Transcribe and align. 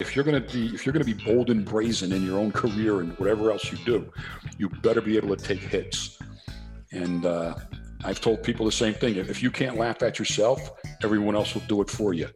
If 0.00 0.16
you're 0.16 0.24
going 0.24 0.42
to 0.42 0.52
be 0.52 0.74
if 0.74 0.86
you're 0.86 0.94
going 0.94 1.04
to 1.04 1.14
be 1.14 1.24
bold 1.24 1.50
and 1.50 1.64
brazen 1.64 2.12
in 2.12 2.24
your 2.24 2.38
own 2.38 2.52
career 2.52 3.00
and 3.00 3.12
whatever 3.18 3.50
else 3.50 3.70
you 3.70 3.78
do, 3.84 4.10
you 4.58 4.68
better 4.68 5.02
be 5.02 5.16
able 5.16 5.36
to 5.36 5.44
take 5.44 5.60
hits. 5.60 6.18
And 6.90 7.26
uh, 7.26 7.54
I've 8.02 8.20
told 8.20 8.42
people 8.42 8.64
the 8.64 8.72
same 8.72 8.94
thing. 8.94 9.16
If 9.16 9.42
you 9.42 9.50
can't 9.50 9.76
laugh 9.76 10.02
at 10.02 10.18
yourself, 10.18 10.70
everyone 11.04 11.36
else 11.36 11.54
will 11.54 11.62
do 11.68 11.82
it 11.82 11.90
for 11.90 12.14
you. 12.14 12.28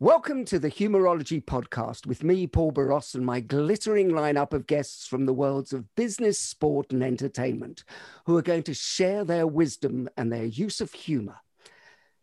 Welcome 0.00 0.44
to 0.44 0.60
the 0.60 0.70
Humorology 0.70 1.44
Podcast 1.44 2.06
with 2.06 2.22
me, 2.22 2.46
Paul 2.46 2.70
Boross, 2.70 3.16
and 3.16 3.26
my 3.26 3.40
glittering 3.40 4.12
lineup 4.12 4.52
of 4.52 4.68
guests 4.68 5.08
from 5.08 5.26
the 5.26 5.32
worlds 5.32 5.72
of 5.72 5.92
business, 5.96 6.38
sport, 6.38 6.92
and 6.92 7.02
entertainment 7.02 7.82
who 8.24 8.36
are 8.36 8.42
going 8.42 8.62
to 8.62 8.74
share 8.74 9.24
their 9.24 9.44
wisdom 9.44 10.08
and 10.16 10.32
their 10.32 10.44
use 10.44 10.80
of 10.80 10.92
humor. 10.92 11.38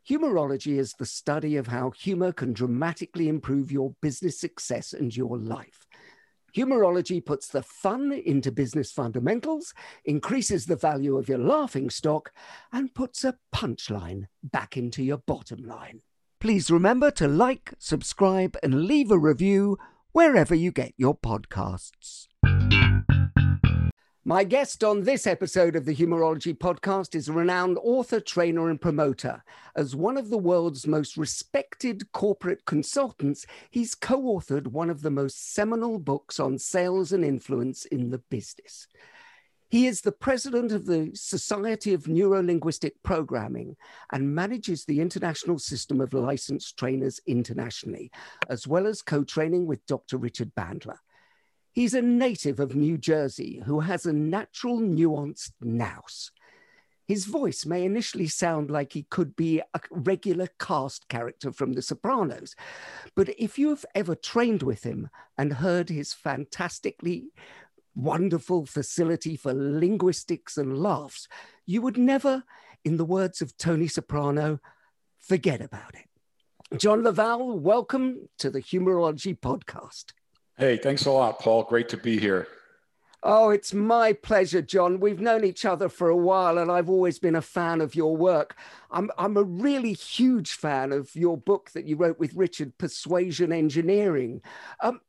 Humorology 0.03 0.79
is 0.79 0.93
the 0.93 1.05
study 1.05 1.57
of 1.57 1.67
how 1.67 1.89
humor 1.89 2.31
can 2.31 2.53
dramatically 2.53 3.27
improve 3.27 3.73
your 3.73 3.93
business 4.01 4.39
success 4.39 4.93
and 4.93 5.13
your 5.13 5.37
life. 5.37 5.85
Humorology 6.53 7.19
puts 7.19 7.49
the 7.49 7.61
fun 7.61 8.13
into 8.13 8.53
business 8.53 8.93
fundamentals, 8.93 9.73
increases 10.05 10.65
the 10.65 10.77
value 10.77 11.17
of 11.17 11.27
your 11.27 11.39
laughing 11.39 11.89
stock, 11.89 12.31
and 12.71 12.95
puts 12.95 13.25
a 13.25 13.35
punchline 13.53 14.27
back 14.41 14.77
into 14.77 15.03
your 15.03 15.17
bottom 15.17 15.61
line. 15.61 15.99
Please 16.45 16.69
remember 16.69 17.09
to 17.09 17.27
like, 17.27 17.73
subscribe, 17.79 18.55
and 18.61 18.83
leave 18.83 19.09
a 19.09 19.17
review 19.17 19.79
wherever 20.11 20.53
you 20.53 20.71
get 20.71 20.93
your 20.95 21.17
podcasts. 21.17 22.27
My 24.23 24.43
guest 24.43 24.83
on 24.83 25.01
this 25.01 25.25
episode 25.25 25.75
of 25.75 25.85
the 25.85 25.95
Humorology 25.95 26.55
podcast 26.55 27.15
is 27.15 27.27
a 27.27 27.33
renowned 27.33 27.79
author, 27.81 28.19
trainer, 28.19 28.69
and 28.69 28.79
promoter. 28.79 29.43
As 29.75 29.95
one 29.95 30.17
of 30.17 30.29
the 30.29 30.37
world's 30.37 30.85
most 30.85 31.17
respected 31.17 32.11
corporate 32.11 32.63
consultants, 32.65 33.47
he's 33.71 33.95
co 33.95 34.21
authored 34.21 34.67
one 34.67 34.91
of 34.91 35.01
the 35.01 35.09
most 35.09 35.55
seminal 35.55 35.97
books 35.97 36.39
on 36.39 36.59
sales 36.59 37.11
and 37.11 37.25
influence 37.25 37.85
in 37.85 38.11
the 38.11 38.19
business. 38.19 38.85
He 39.75 39.87
is 39.87 39.99
the 39.99 40.13
president 40.13 40.71
of 40.71 40.85
the 40.85 41.11
Society 41.15 41.93
of 41.93 42.03
Neurolinguistic 42.03 42.91
Programming 43.03 43.75
and 44.13 44.33
manages 44.33 44.85
the 44.85 45.01
international 45.01 45.59
system 45.59 45.99
of 45.99 46.13
licensed 46.13 46.79
trainers 46.79 47.19
internationally, 47.27 48.09
as 48.47 48.65
well 48.65 48.87
as 48.87 49.01
co 49.01 49.25
training 49.25 49.67
with 49.67 49.85
Dr. 49.85 50.15
Richard 50.15 50.55
Bandler. 50.55 50.99
He's 51.73 51.93
a 51.93 52.01
native 52.01 52.61
of 52.61 52.73
New 52.73 52.97
Jersey 52.97 53.63
who 53.65 53.81
has 53.81 54.05
a 54.05 54.13
natural, 54.13 54.79
nuanced 54.79 55.51
nous. 55.59 56.31
His 57.05 57.25
voice 57.25 57.65
may 57.65 57.83
initially 57.83 58.27
sound 58.27 58.71
like 58.71 58.93
he 58.93 59.03
could 59.03 59.35
be 59.35 59.59
a 59.59 59.81
regular 59.91 60.47
cast 60.57 61.09
character 61.09 61.51
from 61.51 61.73
The 61.73 61.81
Sopranos, 61.81 62.55
but 63.13 63.27
if 63.37 63.59
you've 63.59 63.85
ever 63.93 64.15
trained 64.15 64.63
with 64.63 64.83
him 64.83 65.09
and 65.37 65.53
heard 65.53 65.89
his 65.89 66.13
fantastically 66.13 67.33
wonderful 67.95 68.65
facility 68.65 69.35
for 69.35 69.53
linguistics 69.53 70.57
and 70.57 70.77
laughs, 70.77 71.27
you 71.65 71.81
would 71.81 71.97
never, 71.97 72.43
in 72.83 72.97
the 72.97 73.05
words 73.05 73.41
of 73.41 73.57
Tony 73.57 73.87
Soprano, 73.87 74.59
forget 75.19 75.61
about 75.61 75.95
it. 75.95 76.77
John 76.77 77.03
La 77.03 77.11
Valle, 77.11 77.57
welcome 77.57 78.27
to 78.39 78.49
the 78.49 78.59
Humorology 78.59 79.39
Podcast. 79.39 80.11
Hey, 80.57 80.77
thanks 80.77 81.05
a 81.05 81.11
lot, 81.11 81.39
Paul. 81.39 81.63
Great 81.63 81.89
to 81.89 81.97
be 81.97 82.19
here. 82.19 82.47
Oh, 83.27 83.49
it's 83.49 83.73
my 83.73 84.13
pleasure, 84.13 84.61
John. 84.61 84.99
We've 84.99 85.19
known 85.19 85.43
each 85.43 85.65
other 85.65 85.89
for 85.89 86.09
a 86.09 86.15
while, 86.15 86.59
and 86.59 86.71
I've 86.71 86.89
always 86.89 87.17
been 87.17 87.35
a 87.35 87.41
fan 87.41 87.81
of 87.81 87.95
your 87.95 88.15
work. 88.15 88.55
I'm, 88.91 89.09
I'm 89.17 89.35
a 89.35 89.43
really 89.43 89.93
huge 89.93 90.53
fan 90.53 90.91
of 90.91 91.15
your 91.15 91.35
book 91.35 91.71
that 91.71 91.85
you 91.85 91.95
wrote 91.95 92.19
with 92.19 92.35
Richard, 92.35 92.77
Persuasion 92.77 93.51
Engineering. 93.51 94.41
Um, 94.79 95.01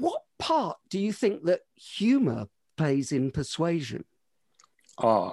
what 0.00 0.22
part 0.38 0.78
do 0.88 0.98
you 0.98 1.12
think 1.12 1.44
that 1.44 1.60
humor 1.74 2.46
plays 2.76 3.12
in 3.12 3.30
persuasion? 3.30 4.04
Uh, 4.98 5.32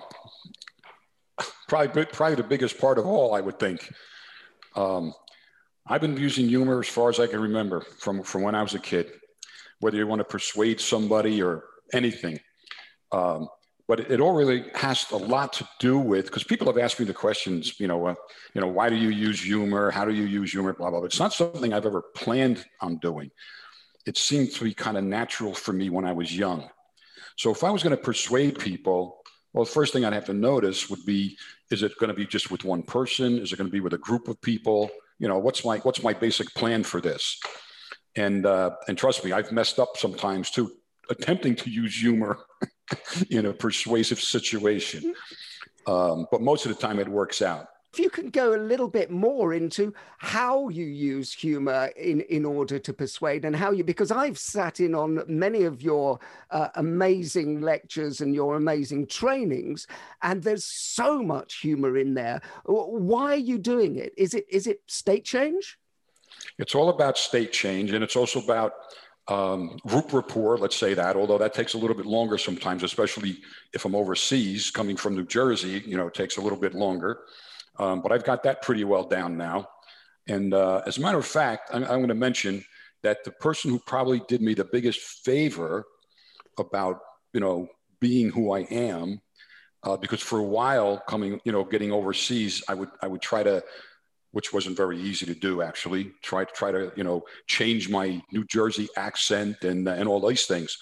probably, 1.67 2.05
probably 2.05 2.35
the 2.35 2.43
biggest 2.43 2.77
part 2.77 2.97
of 2.97 3.05
all, 3.05 3.33
I 3.33 3.41
would 3.41 3.59
think. 3.59 3.91
Um, 4.75 5.13
I've 5.87 6.01
been 6.01 6.17
using 6.17 6.49
humor 6.49 6.79
as 6.81 6.87
far 6.87 7.09
as 7.09 7.19
I 7.19 7.27
can 7.27 7.39
remember 7.39 7.81
from, 7.81 8.21
from 8.23 8.41
when 8.41 8.55
I 8.55 8.61
was 8.61 8.73
a 8.73 8.79
kid, 8.79 9.09
whether 9.79 9.97
you 9.97 10.05
want 10.05 10.19
to 10.19 10.25
persuade 10.25 10.81
somebody 10.81 11.41
or 11.41 11.63
anything. 11.93 12.39
Um, 13.13 13.47
but 13.87 14.01
it, 14.11 14.19
all 14.19 14.33
really 14.33 14.65
has 14.75 15.09
a 15.11 15.15
lot 15.17 15.53
to 15.53 15.67
do 15.79 15.97
with 15.97 16.25
because 16.25 16.43
people 16.43 16.67
have 16.67 16.77
asked 16.77 16.99
me 16.99 17.05
the 17.05 17.13
questions, 17.13 17.79
you 17.79 17.87
know, 17.87 18.07
uh, 18.07 18.15
you 18.53 18.59
know, 18.59 18.67
why 18.67 18.89
do 18.89 18.97
you 18.97 19.07
use 19.07 19.41
humor? 19.41 19.91
How 19.91 20.03
do 20.03 20.13
you 20.13 20.25
use 20.25 20.51
humor? 20.51 20.73
Blah 20.73 20.89
blah. 20.89 20.99
blah. 20.99 21.05
It's 21.05 21.21
not 21.21 21.31
something 21.31 21.71
I've 21.71 21.85
ever 21.85 22.03
planned 22.13 22.65
on 22.81 22.97
doing 22.97 23.31
it 24.07 24.17
seemed 24.17 24.51
to 24.53 24.63
be 24.63 24.73
kind 24.73 24.97
of 24.97 25.03
natural 25.03 25.53
for 25.53 25.73
me 25.73 25.89
when 25.89 26.05
I 26.05 26.13
was 26.13 26.35
young. 26.35 26.69
So 27.35 27.51
if 27.51 27.63
I 27.63 27.69
was 27.69 27.83
going 27.83 27.95
to 27.95 28.01
persuade 28.01 28.57
people, 28.57 29.17
well, 29.53 29.65
the 29.65 29.71
first 29.71 29.91
thing 29.91 30.05
I'd 30.05 30.13
have 30.13 30.25
to 30.25 30.33
notice 30.33 30.89
would 30.89 31.05
be, 31.05 31.37
is 31.69 31.83
it 31.83 31.91
going 31.99 32.07
to 32.07 32.15
be 32.15 32.25
just 32.25 32.49
with 32.49 32.63
one 32.63 32.83
person? 32.83 33.37
Is 33.37 33.51
it 33.51 33.57
going 33.57 33.67
to 33.67 33.71
be 33.71 33.81
with 33.81 33.93
a 33.93 33.97
group 33.97 34.29
of 34.29 34.41
people? 34.41 34.89
You 35.19 35.27
know, 35.27 35.37
what's 35.37 35.65
my, 35.65 35.79
what's 35.79 36.01
my 36.01 36.13
basic 36.13 36.47
plan 36.55 36.83
for 36.83 37.01
this? 37.01 37.37
And, 38.15 38.45
uh, 38.45 38.71
and 38.87 38.97
trust 38.97 39.25
me, 39.25 39.33
I've 39.33 39.51
messed 39.51 39.77
up 39.77 39.97
sometimes 39.97 40.51
too, 40.51 40.71
attempting 41.09 41.55
to 41.57 41.69
use 41.69 41.99
humor 41.99 42.39
in 43.29 43.45
a 43.45 43.53
persuasive 43.53 44.21
situation. 44.21 45.13
Um, 45.85 46.27
but 46.31 46.41
most 46.41 46.65
of 46.65 46.73
the 46.73 46.81
time 46.81 46.97
it 46.99 47.09
works 47.09 47.41
out 47.41 47.67
if 47.97 48.03
you 48.03 48.11
can 48.11 48.29
go 48.29 48.53
a 48.53 48.61
little 48.61 48.87
bit 48.87 49.09
more 49.09 49.55
into 49.55 49.91
how 50.19 50.69
you 50.69 50.85
use 50.85 51.33
humor 51.33 51.89
in, 51.97 52.21
in 52.21 52.45
order 52.45 52.77
to 52.77 52.93
persuade 52.93 53.43
and 53.43 53.55
how 53.55 53.71
you, 53.71 53.83
because 53.83 54.11
I've 54.11 54.37
sat 54.37 54.79
in 54.79 54.93
on 54.93 55.23
many 55.27 55.63
of 55.63 55.81
your 55.81 56.19
uh, 56.51 56.67
amazing 56.75 57.61
lectures 57.61 58.21
and 58.21 58.35
your 58.35 58.55
amazing 58.55 59.07
trainings, 59.07 59.87
and 60.21 60.43
there's 60.43 60.63
so 60.63 61.23
much 61.23 61.55
humor 61.55 61.97
in 61.97 62.13
there. 62.13 62.39
Why 62.65 63.33
are 63.33 63.35
you 63.35 63.57
doing 63.57 63.95
it? 63.95 64.13
Is 64.15 64.35
it, 64.35 64.45
is 64.47 64.67
it 64.67 64.81
state 64.85 65.25
change? 65.25 65.79
It's 66.59 66.75
all 66.75 66.89
about 66.89 67.17
state 67.17 67.51
change, 67.51 67.93
and 67.93 68.03
it's 68.03 68.15
also 68.15 68.39
about 68.43 68.73
um, 69.27 69.79
group 69.87 70.13
rapport, 70.13 70.59
let's 70.59 70.77
say 70.77 70.93
that, 70.93 71.15
although 71.15 71.39
that 71.39 71.55
takes 71.55 71.73
a 71.73 71.79
little 71.79 71.97
bit 71.97 72.05
longer 72.05 72.37
sometimes, 72.37 72.83
especially 72.83 73.39
if 73.73 73.85
I'm 73.85 73.95
overseas 73.95 74.69
coming 74.69 74.95
from 74.95 75.15
New 75.15 75.25
Jersey, 75.25 75.81
you 75.83 75.97
know, 75.97 76.05
it 76.05 76.13
takes 76.13 76.37
a 76.37 76.41
little 76.41 76.59
bit 76.59 76.75
longer. 76.75 77.21
Um, 77.79 78.01
but 78.01 78.11
I've 78.11 78.23
got 78.23 78.43
that 78.43 78.61
pretty 78.61 78.83
well 78.83 79.03
down 79.03 79.37
now. 79.37 79.67
And 80.27 80.53
uh, 80.53 80.81
as 80.85 80.97
a 80.97 81.01
matter 81.01 81.17
of 81.17 81.25
fact, 81.25 81.69
I'm, 81.73 81.83
I'm 81.83 81.99
going 81.99 82.07
to 82.09 82.15
mention 82.15 82.63
that 83.03 83.23
the 83.23 83.31
person 83.31 83.71
who 83.71 83.79
probably 83.79 84.21
did 84.27 84.41
me 84.41 84.53
the 84.53 84.65
biggest 84.65 84.99
favor 84.99 85.85
about, 86.57 86.99
you 87.33 87.39
know, 87.39 87.67
being 87.99 88.29
who 88.29 88.51
I 88.51 88.61
am, 88.61 89.21
uh, 89.83 89.97
because 89.97 90.21
for 90.21 90.39
a 90.39 90.43
while 90.43 90.97
coming, 91.07 91.39
you 91.45 91.51
know, 91.51 91.63
getting 91.63 91.91
overseas, 91.91 92.63
I 92.67 92.73
would, 92.73 92.89
I 93.01 93.07
would 93.07 93.21
try 93.21 93.43
to, 93.43 93.63
which 94.31 94.51
wasn't 94.51 94.75
very 94.75 94.99
easy 94.99 95.25
to 95.27 95.35
do 95.35 95.61
actually, 95.61 96.11
try 96.21 96.43
to 96.43 96.51
try 96.53 96.71
to, 96.71 96.91
you 96.95 97.03
know, 97.03 97.23
change 97.47 97.89
my 97.89 98.21
New 98.31 98.45
Jersey 98.45 98.89
accent 98.97 99.63
and, 99.63 99.87
and 99.87 100.09
all 100.09 100.27
these 100.27 100.45
things. 100.45 100.77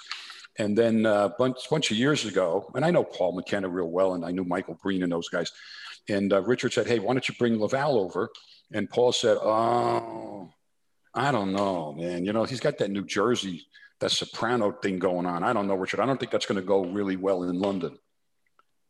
And 0.58 0.78
then 0.78 1.06
a 1.06 1.12
uh, 1.12 1.30
bunch, 1.38 1.58
bunch 1.70 1.92
of 1.92 1.98
years 1.98 2.26
ago, 2.26 2.72
and 2.76 2.86
I 2.86 2.92
know 2.92 3.04
Paul 3.04 3.34
McKenna 3.34 3.68
real 3.68 3.90
well, 3.90 4.14
and 4.14 4.26
I 4.26 4.32
knew 4.32 4.46
Michael 4.46 4.80
Breen 4.82 5.04
and 5.04 5.12
those 5.12 5.28
guys. 5.28 5.52
And 6.10 6.32
uh, 6.34 6.42
Richard 6.42 6.74
said, 6.74 6.88
"Hey, 6.88 7.00
why 7.00 7.14
don't 7.14 7.28
you 7.28 7.36
bring 7.38 7.60
La 7.60 7.68
Valle 7.68 7.98
over?" 7.98 8.30
And 8.74 8.90
Paul 8.90 9.12
said, 9.12 9.38
"Oh, 9.38 10.50
I 11.14 11.32
don't 11.32 11.54
know, 11.54 11.94
man. 11.94 12.26
You 12.26 12.34
know, 12.34 12.44
he's 12.44 12.60
got 12.60 12.78
that 12.80 12.92
New 12.92 13.06
Jersey, 13.06 13.68
that 14.00 14.12
soprano 14.12 14.72
thing 14.72 15.00
going 15.00 15.26
on. 15.26 15.44
I 15.44 15.54
don't 15.54 15.68
know, 15.68 15.76
Richard. 15.76 16.00
I 16.00 16.06
don't 16.06 16.20
think 16.20 16.32
that's 16.32 16.46
going 16.46 16.60
to 16.60 16.68
go 16.68 16.86
really 16.86 17.16
well 17.16 17.44
in 17.44 17.60
London." 17.60 17.98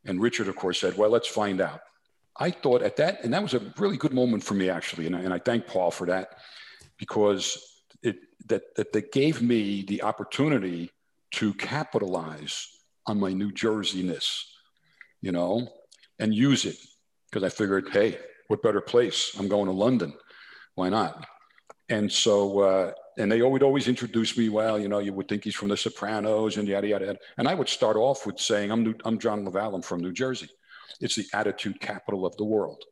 And 0.06 0.22
Richard, 0.22 0.48
of 0.48 0.56
course, 0.56 0.80
said, 0.80 0.98
"Well, 0.98 1.10
let's 1.10 1.28
find 1.28 1.62
out." 1.62 1.82
I 2.38 2.52
thought 2.52 2.82
at 2.82 2.98
that, 2.98 3.24
and 3.24 3.34
that 3.34 3.42
was 3.42 3.54
a 3.54 3.74
really 3.78 3.98
good 3.98 4.14
moment 4.14 4.44
for 4.44 4.56
me 4.56 4.70
actually, 4.70 5.08
and 5.08 5.16
I, 5.16 5.22
and 5.22 5.34
I 5.34 5.40
thank 5.40 5.68
Paul 5.68 5.90
for 5.90 6.08
that 6.08 6.40
because 6.98 7.58
it 8.04 8.18
that 8.48 8.76
that, 8.76 8.92
that 8.92 9.14
gave 9.14 9.42
me 9.42 9.84
the 9.84 10.04
opportunity 10.04 10.92
to 11.36 11.54
capitalize 11.54 12.68
on 13.08 13.20
my 13.20 13.32
New 13.32 13.52
Jerseyness, 13.52 14.44
you 15.22 15.32
know, 15.32 15.70
and 16.20 16.34
use 16.34 16.66
it 16.66 16.76
because 17.30 17.44
I 17.44 17.50
figured, 17.50 17.90
hey, 17.92 18.18
what 18.48 18.62
better 18.62 18.82
place? 18.82 19.36
I'm 19.38 19.48
going 19.48 19.66
to 19.66 19.72
London. 19.72 20.14
Why 20.76 20.90
not? 20.90 21.26
And 21.90 22.12
so, 22.12 22.60
uh, 22.60 22.92
and 23.18 23.32
they 23.32 23.42
would 23.42 23.64
always 23.64 23.88
introduce 23.88 24.38
me. 24.38 24.50
Well, 24.50 24.80
you 24.80 24.88
know, 24.88 25.00
you 25.00 25.14
would 25.14 25.28
think 25.28 25.44
he's 25.44 25.56
from 25.56 25.70
The 25.70 25.78
Sopranos 25.78 26.58
and 26.58 26.68
yada 26.68 26.88
yada. 26.88 27.06
yada. 27.06 27.20
And 27.38 27.48
I 27.48 27.54
would 27.54 27.70
start 27.70 27.96
off 27.96 28.26
with 28.26 28.40
saying, 28.40 28.72
"I'm 28.72 28.84
New, 28.84 28.96
I'm 29.06 29.20
John 29.20 29.46
La 29.46 29.52
Valle. 29.52 29.76
I'm 29.76 29.82
from 29.82 30.02
New 30.02 30.12
Jersey. 30.12 30.50
It's 31.00 31.16
the 31.16 31.26
attitude 31.34 31.80
capital 31.80 32.26
of 32.26 32.36
the 32.38 32.44
world." 32.44 32.84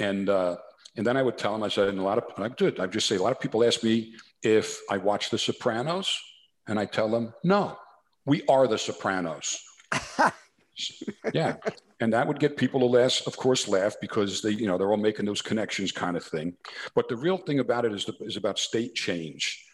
And 0.00 0.28
uh, 0.28 0.56
and 0.96 1.06
then 1.06 1.16
I 1.16 1.22
would 1.22 1.38
tell 1.38 1.52
them, 1.52 1.62
I 1.62 1.68
said, 1.68 1.88
and 1.88 1.98
a 1.98 2.02
lot 2.02 2.18
of, 2.18 2.24
I 2.36 2.48
did, 2.48 2.78
I 2.78 2.86
just 2.86 3.08
say, 3.08 3.16
a 3.16 3.22
lot 3.22 3.32
of 3.32 3.40
people 3.40 3.64
ask 3.64 3.82
me 3.82 4.14
if 4.42 4.80
I 4.90 4.98
watch 4.98 5.30
The 5.30 5.38
Sopranos, 5.38 6.20
and 6.66 6.78
I 6.78 6.84
tell 6.84 7.08
them, 7.08 7.32
no, 7.42 7.78
we 8.26 8.42
are 8.48 8.66
The 8.66 8.78
Sopranos. 8.78 9.62
yeah. 11.32 11.56
And 12.02 12.12
that 12.14 12.26
would 12.26 12.40
get 12.40 12.56
people 12.56 12.80
to 12.80 12.86
laugh, 12.86 13.24
of 13.28 13.36
course, 13.36 13.68
laugh 13.68 13.94
because 14.00 14.42
they, 14.42 14.50
you 14.50 14.66
know, 14.66 14.76
they're 14.76 14.90
all 14.90 14.96
making 14.96 15.24
those 15.24 15.40
connections 15.40 15.92
kind 15.92 16.16
of 16.16 16.24
thing. 16.24 16.56
But 16.96 17.08
the 17.08 17.14
real 17.14 17.36
thing 17.36 17.60
about 17.60 17.84
it 17.84 17.92
is, 17.92 18.04
the, 18.04 18.14
is 18.22 18.36
about 18.36 18.58
state 18.58 18.96
change. 18.96 19.64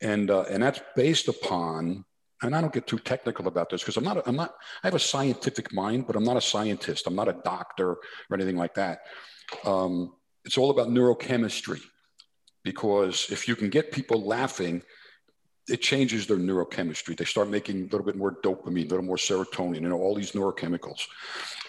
And, 0.00 0.30
uh, 0.30 0.44
and 0.48 0.62
that's 0.62 0.80
based 0.94 1.26
upon, 1.26 2.04
and 2.40 2.54
I 2.54 2.60
don't 2.60 2.72
get 2.72 2.86
too 2.86 3.00
technical 3.00 3.48
about 3.48 3.68
this 3.68 3.80
because 3.82 3.96
I'm 3.96 4.04
not, 4.04 4.22
I'm 4.28 4.36
not, 4.36 4.54
I 4.84 4.86
have 4.86 4.94
a 4.94 5.00
scientific 5.00 5.72
mind, 5.72 6.06
but 6.06 6.14
I'm 6.14 6.22
not 6.22 6.36
a 6.36 6.40
scientist. 6.40 7.08
I'm 7.08 7.16
not 7.16 7.28
a 7.28 7.40
doctor 7.44 7.90
or 7.90 7.98
anything 8.32 8.56
like 8.56 8.74
that. 8.74 9.00
Um, 9.64 10.12
it's 10.44 10.58
all 10.58 10.70
about 10.70 10.86
neurochemistry 10.86 11.80
because 12.62 13.26
if 13.32 13.48
you 13.48 13.56
can 13.56 13.70
get 13.70 13.90
people 13.90 14.24
laughing, 14.24 14.84
it 15.68 15.80
changes 15.80 16.26
their 16.26 16.36
neurochemistry. 16.36 17.16
They 17.16 17.24
start 17.24 17.48
making 17.48 17.80
a 17.80 17.84
little 17.84 18.04
bit 18.04 18.16
more 18.16 18.36
dopamine, 18.42 18.86
a 18.86 18.88
little 18.88 19.04
more 19.04 19.16
serotonin, 19.16 19.82
you 19.82 19.88
know, 19.88 20.00
all 20.00 20.14
these 20.14 20.32
neurochemicals. 20.32 21.06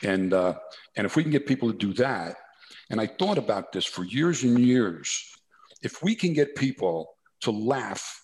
And, 0.02 0.34
uh, 0.34 0.56
and 0.96 1.06
if 1.06 1.16
we 1.16 1.24
can 1.24 1.32
get 1.32 1.46
people 1.46 1.72
to 1.72 1.78
do 1.78 1.94
that, 1.94 2.36
and 2.90 3.00
I 3.00 3.08
thought 3.08 3.38
about 3.38 3.72
this 3.72 3.86
for 3.86 4.04
years 4.04 4.44
and 4.44 4.60
years, 4.60 5.24
if 5.82 6.02
we 6.02 6.16
can 6.16 6.34
get 6.34 6.56
people 6.56 7.16
to 7.42 7.52
laugh, 7.52 8.22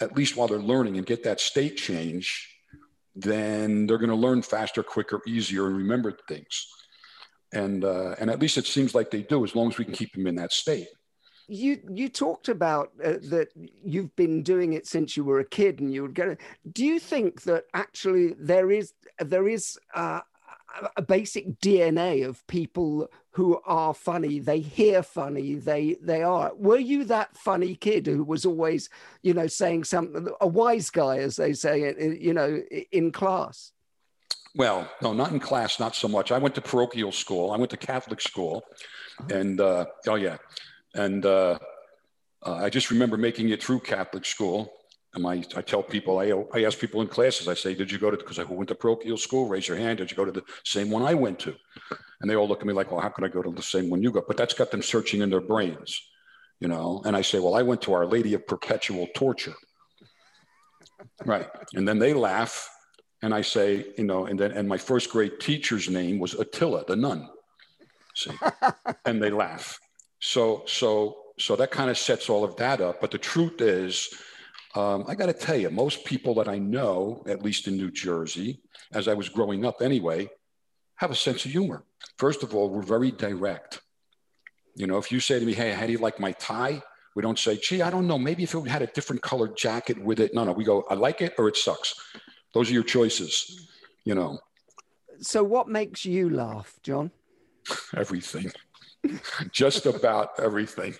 at 0.00 0.16
least 0.16 0.36
while 0.36 0.48
they're 0.48 0.58
learning 0.58 0.96
and 0.96 1.06
get 1.06 1.24
that 1.24 1.40
state 1.40 1.76
change, 1.76 2.54
then 3.16 3.86
they're 3.86 3.98
going 3.98 4.10
to 4.10 4.16
learn 4.16 4.42
faster, 4.42 4.82
quicker, 4.82 5.20
easier, 5.26 5.66
and 5.66 5.76
remember 5.76 6.16
things 6.28 6.68
and 7.52 7.84
uh, 7.84 8.14
and 8.18 8.30
at 8.30 8.40
least 8.40 8.58
it 8.58 8.66
seems 8.66 8.94
like 8.94 9.10
they 9.10 9.22
do 9.22 9.44
as 9.44 9.54
long 9.54 9.68
as 9.68 9.78
we 9.78 9.84
can 9.84 9.94
keep 9.94 10.12
them 10.12 10.26
in 10.26 10.34
that 10.34 10.52
state 10.52 10.88
you 11.48 11.80
you 11.90 12.08
talked 12.08 12.48
about 12.48 12.92
uh, 13.02 13.14
that 13.22 13.48
you've 13.56 14.14
been 14.16 14.42
doing 14.42 14.74
it 14.74 14.86
since 14.86 15.16
you 15.16 15.24
were 15.24 15.40
a 15.40 15.44
kid 15.44 15.80
and 15.80 15.92
you 15.92 16.02
would 16.02 16.14
get 16.14 16.28
it. 16.28 16.40
Do 16.70 16.84
you 16.84 17.00
think 17.00 17.42
that 17.42 17.64
actually 17.74 18.34
there 18.38 18.70
is 18.70 18.92
there 19.18 19.48
is 19.48 19.78
uh, 19.94 20.20
a 20.96 21.02
basic 21.02 21.58
dna 21.60 22.26
of 22.28 22.46
people 22.46 23.10
who 23.30 23.60
are 23.64 23.94
funny? 23.94 24.38
They 24.38 24.60
hear 24.60 25.02
funny. 25.02 25.54
They 25.54 25.96
they 26.02 26.22
are. 26.22 26.52
Were 26.54 26.78
you 26.78 27.04
that 27.04 27.36
funny 27.36 27.74
kid 27.74 28.06
who 28.06 28.22
was 28.22 28.44
always 28.44 28.90
you 29.22 29.32
know 29.32 29.46
saying 29.46 29.84
something 29.84 30.28
a 30.40 30.46
wise 30.46 30.90
guy 30.90 31.18
as 31.18 31.36
they 31.36 31.54
say 31.54 31.94
you 32.20 32.34
know 32.34 32.62
in 32.92 33.10
class? 33.10 33.72
Well, 34.54 34.90
no, 35.02 35.12
not 35.12 35.30
in 35.30 35.40
class, 35.40 35.78
not 35.78 35.94
so 35.94 36.08
much. 36.08 36.32
I 36.32 36.38
went 36.38 36.54
to 36.56 36.60
parochial 36.60 37.12
school. 37.12 37.52
I 37.52 37.56
went 37.56 37.70
to 37.70 37.76
Catholic 37.76 38.20
school, 38.20 38.64
and 39.30 39.60
uh, 39.60 39.86
oh 40.08 40.16
yeah, 40.16 40.38
and 40.94 41.24
uh, 41.24 41.58
uh, 42.44 42.54
I 42.54 42.70
just 42.70 42.90
remember 42.90 43.16
making 43.16 43.50
it 43.50 43.62
through 43.62 43.80
Catholic 43.80 44.24
school. 44.24 44.72
And 45.14 45.26
I, 45.26 45.42
I 45.56 45.62
tell 45.62 45.82
people, 45.82 46.18
I, 46.18 46.32
I 46.52 46.64
ask 46.64 46.78
people 46.78 47.00
in 47.00 47.08
classes, 47.08 47.48
I 47.48 47.54
say, 47.54 47.74
did 47.74 47.90
you 47.90 47.98
go 47.98 48.10
to, 48.10 48.16
because 48.16 48.38
I 48.38 48.44
went 48.44 48.68
to 48.68 48.74
parochial 48.74 49.16
school, 49.16 49.48
raise 49.48 49.66
your 49.66 49.78
hand. 49.78 49.98
Did 49.98 50.10
you 50.10 50.16
go 50.16 50.26
to 50.26 50.30
the 50.32 50.42
same 50.64 50.90
one 50.90 51.02
I 51.02 51.14
went 51.14 51.38
to? 51.40 51.54
And 52.20 52.30
they 52.30 52.36
all 52.36 52.46
look 52.46 52.60
at 52.60 52.66
me 52.66 52.74
like, 52.74 52.90
well, 52.90 53.00
how 53.00 53.08
can 53.08 53.24
I 53.24 53.28
go 53.28 53.42
to 53.42 53.50
the 53.50 53.62
same 53.62 53.88
one 53.88 54.02
you 54.02 54.12
go? 54.12 54.22
But 54.26 54.36
that's 54.36 54.54
got 54.54 54.70
them 54.70 54.82
searching 54.82 55.22
in 55.22 55.30
their 55.30 55.40
brains, 55.40 55.98
you 56.60 56.68
know? 56.68 57.00
And 57.06 57.16
I 57.16 57.22
say, 57.22 57.38
well, 57.38 57.54
I 57.54 57.62
went 57.62 57.80
to 57.82 57.94
Our 57.94 58.06
Lady 58.06 58.34
of 58.34 58.46
Perpetual 58.46 59.08
Torture. 59.14 59.54
right. 61.24 61.48
And 61.74 61.88
then 61.88 61.98
they 61.98 62.12
laugh 62.12 62.68
and 63.22 63.34
I 63.34 63.40
say, 63.40 63.86
you 63.96 64.04
know, 64.04 64.26
and 64.26 64.38
then 64.38 64.52
and 64.52 64.68
my 64.68 64.78
first 64.78 65.10
grade 65.10 65.40
teacher's 65.40 65.88
name 65.88 66.18
was 66.18 66.34
Attila, 66.34 66.84
the 66.86 66.96
nun. 66.96 67.28
See, 68.14 68.30
and 69.04 69.22
they 69.22 69.30
laugh. 69.30 69.78
So 70.20 70.64
so 70.66 71.16
so 71.38 71.56
that 71.56 71.70
kind 71.70 71.90
of 71.90 71.98
sets 71.98 72.28
all 72.28 72.44
of 72.44 72.56
that 72.56 72.80
up. 72.80 73.00
But 73.00 73.10
the 73.10 73.18
truth 73.18 73.60
is, 73.60 74.12
um, 74.74 75.04
I 75.06 75.14
got 75.14 75.26
to 75.26 75.32
tell 75.32 75.56
you, 75.56 75.70
most 75.70 76.04
people 76.04 76.34
that 76.34 76.48
I 76.48 76.58
know, 76.58 77.22
at 77.26 77.42
least 77.42 77.68
in 77.68 77.76
New 77.76 77.90
Jersey, 77.90 78.60
as 78.92 79.06
I 79.06 79.14
was 79.14 79.28
growing 79.28 79.64
up 79.64 79.80
anyway, 79.80 80.28
have 80.96 81.10
a 81.10 81.14
sense 81.14 81.44
of 81.44 81.52
humor. 81.52 81.84
First 82.16 82.42
of 82.42 82.54
all, 82.54 82.68
we're 82.68 82.82
very 82.82 83.12
direct. 83.12 83.80
You 84.74 84.86
know, 84.86 84.98
if 84.98 85.12
you 85.12 85.20
say 85.20 85.38
to 85.38 85.46
me, 85.46 85.54
"Hey, 85.54 85.72
how 85.72 85.86
do 85.86 85.92
you 85.92 85.98
like 85.98 86.18
my 86.20 86.32
tie?" 86.32 86.82
We 87.14 87.22
don't 87.22 87.38
say, 87.38 87.56
"Gee, 87.56 87.82
I 87.82 87.90
don't 87.90 88.06
know. 88.06 88.18
Maybe 88.18 88.42
if 88.42 88.54
it 88.54 88.66
had 88.66 88.82
a 88.82 88.86
different 88.86 89.22
colored 89.22 89.56
jacket 89.56 89.98
with 89.98 90.20
it." 90.20 90.34
No, 90.34 90.44
no. 90.44 90.52
We 90.52 90.64
go, 90.64 90.84
"I 90.90 90.94
like 90.94 91.20
it" 91.22 91.34
or 91.38 91.48
"It 91.48 91.56
sucks." 91.56 91.94
Those 92.54 92.70
are 92.70 92.74
your 92.74 92.84
choices, 92.84 93.68
you 94.04 94.14
know. 94.14 94.40
So, 95.20 95.42
what 95.42 95.68
makes 95.68 96.04
you 96.04 96.30
laugh, 96.30 96.78
John? 96.82 97.10
everything. 97.96 98.50
Just 99.52 99.86
about 99.86 100.30
everything. 100.38 100.94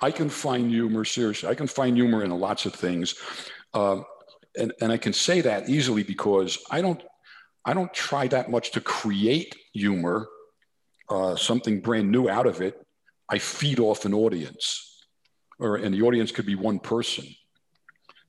I 0.00 0.10
can 0.10 0.28
find 0.28 0.70
humor, 0.70 1.04
seriously. 1.04 1.48
I 1.48 1.54
can 1.54 1.66
find 1.66 1.96
humor 1.96 2.24
in 2.24 2.30
lots 2.30 2.66
of 2.66 2.74
things. 2.74 3.14
Um, 3.74 4.04
and, 4.56 4.72
and 4.80 4.92
I 4.92 4.96
can 4.96 5.12
say 5.12 5.40
that 5.42 5.68
easily 5.68 6.02
because 6.02 6.58
I 6.70 6.80
don't 6.80 7.02
I 7.64 7.74
don't 7.74 7.92
try 7.92 8.28
that 8.28 8.50
much 8.50 8.70
to 8.72 8.80
create 8.80 9.54
humor, 9.74 10.26
uh, 11.10 11.36
something 11.36 11.80
brand 11.80 12.10
new 12.10 12.28
out 12.28 12.46
of 12.46 12.62
it. 12.62 12.80
I 13.28 13.38
feed 13.38 13.78
off 13.78 14.06
an 14.06 14.14
audience, 14.14 15.04
or 15.58 15.76
and 15.76 15.94
the 15.94 16.02
audience 16.02 16.32
could 16.32 16.46
be 16.46 16.54
one 16.54 16.78
person. 16.78 17.26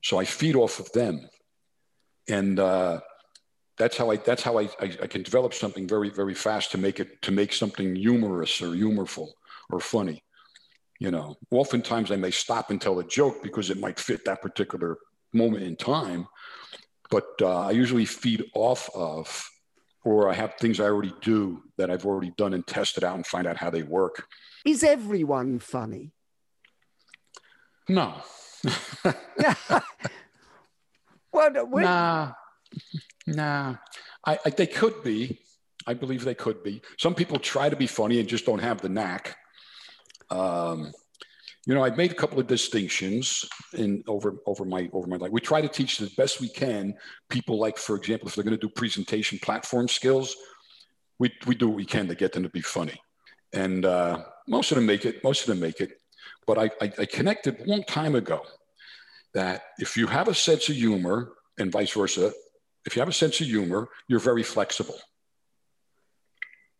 So 0.02 0.18
I 0.18 0.24
feed 0.24 0.56
off 0.56 0.78
of 0.78 0.92
them 0.92 1.28
and 2.30 2.58
uh, 2.58 3.00
that's 3.80 3.96
how 3.96 4.10
I 4.10 4.16
that's 4.16 4.42
how 4.42 4.58
I, 4.58 4.64
I, 4.78 4.96
I 5.02 5.06
can 5.06 5.22
develop 5.22 5.54
something 5.54 5.88
very 5.88 6.10
very 6.10 6.34
fast 6.34 6.70
to 6.72 6.78
make 6.78 7.00
it 7.00 7.22
to 7.22 7.32
make 7.32 7.54
something 7.54 7.96
humorous 7.96 8.60
or 8.60 8.74
humorful 8.74 9.34
or 9.70 9.80
funny. 9.80 10.22
You 10.98 11.10
know, 11.10 11.36
oftentimes 11.50 12.12
I 12.12 12.16
may 12.16 12.30
stop 12.30 12.70
and 12.70 12.78
tell 12.78 12.98
a 12.98 13.04
joke 13.04 13.42
because 13.42 13.70
it 13.70 13.80
might 13.80 13.98
fit 13.98 14.26
that 14.26 14.42
particular 14.42 14.98
moment 15.32 15.64
in 15.64 15.76
time, 15.76 16.28
but 17.10 17.28
uh, 17.40 17.68
I 17.68 17.70
usually 17.70 18.04
feed 18.04 18.44
off 18.54 18.90
of, 18.94 19.50
or 20.04 20.28
I 20.28 20.34
have 20.34 20.56
things 20.56 20.78
I 20.78 20.84
already 20.84 21.14
do 21.22 21.62
that 21.78 21.90
I've 21.90 22.04
already 22.04 22.34
done 22.36 22.52
and 22.52 22.66
tested 22.66 23.02
out 23.02 23.16
and 23.16 23.26
find 23.26 23.46
out 23.46 23.56
how 23.56 23.70
they 23.70 23.82
work. 23.82 24.26
Is 24.66 24.84
everyone 24.84 25.58
funny? 25.58 26.12
No. 27.88 28.16
Well, 31.32 31.52
nah, 31.64 32.32
nah. 33.26 33.76
I, 34.26 34.38
I, 34.44 34.50
they 34.50 34.66
could 34.66 35.02
be. 35.02 35.40
I 35.86 35.94
believe 35.94 36.24
they 36.24 36.34
could 36.34 36.62
be. 36.62 36.82
Some 36.98 37.14
people 37.14 37.38
try 37.38 37.68
to 37.68 37.76
be 37.76 37.86
funny 37.86 38.20
and 38.20 38.28
just 38.28 38.44
don't 38.44 38.58
have 38.58 38.80
the 38.80 38.88
knack. 38.88 39.36
Um, 40.30 40.92
you 41.66 41.74
know, 41.74 41.82
I've 41.82 41.96
made 41.96 42.10
a 42.10 42.14
couple 42.14 42.38
of 42.38 42.46
distinctions 42.46 43.44
in 43.74 44.02
over 44.06 44.36
over 44.46 44.64
my 44.64 44.88
over 44.92 45.06
my 45.06 45.16
life. 45.16 45.30
We 45.30 45.40
try 45.40 45.60
to 45.60 45.68
teach 45.68 45.98
the 45.98 46.10
best 46.16 46.40
we 46.40 46.48
can 46.48 46.94
people. 47.28 47.58
Like, 47.58 47.76
for 47.76 47.96
example, 47.96 48.28
if 48.28 48.34
they're 48.34 48.44
going 48.44 48.56
to 48.56 48.60
do 48.60 48.68
presentation 48.68 49.38
platform 49.38 49.88
skills, 49.88 50.36
we 51.18 51.32
we 51.46 51.54
do 51.54 51.68
what 51.68 51.76
we 51.76 51.84
can 51.84 52.08
to 52.08 52.14
get 52.14 52.32
them 52.32 52.42
to 52.44 52.48
be 52.48 52.62
funny, 52.62 53.00
and 53.52 53.84
uh, 53.84 54.24
most 54.48 54.72
of 54.72 54.76
them 54.76 54.86
make 54.86 55.04
it. 55.04 55.22
Most 55.22 55.42
of 55.42 55.46
them 55.48 55.60
make 55.60 55.80
it. 55.80 56.00
But 56.46 56.58
I, 56.58 56.70
I, 56.80 56.92
I 56.98 57.04
connected 57.04 57.60
a 57.60 57.64
long 57.64 57.84
time 57.84 58.14
ago 58.14 58.42
that 59.34 59.62
if 59.78 59.96
you 59.96 60.06
have 60.06 60.28
a 60.28 60.34
sense 60.34 60.68
of 60.68 60.76
humor 60.76 61.32
and 61.58 61.70
vice 61.70 61.92
versa, 61.92 62.32
if 62.86 62.96
you 62.96 63.00
have 63.00 63.08
a 63.08 63.12
sense 63.12 63.40
of 63.40 63.46
humor, 63.46 63.88
you're 64.08 64.20
very 64.20 64.42
flexible. 64.42 64.98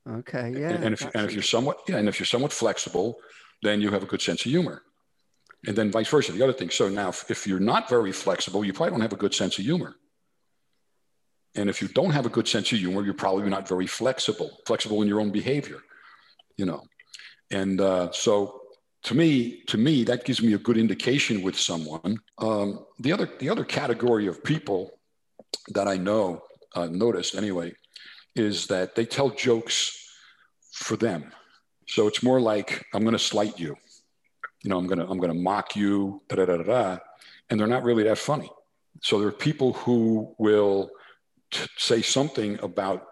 Okay, 0.08 0.52
yeah. 0.56 0.70
And, 0.70 0.84
and 0.84 0.94
if, 0.94 1.02
and 1.02 1.26
if 1.26 1.32
you're 1.32 1.42
somewhat, 1.42 1.80
yeah, 1.88 1.96
and 1.96 2.08
if 2.08 2.18
you're 2.18 2.26
somewhat 2.26 2.52
flexible, 2.52 3.16
then 3.62 3.80
you 3.80 3.90
have 3.90 4.02
a 4.02 4.06
good 4.06 4.22
sense 4.22 4.44
of 4.44 4.50
humor. 4.50 4.82
And 5.66 5.76
then 5.76 5.90
vice 5.90 6.08
versa, 6.08 6.32
the 6.32 6.42
other 6.42 6.54
thing. 6.54 6.70
So 6.70 6.88
now, 6.88 7.10
if, 7.10 7.30
if 7.30 7.46
you're 7.46 7.60
not 7.60 7.88
very 7.88 8.12
flexible, 8.12 8.64
you 8.64 8.72
probably 8.72 8.92
don't 8.92 9.02
have 9.02 9.12
a 9.12 9.16
good 9.16 9.34
sense 9.34 9.58
of 9.58 9.64
humor. 9.64 9.94
And 11.54 11.68
if 11.68 11.82
you 11.82 11.88
don't 11.88 12.12
have 12.12 12.26
a 12.26 12.30
good 12.30 12.48
sense 12.48 12.72
of 12.72 12.78
humor, 12.78 13.04
you're 13.04 13.12
probably 13.12 13.48
not 13.50 13.68
very 13.68 13.86
flexible, 13.86 14.50
flexible 14.66 15.02
in 15.02 15.08
your 15.08 15.20
own 15.20 15.30
behavior, 15.30 15.80
you 16.56 16.64
know. 16.64 16.82
And 17.50 17.80
uh, 17.80 18.12
so 18.12 18.60
to 19.04 19.14
me, 19.14 19.62
to 19.66 19.76
me, 19.76 20.04
that 20.04 20.24
gives 20.24 20.40
me 20.40 20.54
a 20.54 20.58
good 20.58 20.78
indication 20.78 21.42
with 21.42 21.58
someone. 21.58 22.18
Um, 22.38 22.86
the 23.00 23.12
other, 23.12 23.28
the 23.38 23.48
other 23.48 23.64
category 23.64 24.28
of 24.28 24.42
people 24.44 24.99
that 25.68 25.88
I 25.88 25.96
know, 25.96 26.42
uh, 26.74 26.86
noticed 26.86 27.34
anyway, 27.34 27.72
is 28.34 28.66
that 28.68 28.94
they 28.94 29.04
tell 29.04 29.30
jokes 29.30 30.08
for 30.72 30.96
them. 30.96 31.32
So 31.88 32.06
it's 32.06 32.22
more 32.22 32.40
like 32.40 32.86
I'm 32.94 33.02
going 33.02 33.12
to 33.12 33.18
slight 33.18 33.58
you, 33.58 33.76
you 34.62 34.70
know, 34.70 34.78
I'm 34.78 34.86
going 34.86 34.98
to 34.98 35.06
I'm 35.06 35.18
going 35.18 35.32
to 35.32 35.38
mock 35.38 35.74
you, 35.74 36.22
da 36.28 36.36
da 36.36 36.44
da 36.46 36.62
da, 36.62 36.98
and 37.48 37.58
they're 37.58 37.66
not 37.66 37.84
really 37.84 38.04
that 38.04 38.18
funny. 38.18 38.50
So 39.02 39.18
there 39.18 39.28
are 39.28 39.32
people 39.32 39.72
who 39.72 40.34
will 40.38 40.90
t- 41.50 41.66
say 41.76 42.02
something 42.02 42.58
about 42.62 43.06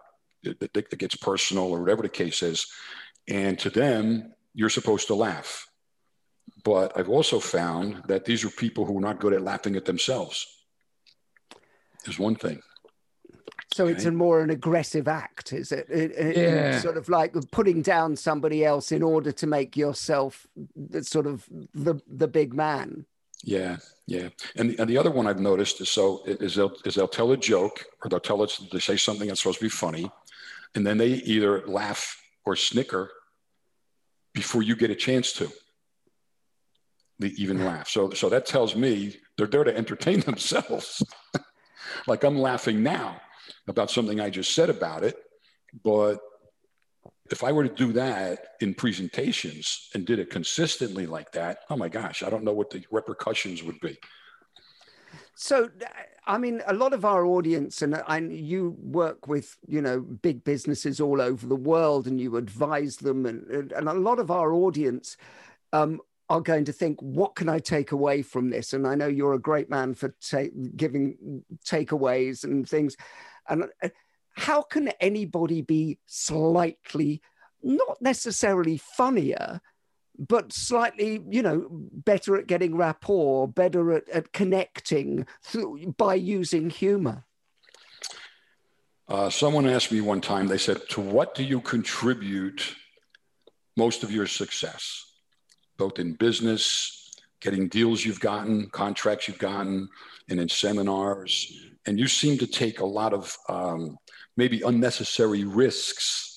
that, 0.45 0.73
that 0.73 0.99
gets 0.99 1.17
personal 1.17 1.65
or 1.65 1.81
whatever 1.81 2.03
the 2.03 2.09
case 2.09 2.43
is, 2.43 2.67
and 3.27 3.59
to 3.59 3.71
them 3.71 4.35
you're 4.55 4.71
supposed 4.71 5.07
to 5.09 5.15
laugh. 5.15 5.67
But 6.65 6.99
I've 6.99 7.09
also 7.09 7.41
found 7.41 8.03
that 8.09 8.25
these 8.25 8.45
are 8.45 8.51
people 8.51 8.85
who 8.85 8.99
are 8.99 9.03
not 9.03 9.21
good 9.21 9.33
at 9.33 9.43
laughing 9.43 9.77
at 9.77 9.85
themselves. 9.85 10.58
Is 12.07 12.19
one 12.19 12.37
thing. 12.37 12.63
So 13.75 13.85
okay. 13.85 13.93
it's 13.93 14.07
a 14.07 14.11
more 14.11 14.41
an 14.41 14.51
aggressive 14.51 15.09
act, 15.09 15.53
is 15.53 15.73
it? 15.73 15.87
it, 15.91 16.13
it 16.13 16.37
yeah. 16.37 16.81
Sort 16.81 16.97
of 16.97 17.09
like 17.09 17.35
putting 17.51 17.83
down 17.83 18.17
somebody 18.17 18.65
else 18.65 18.93
in 18.93 19.03
order 19.03 19.31
to 19.33 19.47
make 19.47 19.77
yourself 19.77 20.47
sort 21.03 21.27
of 21.27 21.47
the 21.75 22.01
the 22.09 22.29
big 22.29 22.55
man. 22.55 23.05
Yeah, 23.45 23.77
yeah. 24.07 24.31
And, 24.57 24.75
and 24.81 24.89
the 24.89 24.99
other 24.99 25.11
one 25.11 25.27
I've 25.27 25.39
noticed 25.39 25.81
is 25.81 25.91
so 25.91 26.23
is 26.27 26.55
they'll 26.55 26.75
is 26.85 26.95
they'll 26.95 27.07
tell 27.07 27.31
a 27.33 27.37
joke 27.37 27.85
or 28.03 28.09
they'll 28.09 28.21
tell 28.21 28.43
us 28.43 28.59
they 28.73 28.81
say 28.81 28.97
something 28.97 29.29
that's 29.29 29.41
supposed 29.41 29.59
to 29.59 29.65
be 29.65 29.71
funny, 29.71 30.11
and 30.75 30.87
then 30.87 30.99
they 30.99 31.09
either 31.09 31.67
laugh 31.67 32.21
or 32.45 32.57
snicker 32.57 33.11
before 34.35 34.63
you 34.63 34.77
get 34.77 34.91
a 34.91 34.95
chance 34.95 35.33
to. 35.35 35.51
They 37.21 37.29
even 37.29 37.65
laugh. 37.65 37.89
So 37.89 38.11
so 38.11 38.29
that 38.31 38.47
tells 38.47 38.75
me 38.75 39.17
they're 39.37 39.47
there 39.47 39.65
to 39.65 39.77
entertain 39.77 40.21
themselves. 40.29 41.03
Like 42.07 42.25
I'm 42.25 42.39
laughing 42.39 42.83
now 42.83 43.21
about 43.67 43.91
something 43.91 44.21
I 44.21 44.31
just 44.31 44.55
said 44.55 44.71
about 44.71 45.05
it, 45.05 45.17
but 45.85 46.19
if 47.31 47.45
I 47.45 47.53
were 47.53 47.69
to 47.69 47.75
do 47.75 47.93
that 47.93 48.47
in 48.61 48.75
presentations 48.75 49.91
and 49.95 50.07
did 50.07 50.19
it 50.19 50.31
consistently 50.31 51.07
like 51.07 51.33
that, 51.33 51.61
oh 51.71 51.77
my 51.77 51.89
gosh, 51.89 52.23
I 52.23 52.31
don't 52.31 52.45
know 52.45 52.55
what 52.55 52.71
the 52.71 52.85
repercussions 52.91 53.63
would 53.63 53.81
be. 53.81 53.99
So, 55.35 55.69
I 56.27 56.37
mean, 56.37 56.63
a 56.67 56.75
lot 56.75 56.93
of 56.93 57.05
our 57.05 57.25
audience, 57.25 57.83
and, 57.83 58.03
and 58.09 58.33
you 58.33 58.77
work 58.81 59.29
with, 59.29 59.57
you 59.67 59.81
know, 59.81 60.01
big 60.01 60.43
businesses 60.43 61.01
all 61.01 61.21
over 61.21 61.47
the 61.47 61.55
world 61.55 62.07
and 62.07 62.21
you 62.21 62.37
advise 62.37 62.97
them, 62.97 63.25
and, 63.25 63.73
and 63.73 63.89
a 63.89 63.95
lot 63.95 64.19
of 64.19 64.31
our 64.31 64.53
audience 64.53 65.17
um, 65.73 66.01
are 66.29 66.41
going 66.41 66.65
to 66.67 66.73
think, 66.73 67.01
what 67.01 67.35
can 67.35 67.49
I 67.49 67.59
take 67.59 67.93
away 67.93 68.23
from 68.23 68.51
this? 68.51 68.73
And 68.73 68.87
I 68.87 68.95
know 68.95 69.07
you're 69.07 69.35
a 69.35 69.41
great 69.41 69.71
man 69.71 69.95
for 69.95 70.15
ta- 70.21 70.53
giving 70.77 71.45
takeaways 71.65 72.45
and 72.45 72.69
things. 72.69 72.97
And 73.49 73.65
uh, 73.83 73.89
how 74.37 74.63
can 74.63 74.89
anybody 75.01 75.63
be 75.63 75.99
slightly, 76.07 77.23
not 77.63 78.01
necessarily 78.01 78.77
funnier, 78.77 79.61
but 80.19 80.53
slightly, 80.53 81.23
you 81.31 81.43
know, 81.43 81.67
better 81.71 82.37
at 82.37 82.47
getting 82.47 82.77
rapport, 82.77 83.49
better 83.49 83.93
at, 83.93 84.09
at 84.09 84.33
connecting 84.33 85.27
through, 85.43 85.95
by 85.97 86.15
using 86.15 86.71
humor? 86.71 87.25
Uh, 89.09 89.31
someone 89.31 89.67
asked 89.67 89.91
me 89.91 90.03
one 90.03 90.21
time, 90.21 90.47
they 90.47 90.59
said, 90.59 90.87
To 90.91 91.01
what 91.01 91.35
do 91.35 91.43
you 91.43 91.61
contribute 91.61 92.75
most 93.77 94.03
of 94.03 94.11
your 94.11 94.27
success, 94.27 95.08
both 95.79 95.99
in 95.99 96.15
business, 96.15 97.13
getting 97.41 97.69
deals 97.69 98.05
you've 98.05 98.21
gotten, 98.21 98.69
contracts 98.71 99.29
you've 99.29 99.39
gotten, 99.39 99.89
and 100.29 100.41
in 100.41 100.49
seminars? 100.49 101.67
And 101.87 101.99
you 101.99 102.09
seem 102.09 102.37
to 102.39 102.47
take 102.47 102.81
a 102.81 102.85
lot 102.85 103.15
of 103.15 103.35
um, 103.49 103.97
maybe 104.37 104.63
unnecessary 104.63 105.45
risks 105.45 106.29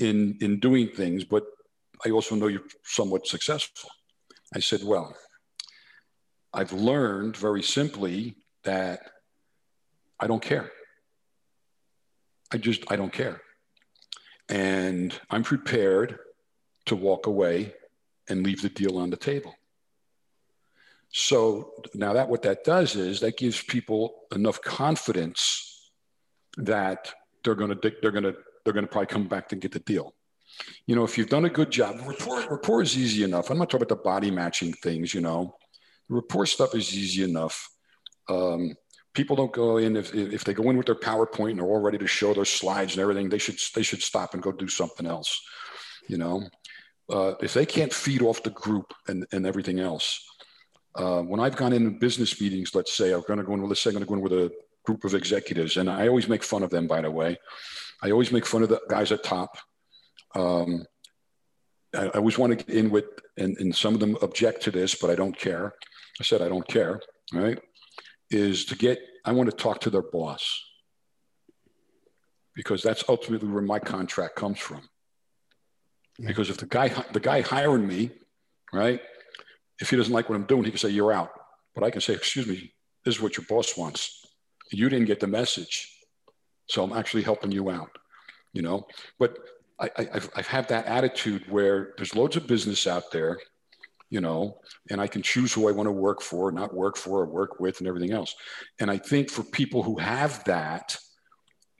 in 0.00 0.36
in 0.40 0.58
doing 0.58 0.88
things 0.88 1.24
but 1.24 1.44
i 2.04 2.10
also 2.10 2.34
know 2.34 2.48
you're 2.48 2.70
somewhat 2.84 3.26
successful. 3.26 3.90
I 4.54 4.60
said 4.60 4.82
well 4.82 5.16
i've 6.52 6.72
learned 6.72 7.36
very 7.36 7.62
simply 7.62 8.36
that 8.64 9.00
i 10.18 10.26
don't 10.26 10.42
care. 10.42 10.70
I 12.52 12.56
just 12.58 12.90
i 12.92 12.96
don't 12.96 13.12
care. 13.12 13.40
And 14.48 15.18
i'm 15.30 15.42
prepared 15.42 16.18
to 16.86 16.96
walk 16.96 17.26
away 17.26 17.74
and 18.30 18.44
leave 18.44 18.62
the 18.62 18.68
deal 18.68 18.98
on 18.98 19.10
the 19.10 19.16
table 19.16 19.54
so 21.12 21.72
now 21.94 22.12
that 22.12 22.28
what 22.28 22.42
that 22.42 22.64
does 22.64 22.94
is 22.94 23.20
that 23.20 23.36
gives 23.36 23.60
people 23.62 24.14
enough 24.34 24.62
confidence 24.62 25.90
that 26.56 27.12
they're 27.42 27.54
going 27.54 27.70
to 27.76 27.92
they're 28.00 28.12
going 28.12 28.24
to 28.24 28.36
they're 28.64 28.72
going 28.72 28.86
to 28.86 28.90
probably 28.90 29.06
come 29.06 29.26
back 29.26 29.48
to 29.48 29.56
get 29.56 29.72
the 29.72 29.80
deal. 29.80 30.14
You 30.86 30.94
know, 30.94 31.04
if 31.04 31.16
you've 31.16 31.28
done 31.28 31.44
a 31.44 31.50
good 31.50 31.70
job, 31.70 32.00
rapport 32.06 32.46
rapport 32.48 32.82
is 32.82 32.96
easy 32.96 33.24
enough. 33.24 33.50
I'm 33.50 33.58
not 33.58 33.70
talking 33.70 33.82
about 33.82 33.96
the 33.96 34.02
body 34.02 34.30
matching 34.30 34.72
things. 34.72 35.12
You 35.12 35.20
know, 35.20 35.56
the 36.08 36.16
rapport 36.16 36.46
stuff 36.46 36.74
is 36.74 36.94
easy 36.94 37.24
enough. 37.24 37.68
Um, 38.28 38.74
people 39.12 39.34
don't 39.34 39.52
go 39.52 39.78
in 39.78 39.96
if 39.96 40.14
if 40.14 40.44
they 40.44 40.54
go 40.54 40.70
in 40.70 40.76
with 40.76 40.86
their 40.86 40.94
PowerPoint 40.94 41.50
and 41.50 41.58
they're 41.58 41.66
all 41.66 41.80
ready 41.80 41.98
to 41.98 42.06
show 42.06 42.34
their 42.34 42.44
slides 42.44 42.92
and 42.92 43.02
everything. 43.02 43.28
They 43.28 43.38
should 43.38 43.58
they 43.74 43.82
should 43.82 44.02
stop 44.02 44.34
and 44.34 44.42
go 44.42 44.52
do 44.52 44.68
something 44.68 45.06
else. 45.06 45.40
You 46.08 46.18
know, 46.18 46.48
uh, 47.10 47.34
if 47.40 47.54
they 47.54 47.66
can't 47.66 47.92
feed 47.92 48.22
off 48.22 48.42
the 48.42 48.50
group 48.50 48.92
and 49.08 49.26
and 49.32 49.46
everything 49.46 49.80
else. 49.80 50.24
Uh, 50.94 51.22
when 51.22 51.38
I've 51.40 51.56
gone 51.56 51.72
in 51.72 51.98
business 51.98 52.40
meetings, 52.40 52.74
let's 52.74 52.96
say 52.96 53.12
I'm 53.12 53.22
going 53.22 53.38
to 53.38 53.44
go 53.44 53.54
in. 53.54 53.62
Let's 53.62 53.80
say 53.80 53.90
I'm 53.90 53.94
going 53.94 54.04
to 54.04 54.08
go 54.08 54.14
in 54.14 54.20
with 54.20 54.32
a 54.32 54.50
group 54.84 55.04
of 55.04 55.14
executives, 55.14 55.76
and 55.76 55.88
I 55.88 56.08
always 56.08 56.28
make 56.28 56.42
fun 56.42 56.62
of 56.62 56.70
them. 56.70 56.86
By 56.86 57.00
the 57.00 57.10
way, 57.10 57.38
I 58.02 58.10
always 58.10 58.32
make 58.32 58.46
fun 58.46 58.62
of 58.62 58.68
the 58.68 58.80
guys 58.88 59.12
at 59.12 59.22
top. 59.22 59.56
Um, 60.34 60.84
I, 61.94 62.06
I, 62.06 62.18
always 62.18 62.38
want 62.38 62.56
to 62.58 62.64
get 62.64 62.74
in 62.74 62.90
with, 62.90 63.06
and, 63.36 63.56
and 63.58 63.74
some 63.74 63.94
of 63.94 64.00
them 64.00 64.16
object 64.22 64.62
to 64.62 64.70
this, 64.70 64.94
but 64.94 65.10
I 65.10 65.14
don't 65.14 65.36
care. 65.36 65.72
I 66.20 66.24
said 66.24 66.42
I 66.42 66.48
don't 66.48 66.66
care. 66.66 67.00
Right? 67.32 67.58
Is 68.30 68.64
to 68.66 68.76
get. 68.76 68.98
I 69.24 69.32
want 69.32 69.50
to 69.50 69.56
talk 69.56 69.80
to 69.82 69.90
their 69.90 70.02
boss 70.02 70.64
because 72.54 72.82
that's 72.82 73.04
ultimately 73.08 73.48
where 73.48 73.62
my 73.62 73.78
contract 73.78 74.36
comes 74.36 74.58
from. 74.58 74.88
Yeah. 76.20 76.28
Because 76.28 76.50
if 76.50 76.58
the 76.58 76.66
guy 76.66 76.88
the 77.12 77.20
guy 77.20 77.40
hiring 77.40 77.86
me, 77.86 78.10
right, 78.72 79.00
if 79.80 79.90
he 79.90 79.96
doesn't 79.96 80.12
like 80.12 80.28
what 80.28 80.36
I'm 80.36 80.46
doing, 80.46 80.64
he 80.64 80.70
can 80.70 80.78
say 80.78 80.90
you're 80.90 81.12
out. 81.12 81.30
But 81.74 81.84
I 81.84 81.90
can 81.90 82.00
say, 82.00 82.14
excuse 82.14 82.46
me, 82.46 82.74
this 83.04 83.16
is 83.16 83.20
what 83.20 83.36
your 83.36 83.46
boss 83.48 83.76
wants 83.76 84.20
you 84.70 84.88
didn't 84.88 85.06
get 85.06 85.20
the 85.20 85.26
message. 85.26 85.96
So 86.68 86.84
I'm 86.84 86.92
actually 86.92 87.22
helping 87.22 87.50
you 87.50 87.70
out, 87.70 87.90
you 88.52 88.62
know? 88.62 88.86
But 89.18 89.38
I, 89.78 89.90
have 90.12 90.30
I've 90.36 90.46
had 90.46 90.68
that 90.68 90.86
attitude 90.86 91.44
where 91.48 91.94
there's 91.96 92.14
loads 92.14 92.36
of 92.36 92.46
business 92.46 92.86
out 92.86 93.10
there, 93.12 93.38
you 94.10 94.20
know, 94.20 94.58
and 94.90 95.00
I 95.00 95.06
can 95.06 95.22
choose 95.22 95.52
who 95.52 95.68
I 95.68 95.72
want 95.72 95.86
to 95.86 95.92
work 95.92 96.20
for, 96.20 96.52
not 96.52 96.74
work 96.74 96.96
for, 96.96 97.22
or 97.22 97.26
work 97.26 97.60
with, 97.60 97.78
and 97.78 97.88
everything 97.88 98.12
else. 98.12 98.34
And 98.78 98.90
I 98.90 98.98
think 98.98 99.30
for 99.30 99.42
people 99.42 99.82
who 99.82 99.98
have 99.98 100.44
that, 100.44 100.98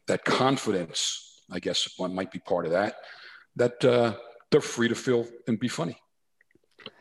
that 0.09 0.25
confidence, 0.25 1.43
I 1.53 1.61
guess 1.61 1.89
one 1.99 2.15
might 2.15 2.33
be 2.33 2.39
part 2.39 2.65
of 2.65 2.73
that, 2.73 2.97
that 3.57 3.85
uh, 3.85 4.17
they're 4.51 4.61
free 4.61 4.89
to 4.89 4.95
feel 4.95 5.27
and 5.47 5.59
be 5.59 5.69
funny. 5.69 5.97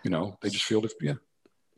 You 0.04 0.12
know, 0.12 0.38
they 0.42 0.50
just 0.50 0.66
feel, 0.66 0.82
to, 0.82 0.90
yeah 1.02 1.14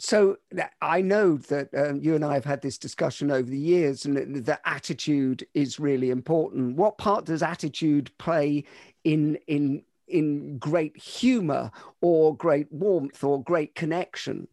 so 0.01 0.37
I 0.81 1.01
know 1.01 1.37
that 1.37 1.69
um, 1.75 2.01
you 2.01 2.15
and 2.15 2.25
I 2.25 2.33
have 2.33 2.43
had 2.43 2.63
this 2.63 2.79
discussion 2.79 3.29
over 3.29 3.47
the 3.47 3.57
years, 3.57 4.03
and 4.03 4.43
the 4.43 4.59
attitude 4.67 5.45
is 5.53 5.79
really 5.79 6.09
important. 6.09 6.75
What 6.75 6.97
part 6.97 7.25
does 7.25 7.43
attitude 7.43 8.11
play 8.17 8.63
in 9.03 9.37
in 9.45 9.83
in 10.07 10.57
great 10.57 10.97
humor, 10.97 11.69
or 12.01 12.35
great 12.35 12.71
warmth, 12.71 13.23
or 13.23 13.43
great 13.43 13.75
connection? 13.75 14.47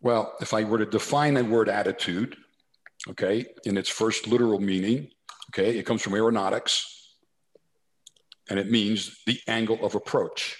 Well, 0.00 0.32
if 0.40 0.54
I 0.54 0.62
were 0.62 0.78
to 0.78 0.86
define 0.86 1.34
the 1.34 1.44
word 1.44 1.68
attitude, 1.68 2.36
okay, 3.10 3.44
in 3.64 3.76
its 3.76 3.88
first 3.88 4.28
literal 4.28 4.60
meaning, 4.60 5.10
okay, 5.50 5.76
it 5.76 5.84
comes 5.84 6.00
from 6.00 6.14
aeronautics, 6.14 6.97
and 8.48 8.58
it 8.58 8.70
means 8.70 9.20
the 9.26 9.40
angle 9.46 9.84
of 9.84 9.94
approach. 9.94 10.56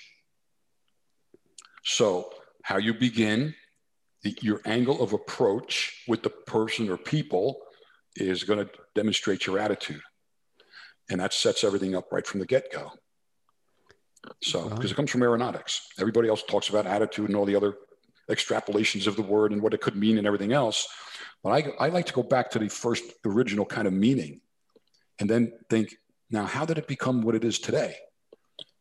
So, 1.84 2.30
how 2.62 2.76
you 2.76 2.92
begin 2.94 3.54
the, 4.22 4.36
your 4.42 4.60
angle 4.66 5.02
of 5.02 5.12
approach 5.12 6.04
with 6.06 6.22
the 6.22 6.30
person 6.30 6.90
or 6.90 6.98
people 6.98 7.60
is 8.16 8.44
going 8.44 8.58
to 8.58 8.70
demonstrate 8.94 9.46
your 9.46 9.58
attitude. 9.58 10.02
And 11.10 11.20
that 11.20 11.32
sets 11.32 11.64
everything 11.64 11.94
up 11.94 12.12
right 12.12 12.26
from 12.26 12.40
the 12.40 12.46
get 12.46 12.70
go. 12.72 12.92
So, 14.42 14.68
because 14.68 14.90
it 14.90 14.94
comes 14.94 15.10
from 15.10 15.22
aeronautics. 15.22 15.88
Everybody 15.98 16.28
else 16.28 16.42
talks 16.42 16.68
about 16.68 16.86
attitude 16.86 17.28
and 17.28 17.36
all 17.36 17.46
the 17.46 17.56
other 17.56 17.76
extrapolations 18.30 19.06
of 19.06 19.16
the 19.16 19.22
word 19.22 19.52
and 19.52 19.62
what 19.62 19.72
it 19.72 19.80
could 19.80 19.96
mean 19.96 20.18
and 20.18 20.26
everything 20.26 20.52
else. 20.52 20.86
But 21.42 21.50
I, 21.50 21.86
I 21.86 21.88
like 21.88 22.06
to 22.06 22.12
go 22.12 22.22
back 22.22 22.50
to 22.50 22.58
the 22.58 22.68
first 22.68 23.04
original 23.24 23.64
kind 23.64 23.86
of 23.86 23.94
meaning. 23.94 24.40
and 25.18 25.30
then 25.30 25.52
think, 25.70 25.96
now, 26.30 26.44
how 26.44 26.64
did 26.64 26.78
it 26.78 26.86
become 26.86 27.22
what 27.22 27.34
it 27.34 27.44
is 27.44 27.58
today? 27.58 27.96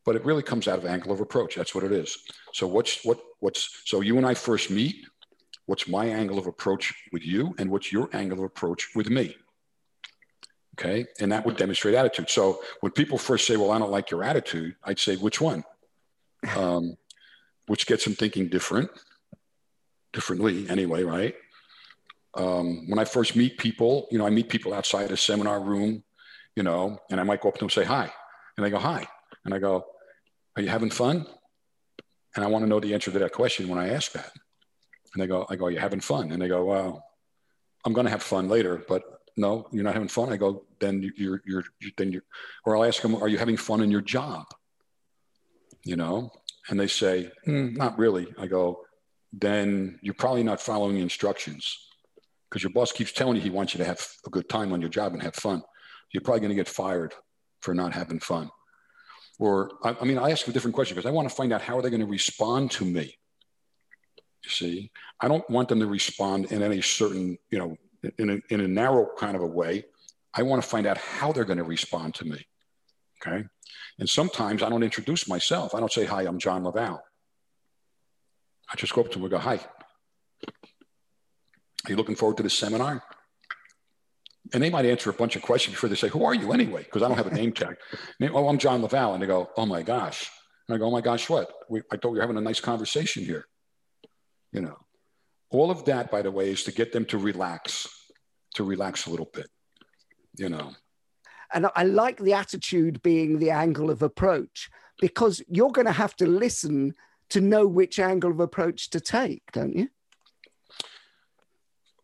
But 0.05 0.15
it 0.15 0.25
really 0.25 0.43
comes 0.43 0.67
out 0.67 0.77
of 0.77 0.85
angle 0.85 1.11
of 1.11 1.19
approach. 1.19 1.55
That's 1.55 1.73
what 1.73 1.83
it 1.83 1.91
is. 1.91 2.17
So 2.53 2.67
what's 2.67 3.03
what 3.05 3.19
what's 3.39 3.81
so 3.85 4.01
you 4.01 4.17
and 4.17 4.25
I 4.25 4.33
first 4.33 4.69
meet. 4.69 5.05
What's 5.65 5.87
my 5.87 6.05
angle 6.05 6.39
of 6.39 6.47
approach 6.47 6.93
with 7.11 7.25
you, 7.25 7.53
and 7.57 7.69
what's 7.69 7.91
your 7.91 8.09
angle 8.13 8.39
of 8.39 8.45
approach 8.45 8.95
with 8.95 9.09
me? 9.09 9.35
Okay, 10.79 11.05
and 11.19 11.31
that 11.31 11.45
would 11.45 11.57
demonstrate 11.57 11.95
attitude. 11.95 12.29
So 12.29 12.61
when 12.79 12.93
people 12.93 13.17
first 13.17 13.45
say, 13.45 13.57
"Well, 13.57 13.71
I 13.71 13.79
don't 13.79 13.91
like 13.91 14.09
your 14.09 14.23
attitude," 14.23 14.75
I'd 14.83 14.99
say, 14.99 15.15
"Which 15.15 15.41
one?" 15.41 15.63
Um, 16.55 16.97
which 17.65 17.87
gets 17.87 18.05
them 18.05 18.13
thinking 18.13 18.47
different, 18.47 18.89
differently 20.13 20.69
anyway, 20.69 21.03
right? 21.03 21.35
Um, 22.35 22.87
when 22.87 22.99
I 22.99 23.05
first 23.05 23.35
meet 23.35 23.57
people, 23.57 24.07
you 24.11 24.19
know, 24.19 24.25
I 24.25 24.29
meet 24.29 24.47
people 24.47 24.73
outside 24.73 25.11
a 25.11 25.17
seminar 25.17 25.59
room 25.59 26.03
you 26.57 26.63
know, 26.63 26.97
and 27.11 27.19
I 27.19 27.23
might 27.23 27.39
go 27.39 27.49
up 27.49 27.55
to 27.55 27.59
them 27.59 27.65
and 27.67 27.71
say 27.71 27.83
hi. 27.83 28.11
And 28.57 28.65
they 28.65 28.71
go, 28.71 28.79
hi. 28.79 29.07
And 29.45 29.53
I 29.53 29.59
go, 29.59 29.85
are 30.55 30.61
you 30.63 30.69
having 30.69 30.89
fun? 30.89 31.27
And 32.35 32.43
I 32.43 32.47
want 32.47 32.65
to 32.65 32.67
know 32.67 32.79
the 32.79 32.95
answer 32.95 33.11
to 33.11 33.19
that 33.19 33.31
question 33.31 33.67
when 33.67 33.77
I 33.77 33.89
ask 33.89 34.11
that. 34.13 34.31
And 35.13 35.21
they 35.21 35.27
go, 35.27 35.45
I 35.51 35.55
go, 35.55 35.65
are 35.65 35.71
you 35.71 35.77
having 35.77 35.99
fun? 35.99 36.31
And 36.31 36.41
they 36.41 36.47
go, 36.47 36.65
well, 36.65 37.03
I'm 37.85 37.93
going 37.93 38.05
to 38.05 38.11
have 38.11 38.23
fun 38.23 38.49
later, 38.49 38.83
but 38.87 39.03
no, 39.37 39.67
you're 39.71 39.83
not 39.83 39.93
having 39.93 40.07
fun. 40.07 40.33
I 40.33 40.37
go, 40.37 40.63
then 40.79 41.03
you're, 41.15 41.43
you're, 41.45 41.63
you're 41.79 41.91
then 41.95 42.11
you 42.11 42.21
or 42.65 42.75
I'll 42.75 42.85
ask 42.85 43.03
them, 43.03 43.13
are 43.13 43.27
you 43.27 43.37
having 43.37 43.55
fun 43.55 43.81
in 43.81 43.91
your 43.91 44.01
job? 44.01 44.45
You 45.83 45.95
know, 45.95 46.31
and 46.69 46.79
they 46.79 46.87
say, 46.87 47.29
mm, 47.47 47.77
not 47.77 47.99
really. 47.99 48.33
I 48.35 48.47
go, 48.47 48.79
then 49.31 49.99
you're 50.01 50.15
probably 50.15 50.43
not 50.43 50.59
following 50.59 50.95
the 50.95 51.01
instructions 51.03 51.77
because 52.49 52.63
your 52.63 52.73
boss 52.73 52.91
keeps 52.91 53.11
telling 53.11 53.35
you 53.35 53.43
he 53.43 53.51
wants 53.51 53.75
you 53.75 53.77
to 53.77 53.85
have 53.85 54.03
a 54.25 54.31
good 54.31 54.49
time 54.49 54.73
on 54.73 54.81
your 54.81 54.89
job 54.89 55.13
and 55.13 55.21
have 55.21 55.35
fun 55.35 55.61
you're 56.11 56.21
probably 56.21 56.41
going 56.41 56.49
to 56.49 56.55
get 56.55 56.67
fired 56.67 57.13
for 57.61 57.73
not 57.73 57.93
having 57.93 58.19
fun. 58.19 58.49
Or, 59.39 59.71
I, 59.83 59.95
I 60.01 60.05
mean, 60.05 60.17
I 60.17 60.31
ask 60.31 60.47
a 60.47 60.51
different 60.51 60.75
question 60.75 60.95
because 60.95 61.07
I 61.07 61.13
want 61.13 61.29
to 61.29 61.35
find 61.35 61.53
out 61.53 61.61
how 61.61 61.77
are 61.77 61.81
they 61.81 61.89
going 61.89 62.01
to 62.01 62.07
respond 62.07 62.71
to 62.71 62.85
me. 62.85 63.17
You 64.43 64.49
see, 64.49 64.91
I 65.19 65.27
don't 65.27 65.47
want 65.49 65.69
them 65.69 65.79
to 65.79 65.87
respond 65.87 66.51
in 66.51 66.63
any 66.63 66.81
certain, 66.81 67.37
you 67.49 67.59
know, 67.59 67.77
in 68.17 68.29
a, 68.29 68.39
in 68.49 68.61
a 68.61 68.67
narrow 68.67 69.09
kind 69.17 69.35
of 69.35 69.41
a 69.41 69.47
way. 69.47 69.85
I 70.33 70.43
want 70.43 70.61
to 70.61 70.67
find 70.67 70.87
out 70.87 70.97
how 70.97 71.31
they're 71.31 71.45
going 71.45 71.57
to 71.57 71.63
respond 71.63 72.15
to 72.15 72.25
me. 72.25 72.45
Okay. 73.21 73.43
And 73.99 74.07
sometimes 74.07 74.61
I 74.61 74.69
don't 74.69 74.83
introduce 74.83 75.27
myself. 75.27 75.73
I 75.73 75.79
don't 75.79 75.91
say, 75.91 76.05
Hi, 76.05 76.23
I'm 76.23 76.37
John 76.37 76.63
La 76.63 76.71
Valle. 76.71 77.03
I 78.71 78.75
just 78.75 78.93
go 78.93 79.01
up 79.01 79.07
to 79.07 79.13
them 79.13 79.23
and 79.23 79.31
go, 79.31 79.39
Hi. 79.39 79.59
Are 81.85 81.89
you 81.89 81.95
looking 81.95 82.15
forward 82.15 82.37
to 82.37 82.43
the 82.43 82.49
seminar? 82.49 83.03
And 84.53 84.63
they 84.63 84.69
might 84.69 84.85
answer 84.85 85.09
a 85.09 85.13
bunch 85.13 85.35
of 85.35 85.41
questions 85.41 85.75
before 85.75 85.89
they 85.89 85.95
say, 85.95 86.09
"Who 86.09 86.23
are 86.23 86.33
you 86.33 86.51
anyway?" 86.53 86.83
Because 86.83 87.03
I 87.03 87.07
don't 87.07 87.17
have 87.17 87.27
a 87.27 87.33
name 87.33 87.51
tag. 87.51 87.77
They, 88.19 88.29
oh, 88.29 88.47
I'm 88.47 88.57
John 88.57 88.81
La 88.81 88.87
Valle, 88.87 89.13
and 89.13 89.21
they 89.21 89.27
go, 89.27 89.49
"Oh 89.57 89.65
my 89.65 89.81
gosh," 89.81 90.29
and 90.67 90.75
I 90.75 90.79
go, 90.79 90.85
"Oh 90.85 90.91
my 90.91 91.01
gosh, 91.01 91.29
what? 91.29 91.51
We, 91.69 91.81
I 91.91 91.97
thought 91.97 92.11
we 92.11 92.17
were 92.17 92.21
having 92.21 92.37
a 92.37 92.41
nice 92.41 92.59
conversation 92.59 93.23
here." 93.23 93.45
You 94.51 94.61
know, 94.61 94.77
all 95.49 95.71
of 95.71 95.85
that, 95.85 96.11
by 96.11 96.21
the 96.21 96.31
way, 96.31 96.49
is 96.49 96.63
to 96.63 96.71
get 96.71 96.93
them 96.93 97.05
to 97.05 97.17
relax, 97.17 97.87
to 98.55 98.63
relax 98.63 99.05
a 99.05 99.09
little 99.09 99.29
bit. 99.33 99.47
You 100.37 100.49
know, 100.49 100.73
and 101.53 101.67
I 101.75 101.83
like 101.83 102.17
the 102.17 102.33
attitude 102.33 103.01
being 103.01 103.39
the 103.39 103.51
angle 103.51 103.89
of 103.89 104.01
approach 104.01 104.69
because 104.99 105.41
you're 105.47 105.71
going 105.71 105.87
to 105.87 105.91
have 105.93 106.15
to 106.17 106.27
listen 106.27 106.93
to 107.29 107.41
know 107.41 107.67
which 107.67 107.99
angle 107.99 108.31
of 108.31 108.39
approach 108.39 108.89
to 108.91 108.99
take, 108.99 109.43
don't 109.51 109.75
you? 109.75 109.89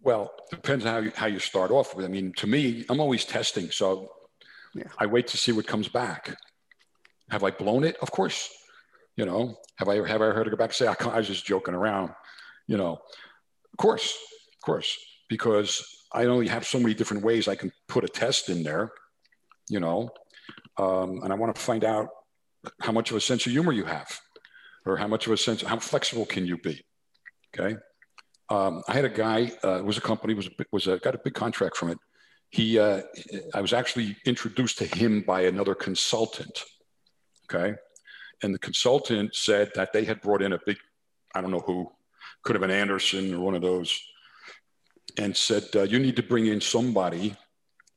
Well, 0.03 0.33
depends 0.50 0.83
how 0.83 0.98
you, 0.98 1.12
how 1.15 1.27
you 1.27 1.39
start 1.39 1.72
off 1.72 1.95
with. 1.95 2.05
I 2.05 2.10
mean, 2.10 2.33
to 2.33 2.48
me, 2.48 2.86
I'm 2.89 3.00
always 3.00 3.24
testing, 3.24 3.72
so 3.72 4.12
yeah. 4.75 4.83
I 4.98 5.05
wait 5.05 5.27
to 5.27 5.38
see 5.38 5.53
what 5.53 5.65
comes 5.65 5.88
back. 5.88 6.36
Have 7.29 7.43
I 7.43 7.51
blown 7.51 7.86
it? 7.86 7.95
Of 8.01 8.12
course. 8.12 8.50
You 9.15 9.25
know, 9.25 9.57
have 9.77 9.88
I 9.88 9.95
have 10.08 10.21
I 10.21 10.32
heard 10.32 10.47
it 10.47 10.49
go 10.49 10.58
back 10.58 10.69
and 10.69 10.75
say 10.75 10.88
I, 10.88 10.95
I 11.10 11.17
was 11.17 11.27
just 11.27 11.45
joking 11.45 11.73
around? 11.73 12.12
You 12.67 12.77
know, 12.77 12.93
of 12.93 13.77
course, 13.77 14.17
of 14.56 14.62
course, 14.65 14.97
because 15.30 15.86
I 16.12 16.25
only 16.25 16.47
have 16.47 16.65
so 16.65 16.80
many 16.80 16.93
different 16.93 17.23
ways 17.23 17.47
I 17.47 17.56
can 17.56 17.71
put 17.88 18.04
a 18.04 18.08
test 18.08 18.49
in 18.49 18.63
there. 18.63 18.91
You 19.69 19.80
know, 19.80 20.10
um, 20.77 21.21
and 21.23 21.32
I 21.32 21.36
want 21.36 21.56
to 21.56 21.62
find 21.62 21.86
out 21.86 22.10
how 22.82 22.91
much 22.91 23.12
of 23.12 23.17
a 23.17 23.21
sense 23.21 23.45
of 23.45 23.51
humor 23.51 23.71
you 23.71 23.86
have, 23.86 24.19
or 24.86 24.97
how 24.97 25.08
much 25.08 25.27
of 25.27 25.32
a 25.32 25.38
sense 25.38 25.62
how 25.62 25.77
flexible 25.80 26.25
can 26.25 26.45
you 26.45 26.58
be. 26.58 26.84
Okay 27.56 27.77
um, 28.53 28.83
I 28.87 28.93
had 28.93 29.05
a 29.05 29.09
guy. 29.09 29.51
Uh, 29.63 29.79
it 29.79 29.85
was 29.85 29.97
a 29.97 30.01
company. 30.01 30.35
Was 30.35 30.47
was 30.71 30.85
a, 30.87 30.97
got 30.99 31.15
a 31.15 31.17
big 31.17 31.33
contract 31.33 31.75
from 31.75 31.89
it. 31.89 31.97
He. 32.49 32.77
Uh, 32.77 33.01
I 33.53 33.61
was 33.61 33.73
actually 33.73 34.15
introduced 34.25 34.77
to 34.77 34.85
him 34.85 35.21
by 35.21 35.41
another 35.41 35.73
consultant. 35.73 36.63
Okay, 37.45 37.73
and 38.43 38.53
the 38.53 38.59
consultant 38.59 39.35
said 39.35 39.71
that 39.73 39.91
they 39.91 40.05
had 40.05 40.21
brought 40.21 40.43
in 40.43 40.53
a 40.53 40.59
big. 40.65 40.77
I 41.33 41.41
don't 41.41 41.51
know 41.51 41.65
who. 41.65 41.91
Could 42.43 42.55
have 42.55 42.61
been 42.61 42.71
Anderson 42.71 43.33
or 43.33 43.39
one 43.39 43.55
of 43.55 43.61
those. 43.61 43.97
And 45.17 45.35
said 45.35 45.63
uh, 45.75 45.83
you 45.83 45.99
need 45.99 46.17
to 46.17 46.23
bring 46.23 46.47
in 46.47 46.59
somebody 46.59 47.35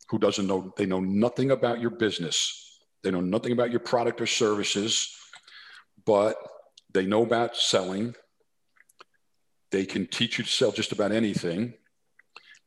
who 0.09 0.19
doesn't 0.19 0.47
know. 0.47 0.73
They 0.77 0.87
know 0.87 1.01
nothing 1.01 1.51
about 1.51 1.81
your 1.81 1.91
business. 1.91 2.81
They 3.03 3.11
know 3.11 3.21
nothing 3.21 3.53
about 3.53 3.71
your 3.71 3.81
product 3.81 4.21
or 4.21 4.27
services, 4.27 5.15
but 6.05 6.37
they 6.93 7.07
know 7.07 7.23
about 7.25 7.57
selling 7.57 8.15
they 9.71 9.85
can 9.85 10.07
teach 10.07 10.39
you 10.39 10.45
to 10.45 10.51
sell 10.51 10.73
just 10.73 10.93
about 10.93 11.13
anything. 11.13 11.75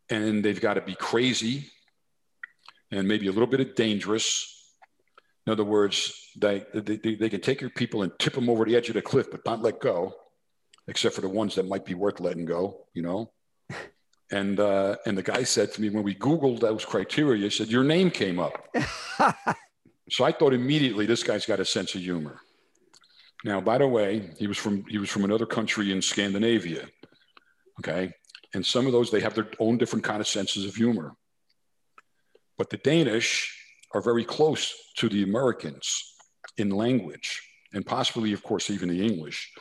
And 0.10 0.44
they've 0.44 0.60
got 0.60 0.74
to 0.76 0.82
be 0.82 0.96
crazy 0.96 1.70
and 2.92 3.08
maybe 3.08 3.28
a 3.28 3.32
little 3.32 3.48
bit 3.48 3.60
of 3.60 3.76
dangerous. 3.76 4.56
In 5.46 5.54
other 5.54 5.64
words, 5.64 6.30
they, 6.36 6.66
they, 6.74 7.16
they 7.16 7.30
can 7.30 7.42
take 7.42 7.62
your 7.62 7.70
people 7.70 8.04
and 8.04 8.12
tip 8.20 8.34
them 8.34 8.50
over 8.50 8.66
the 8.66 8.76
edge 8.76 8.90
of 8.90 8.96
the 8.96 9.02
cliff, 9.02 9.30
but 9.32 9.46
not 9.46 9.62
let 9.62 9.80
go, 9.80 10.14
except 10.88 11.16
for 11.16 11.22
the 11.22 11.30
ones 11.30 11.56
that 11.56 11.68
might 11.68 11.86
be 11.86 11.94
worth 11.94 12.20
letting 12.20 12.46
go, 12.46 12.86
you 12.94 13.02
know? 13.02 13.32
And, 14.32 14.60
uh, 14.60 14.98
and 15.08 15.18
the 15.18 15.24
guy 15.24 15.42
said 15.42 15.74
to 15.74 15.82
me, 15.82 15.90
when 15.90 16.04
we 16.04 16.14
Googled 16.14 16.60
those 16.60 16.86
criteria, 16.86 17.42
he 17.42 17.50
said, 17.50 17.68
your 17.70 17.84
name 17.84 18.12
came 18.12 18.38
up. 18.40 18.64
so 20.12 20.24
I 20.24 20.32
thought 20.32 20.54
immediately, 20.54 21.08
this 21.08 21.24
guy's 21.24 21.48
got 21.48 21.60
a 21.60 21.66
sense 21.66 21.96
of 21.96 22.02
humor. 22.02 22.40
Now, 23.43 23.62
by 23.62 23.78
the 23.78 23.88
way, 23.88 24.32
he 24.38 24.47
was 24.47 24.58
from 24.58 24.86
he 24.86 24.97
was 24.97 25.10
from 25.10 25.23
another 25.23 25.45
country 25.45 25.91
in 25.91 26.02
Scandinavia. 26.02 26.88
Okay, 27.80 28.12
and 28.54 28.65
some 28.65 28.86
of 28.86 28.91
those 28.91 29.12
they 29.12 29.21
have 29.21 29.36
their 29.36 29.47
own 29.60 29.78
different 29.78 30.04
kind 30.04 30.19
of 30.19 30.28
senses 30.28 30.65
of 30.65 30.75
humor. 30.75 31.15
But 32.58 32.69
the 32.69 32.78
Danish 32.78 33.56
are 33.93 34.02
very 34.02 34.25
close 34.25 34.73
to 34.97 35.08
the 35.08 35.23
Americans 35.23 36.04
in 36.58 36.69
language, 36.69 37.41
and 37.73 37.86
possibly, 37.86 38.34
of 38.34 38.43
course, 38.43 38.69
even 38.69 38.89
the 38.89 39.06
English, 39.06 39.52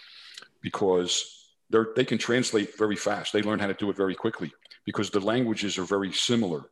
because 0.61 1.25
they 1.71 1.79
they 1.95 2.05
can 2.05 2.19
translate 2.19 2.77
very 2.77 2.97
fast. 2.97 3.33
They 3.33 3.43
learn 3.43 3.61
how 3.61 3.69
to 3.69 3.75
do 3.75 3.91
it 3.91 3.97
very 3.97 4.17
quickly 4.17 4.53
because 4.85 5.11
the 5.11 5.21
languages 5.21 5.79
are 5.79 5.85
very 5.85 6.13
similar. 6.13 6.71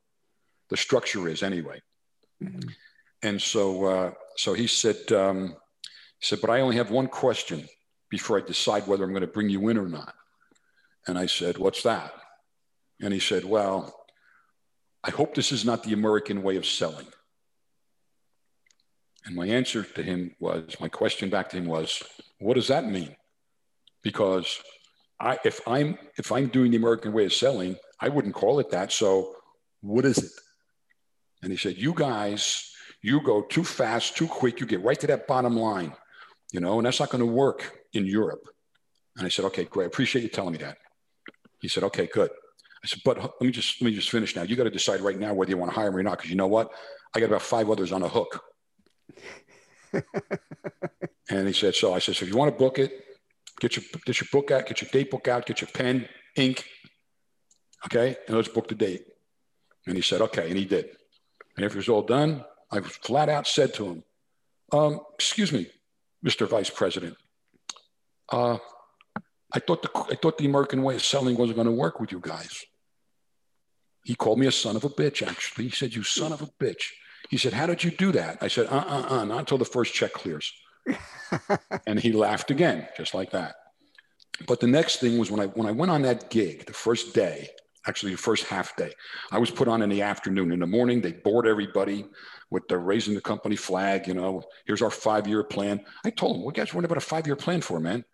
The 0.71 0.77
structure 0.77 1.29
is 1.29 1.45
anyway. 1.45 1.81
Mm-hmm. 2.43 2.69
And 3.23 3.41
so, 3.41 3.85
uh, 3.85 4.11
so 4.37 4.55
he 4.55 4.67
said. 4.67 5.13
Um, 5.13 5.57
he 6.21 6.27
said, 6.27 6.41
But 6.41 6.51
I 6.51 6.61
only 6.61 6.77
have 6.77 6.91
one 6.91 7.09
question 7.09 7.69
before 8.09 8.39
I 8.39 8.43
decide 8.43 8.87
whether 8.87 9.05
I'm 9.05 9.11
going 9.11 9.21
to 9.23 9.27
bring 9.27 9.49
you 9.49 9.69
in 9.69 9.79
or 9.79 9.89
not. 9.89 10.15
And 11.07 11.19
I 11.19 11.27
said, 11.27 11.59
What's 11.59 11.83
that? 11.83 12.13
And 13.01 13.13
he 13.13 13.21
said, 13.21 13.45
Well, 13.45 13.95
I 15.05 15.11
hope 15.11 15.35
this 15.35 15.53
is 15.53 15.65
not 15.65 15.83
the 15.83 15.93
American 15.93 16.43
way 16.43 16.57
of 16.57 16.67
selling. 16.67 17.07
And 19.25 19.35
my 19.35 19.47
answer 19.47 19.83
to 19.83 20.03
him 20.03 20.35
was, 20.39 20.77
my 20.81 20.89
question 20.89 21.31
back 21.31 21.49
to 21.51 21.57
him 21.57 21.67
was, 21.67 22.03
What 22.39 22.55
does 22.55 22.69
that 22.69 22.87
mean? 22.87 23.15
Because 24.03 24.61
I, 25.19 25.39
if 25.45 25.61
I'm 25.67 25.99
if 26.17 26.31
I'm 26.31 26.49
doing 26.49 26.71
the 26.71 26.77
American 26.77 27.13
way 27.13 27.25
of 27.25 27.33
selling, 27.33 27.77
I 28.01 28.09
wouldn't 28.09 28.35
call 28.35 28.59
it 28.61 28.71
that. 28.71 28.93
So 28.93 29.35
what 29.81 30.05
is 30.05 30.19
it? 30.19 30.33
And 31.43 31.53
he 31.53 31.59
said, 31.59 31.77
You 31.77 31.93
guys, 31.93 32.73
you 33.03 33.21
go 33.23 33.43
too 33.43 33.65
fast, 33.65 34.17
too 34.17 34.27
quick, 34.27 34.61
you 34.61 34.67
get 34.67 34.83
right 34.83 34.99
to 35.01 35.07
that 35.09 35.27
bottom 35.27 35.57
line 35.57 35.93
you 36.53 36.61
know, 36.61 36.79
and 36.79 36.87
that's 36.87 37.01
not 37.01 37.11
going 37.11 37.21
to 37.21 37.33
work 37.33 37.81
in 37.93 38.07
Europe. 38.07 38.49
And 39.17 39.27
I 39.27 39.29
said, 39.29 39.45
okay, 39.47 39.65
great. 39.65 39.85
I 39.85 39.89
appreciate 39.89 40.23
you 40.23 40.29
telling 40.29 40.53
me 40.53 40.59
that. 40.59 40.79
He 41.61 41.69
said, 41.69 41.85
okay, 41.85 42.07
good. 42.07 42.31
I 42.85 42.87
said, 42.87 43.01
but 43.05 43.19
let 43.19 43.41
me 43.41 43.51
just 43.51 43.81
let 43.81 43.89
me 43.89 43.95
just 43.95 44.11
finish 44.11 44.37
now. 44.37 44.43
You 44.43 44.57
got 44.57 44.65
to 44.65 44.71
decide 44.71 45.01
right 45.01 45.19
now 45.19 45.35
whether 45.35 45.51
you 45.51 45.57
want 45.57 45.73
to 45.73 45.75
hire 45.79 45.91
me 45.91 46.01
or 46.01 46.03
not, 46.03 46.19
because 46.19 46.31
you 46.31 46.37
know 46.37 46.47
what? 46.47 46.71
I 47.15 47.21
got 47.21 47.27
about 47.27 47.43
five 47.43 47.71
others 47.71 47.93
on 47.93 48.03
a 48.03 48.09
hook. 48.09 48.43
and 51.31 51.47
he 51.47 51.53
said, 51.53 51.75
so 51.75 51.95
I 51.95 51.99
said, 51.99 52.17
so 52.17 52.25
if 52.25 52.31
you 52.31 52.37
want 52.37 52.53
to 52.53 52.59
book 52.59 52.79
it, 52.79 52.93
get 53.61 53.77
your 53.77 53.85
get 54.05 54.21
your 54.21 54.29
book 54.31 54.51
out, 54.51 54.67
get 54.67 54.83
your 54.83 54.91
date 54.91 55.11
book 55.11 55.27
out, 55.27 55.47
get 55.47 55.61
your 55.61 55.71
pen, 55.73 56.07
ink, 56.37 56.65
okay, 57.87 58.17
and 58.27 58.37
let's 58.37 58.49
book 58.49 58.69
the 58.69 58.75
date. 58.75 59.07
And 59.87 59.97
he 59.97 60.03
said, 60.03 60.21
okay, 60.21 60.49
and 60.49 60.59
he 60.59 60.65
did. 60.65 60.91
And 61.57 61.65
after 61.65 61.79
it 61.79 61.81
was 61.81 61.89
all 61.89 62.03
done, 62.03 62.45
I 62.71 62.81
flat 62.81 63.29
out 63.29 63.47
said 63.47 63.73
to 63.75 63.87
him, 63.87 64.05
um, 64.73 65.01
excuse 65.15 65.53
me, 65.53 65.69
Mr. 66.27 66.49
Vice 66.49 66.71
President. 66.71 67.17
Uh, 68.31 68.59
I 69.53 69.61
thought 69.61 69.83
the 69.83 69.91
I 70.11 70.17
thought 70.17 70.39
the 70.39 70.47
American 70.47 70.83
way 70.83 70.97
of 70.97 71.03
selling 71.03 71.37
wasn't 71.37 71.57
going 71.57 71.69
to 71.69 71.73
work 71.73 72.01
with 72.01 72.11
you 72.13 72.21
guys. 72.21 72.65
He 74.05 74.15
called 74.15 74.39
me 74.39 74.47
a 74.47 74.53
son 74.53 74.77
of 74.77 74.85
a 74.85 74.89
bitch. 74.89 75.27
Actually, 75.27 75.65
he 75.65 75.71
said, 75.71 75.95
"You 75.95 76.03
son 76.03 76.33
of 76.33 76.43
a 76.43 76.47
bitch." 76.47 76.93
He 77.29 77.37
said, 77.37 77.53
How 77.53 77.67
did 77.67 77.83
you 77.83 77.91
do 77.91 78.13
that? 78.13 78.39
I 78.41 78.49
said, 78.49 78.67
Uh 78.67 78.85
uh 78.87 79.07
uh, 79.11 79.25
not 79.25 79.41
until 79.41 79.59
the 79.59 79.65
first 79.65 79.95
check 79.95 80.13
clears. 80.13 80.53
and 81.87 81.99
he 81.99 82.13
laughed 82.13 82.51
again, 82.51 82.87
just 82.97 83.15
like 83.15 83.31
that. 83.33 83.57
But 84.47 84.61
the 84.61 84.67
next 84.67 85.01
thing 85.01 85.19
was 85.19 85.31
when 85.31 85.41
I 85.41 85.47
when 85.47 85.67
I 85.67 85.73
went 85.73 85.91
on 85.91 86.03
that 86.03 86.31
gig, 86.31 86.67
the 86.67 86.73
first 86.73 87.15
day, 87.15 87.49
actually 87.87 88.13
the 88.13 88.19
first 88.19 88.45
half 88.45 88.77
day, 88.77 88.93
I 89.33 89.39
was 89.39 89.51
put 89.51 89.69
on 89.69 89.83
in 89.83 89.89
the 89.89 90.03
afternoon. 90.03 90.53
In 90.53 90.61
the 90.61 90.67
morning, 90.67 91.01
they 91.01 91.13
board 91.13 91.47
everybody 91.47 92.07
with 92.51 92.69
the 92.69 92.79
raising 92.79 93.15
the 93.15 93.21
company 93.21 93.57
flag. 93.57 94.07
You 94.07 94.15
know, 94.15 94.43
here's 94.67 94.83
our 94.83 94.91
five 94.91 95.27
year 95.27 95.43
plan. 95.43 95.85
I 96.05 96.11
told 96.11 96.37
them, 96.37 96.43
"What 96.45 96.55
guys 96.55 96.73
worrying 96.73 96.87
about 96.87 96.99
a 96.99 97.01
five 97.01 97.27
year 97.27 97.37
plan 97.37 97.61
for, 97.61 97.81
man? 97.81 98.05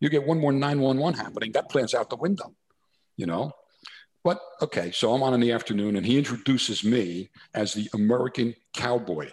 You 0.00 0.08
get 0.08 0.26
one 0.26 0.40
more 0.40 0.52
911 0.52 1.18
happening, 1.18 1.52
that 1.52 1.70
plan's 1.70 1.94
out 1.94 2.10
the 2.10 2.16
window." 2.16 2.54
You 3.16 3.26
know, 3.26 3.52
but 4.24 4.40
okay, 4.60 4.92
so 4.92 5.12
I'm 5.12 5.22
on 5.22 5.34
in 5.34 5.40
the 5.40 5.52
afternoon, 5.52 5.96
and 5.96 6.06
he 6.06 6.16
introduces 6.16 6.84
me 6.84 7.30
as 7.54 7.74
the 7.74 7.88
American 7.92 8.54
cowboy. 8.72 9.32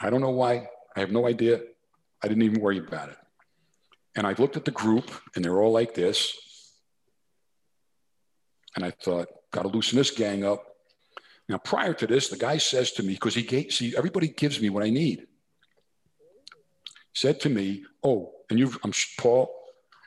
I 0.00 0.10
don't 0.10 0.20
know 0.20 0.30
why. 0.30 0.68
I 0.96 1.00
have 1.00 1.10
no 1.10 1.26
idea. 1.26 1.60
I 2.22 2.28
didn't 2.28 2.42
even 2.42 2.60
worry 2.60 2.78
about 2.78 3.10
it. 3.10 3.16
And 4.16 4.26
I 4.26 4.34
looked 4.38 4.56
at 4.56 4.64
the 4.64 4.70
group, 4.70 5.10
and 5.34 5.44
they're 5.44 5.60
all 5.60 5.72
like 5.72 5.94
this. 5.94 6.36
And 8.74 8.84
I 8.84 8.90
thought, 8.90 9.28
got 9.50 9.62
to 9.62 9.68
loosen 9.68 9.98
this 9.98 10.10
gang 10.10 10.44
up. 10.44 10.67
Now, 11.48 11.58
prior 11.58 11.94
to 11.94 12.06
this, 12.06 12.28
the 12.28 12.36
guy 12.36 12.58
says 12.58 12.92
to 12.92 13.02
me, 13.02 13.14
because 13.14 13.34
he 13.34 13.42
gave, 13.42 13.72
see, 13.72 13.96
everybody 13.96 14.28
gives 14.28 14.60
me 14.60 14.68
what 14.68 14.84
I 14.84 14.90
need. 14.90 15.26
Said 17.14 17.40
to 17.40 17.48
me, 17.48 17.84
oh, 18.04 18.32
and 18.50 18.58
you've, 18.58 18.78
I'm 18.84 18.92
Paul, 19.18 19.50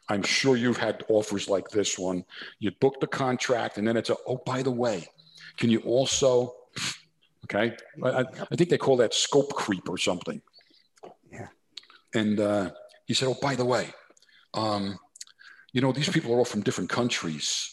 I'm 0.07 0.23
sure 0.23 0.55
you've 0.55 0.77
had 0.77 1.03
offers 1.09 1.49
like 1.49 1.69
this 1.69 1.97
one. 1.97 2.25
You 2.59 2.71
book 2.79 2.99
the 2.99 3.07
contract, 3.07 3.77
and 3.77 3.87
then 3.87 3.97
it's 3.97 4.09
a, 4.09 4.15
oh, 4.27 4.41
by 4.45 4.61
the 4.61 4.71
way, 4.71 5.07
can 5.57 5.69
you 5.69 5.79
also, 5.79 6.55
okay? 7.45 7.75
I, 8.03 8.25
I 8.51 8.55
think 8.55 8.69
they 8.69 8.77
call 8.77 8.97
that 8.97 9.13
scope 9.13 9.53
creep 9.53 9.89
or 9.89 9.97
something. 9.97 10.41
Yeah. 11.31 11.47
And 12.13 12.39
uh, 12.39 12.71
he 13.07 13.15
said, 13.15 13.29
oh, 13.29 13.37
by 13.41 13.55
the 13.55 13.65
way, 13.65 13.89
um, 14.53 14.99
you 15.73 15.81
know, 15.81 15.91
these 15.91 16.09
people 16.09 16.33
are 16.33 16.37
all 16.37 16.45
from 16.45 16.61
different 16.61 16.89
countries. 16.89 17.69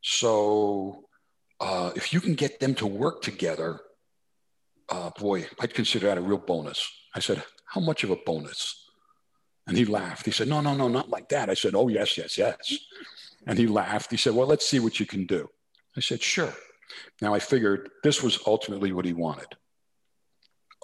So 0.00 1.05
uh, 1.60 1.92
if 1.96 2.12
you 2.12 2.20
can 2.20 2.34
get 2.34 2.60
them 2.60 2.74
to 2.76 2.86
work 2.86 3.22
together, 3.22 3.80
uh, 4.88 5.10
boy, 5.18 5.46
I'd 5.60 5.74
consider 5.74 6.06
that 6.06 6.18
a 6.18 6.20
real 6.20 6.38
bonus. 6.38 6.88
I 7.14 7.20
said, 7.20 7.42
how 7.66 7.80
much 7.80 8.04
of 8.04 8.10
a 8.10 8.16
bonus? 8.16 8.84
And 9.66 9.76
he 9.76 9.84
laughed. 9.84 10.26
He 10.26 10.32
said, 10.32 10.48
no, 10.48 10.60
no, 10.60 10.74
no, 10.74 10.88
not 10.88 11.10
like 11.10 11.28
that. 11.30 11.50
I 11.50 11.54
said, 11.54 11.74
oh, 11.74 11.88
yes, 11.88 12.16
yes, 12.16 12.38
yes. 12.38 12.74
And 13.46 13.58
he 13.58 13.66
laughed. 13.66 14.10
He 14.10 14.16
said, 14.16 14.34
well, 14.34 14.46
let's 14.46 14.68
see 14.68 14.78
what 14.78 15.00
you 15.00 15.06
can 15.06 15.26
do. 15.26 15.48
I 15.96 16.00
said, 16.00 16.22
sure. 16.22 16.54
Now 17.20 17.34
I 17.34 17.38
figured 17.38 17.90
this 18.04 18.22
was 18.22 18.38
ultimately 18.46 18.92
what 18.92 19.04
he 19.04 19.12
wanted. 19.12 19.48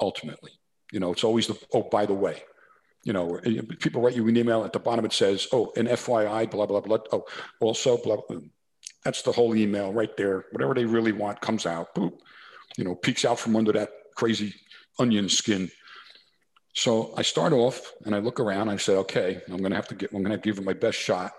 Ultimately, 0.01 0.53
you 0.91 0.99
know, 0.99 1.13
it's 1.13 1.23
always 1.23 1.47
the, 1.47 1.59
oh, 1.73 1.83
by 1.83 2.07
the 2.07 2.15
way, 2.15 2.43
you 3.05 3.13
know, 3.13 3.41
people 3.79 4.01
write 4.01 4.17
you 4.17 4.27
an 4.27 4.37
email 4.37 4.65
at 4.65 4.73
the 4.73 4.79
bottom, 4.79 5.05
it 5.05 5.13
says, 5.13 5.49
oh, 5.53 5.73
an 5.77 5.87
FYI, 5.87 6.51
blah, 6.51 6.67
blah, 6.67 6.81
blah. 6.81 6.99
Oh, 7.13 7.25
also, 7.61 7.99
blah, 7.99 8.17
blah. 8.29 8.39
That's 9.05 9.23
the 9.23 9.33
whole 9.33 9.55
email 9.57 9.93
right 9.93 10.17
there. 10.17 10.47
Whatever 10.53 10.75
they 10.75 10.85
really 10.85 11.13
want 11.13 11.41
comes 11.41 11.67
out, 11.67 11.95
boop, 11.95 12.19
you 12.77 12.85
know, 12.85 12.95
peeks 12.95 13.25
out 13.25 13.39
from 13.39 13.57
under 13.57 13.73
that 13.73 13.91
crazy 14.15 14.55
onion 14.99 15.29
skin. 15.29 15.71
So 16.75 17.13
I 17.17 17.23
start 17.23 17.53
off 17.53 17.93
and 18.05 18.15
I 18.15 18.19
look 18.19 18.41
around. 18.41 18.69
I 18.69 18.77
said, 18.77 18.97
okay, 18.99 19.41
I'm 19.49 19.59
going 19.59 19.71
to 19.71 19.77
have 19.77 19.89
to 19.89 19.95
get, 19.95 20.13
I'm 20.13 20.23
going 20.23 20.39
to 20.39 20.43
give 20.43 20.59
it 20.59 20.65
my 20.65 20.73
best 20.73 20.99
shot 20.99 21.33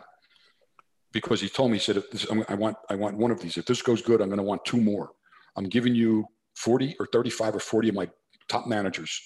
because 1.12 1.42
he 1.42 1.50
told 1.50 1.72
me, 1.72 1.78
he 1.78 1.84
said, 1.84 1.98
if 1.98 2.12
this, 2.12 2.28
I 2.50 2.56
want, 2.56 2.78
I 2.90 2.96
want 2.96 3.18
one 3.18 3.32
of 3.32 3.40
these. 3.40 3.58
If 3.58 3.66
this 3.66 3.82
goes 3.82 4.02
good, 4.02 4.22
I'm 4.22 4.30
going 4.30 4.38
to 4.38 4.44
want 4.44 4.66
two 4.66 4.82
more. 4.82 5.12
I'm 5.56 5.70
giving 5.70 5.96
you 5.96 6.26
40 6.56 6.98
or 7.00 7.08
35 7.12 7.56
or 7.56 7.60
40 7.60 7.90
of 7.90 7.96
my 7.96 8.10
top 8.48 8.68
managers. 8.68 9.22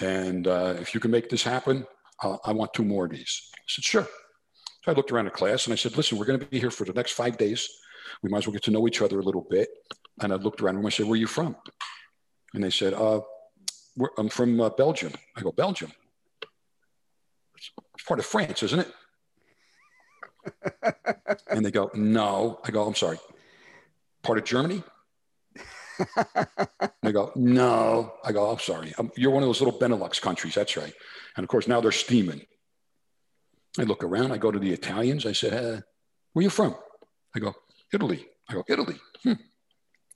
And 0.00 0.46
uh, 0.46 0.74
if 0.78 0.94
you 0.94 1.00
can 1.00 1.10
make 1.10 1.28
this 1.28 1.42
happen, 1.42 1.86
uh, 2.22 2.36
I 2.44 2.52
want 2.52 2.74
two 2.74 2.84
more 2.84 3.04
of 3.04 3.10
these. 3.10 3.50
I 3.54 3.60
said, 3.68 3.84
sure. 3.84 4.08
I 4.88 4.92
looked 4.92 5.12
around 5.12 5.26
the 5.26 5.30
class 5.30 5.66
and 5.66 5.72
I 5.72 5.76
said, 5.76 5.96
listen, 5.96 6.18
we're 6.18 6.24
going 6.24 6.40
to 6.40 6.46
be 6.46 6.58
here 6.58 6.70
for 6.70 6.84
the 6.84 6.92
next 6.92 7.12
five 7.12 7.36
days. 7.36 7.68
We 8.22 8.30
might 8.30 8.38
as 8.38 8.46
well 8.46 8.54
get 8.54 8.62
to 8.64 8.70
know 8.70 8.88
each 8.88 9.02
other 9.02 9.20
a 9.20 9.22
little 9.22 9.46
bit. 9.48 9.68
And 10.20 10.32
I 10.32 10.36
looked 10.36 10.60
around 10.60 10.76
and 10.76 10.86
I 10.86 10.90
said, 10.90 11.06
where 11.06 11.12
are 11.12 11.16
you 11.16 11.26
from? 11.26 11.56
And 12.54 12.64
they 12.64 12.70
said, 12.70 12.94
uh, 12.94 13.20
I'm 14.16 14.28
from 14.28 14.60
uh, 14.60 14.70
Belgium. 14.70 15.12
I 15.36 15.42
go, 15.42 15.52
Belgium? 15.52 15.92
It's 17.56 18.04
part 18.06 18.20
of 18.20 18.26
France, 18.26 18.62
isn't 18.62 18.80
it? 18.80 18.94
and 21.50 21.64
they 21.64 21.70
go, 21.70 21.90
no. 21.94 22.60
I 22.64 22.70
go, 22.70 22.86
I'm 22.86 22.94
sorry. 22.94 23.18
Part 24.22 24.38
of 24.38 24.44
Germany? 24.44 24.82
they 27.02 27.12
go, 27.12 27.32
no. 27.34 28.14
I 28.24 28.32
go, 28.32 28.50
I'm 28.50 28.58
sorry. 28.58 28.92
I'm, 28.98 29.10
you're 29.16 29.32
one 29.32 29.42
of 29.42 29.48
those 29.48 29.60
little 29.60 29.78
Benelux 29.78 30.20
countries. 30.20 30.54
That's 30.54 30.76
right. 30.76 30.92
And 31.36 31.44
of 31.44 31.48
course, 31.48 31.68
now 31.68 31.80
they're 31.80 31.92
steaming. 31.92 32.42
I 33.78 33.84
look 33.84 34.02
around. 34.02 34.32
I 34.32 34.38
go 34.38 34.50
to 34.50 34.58
the 34.58 34.72
Italians. 34.72 35.24
I 35.24 35.32
said, 35.32 35.52
uh, 35.52 35.80
where 36.32 36.42
you 36.42 36.50
from? 36.50 36.74
I 37.34 37.38
go, 37.38 37.54
Italy. 37.92 38.26
I 38.48 38.54
go, 38.54 38.64
Italy. 38.68 38.96
Hmm. 39.22 39.34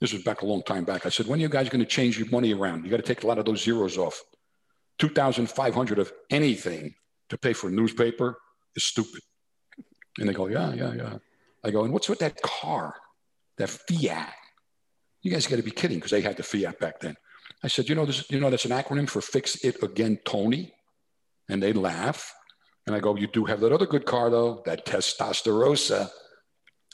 This 0.01 0.11
was 0.11 0.23
back 0.23 0.41
a 0.41 0.45
long 0.45 0.63
time 0.63 0.83
back. 0.83 1.05
I 1.05 1.09
said, 1.09 1.27
when 1.27 1.39
are 1.39 1.41
you 1.41 1.49
guys 1.49 1.69
going 1.69 1.79
to 1.79 1.85
change 1.85 2.17
your 2.19 2.27
money 2.29 2.53
around? 2.53 2.83
You 2.83 2.91
got 2.91 2.97
to 2.97 3.03
take 3.03 3.23
a 3.23 3.27
lot 3.27 3.37
of 3.37 3.45
those 3.45 3.63
zeros 3.63 3.97
off. 3.97 4.21
2,500 4.99 5.99
of 5.99 6.11
anything 6.29 6.93
to 7.29 7.37
pay 7.37 7.53
for 7.53 7.67
a 7.69 7.71
newspaper 7.71 8.37
is 8.75 8.83
stupid. 8.83 9.21
And 10.19 10.27
they 10.27 10.33
go, 10.33 10.47
yeah, 10.47 10.73
yeah, 10.73 10.93
yeah. 10.93 11.17
I 11.63 11.71
go, 11.71 11.83
and 11.83 11.93
what's 11.93 12.09
with 12.09 12.19
that 12.19 12.41
car, 12.41 12.95
that 13.57 13.69
Fiat? 13.69 14.33
You 15.21 15.31
guys 15.31 15.47
got 15.47 15.55
to 15.55 15.63
be 15.63 15.71
kidding 15.71 15.97
because 15.97 16.11
they 16.11 16.21
had 16.21 16.37
the 16.37 16.43
Fiat 16.43 16.79
back 16.79 16.99
then. 16.99 17.15
I 17.63 17.67
said, 17.69 17.87
you 17.87 17.95
know, 17.95 18.05
this, 18.05 18.29
you 18.29 18.39
know, 18.39 18.49
that's 18.49 18.65
an 18.65 18.71
acronym 18.71 19.09
for 19.09 19.21
Fix 19.21 19.63
It 19.63 19.81
Again, 19.81 20.19
Tony. 20.25 20.73
And 21.49 21.63
they 21.63 21.73
laugh. 21.73 22.33
And 22.85 22.95
I 22.95 22.99
go, 22.99 23.15
you 23.15 23.27
do 23.27 23.45
have 23.45 23.61
that 23.61 23.71
other 23.71 23.85
good 23.85 24.05
car 24.05 24.29
though, 24.29 24.61
that 24.65 24.85
Testarossa. 24.85 26.09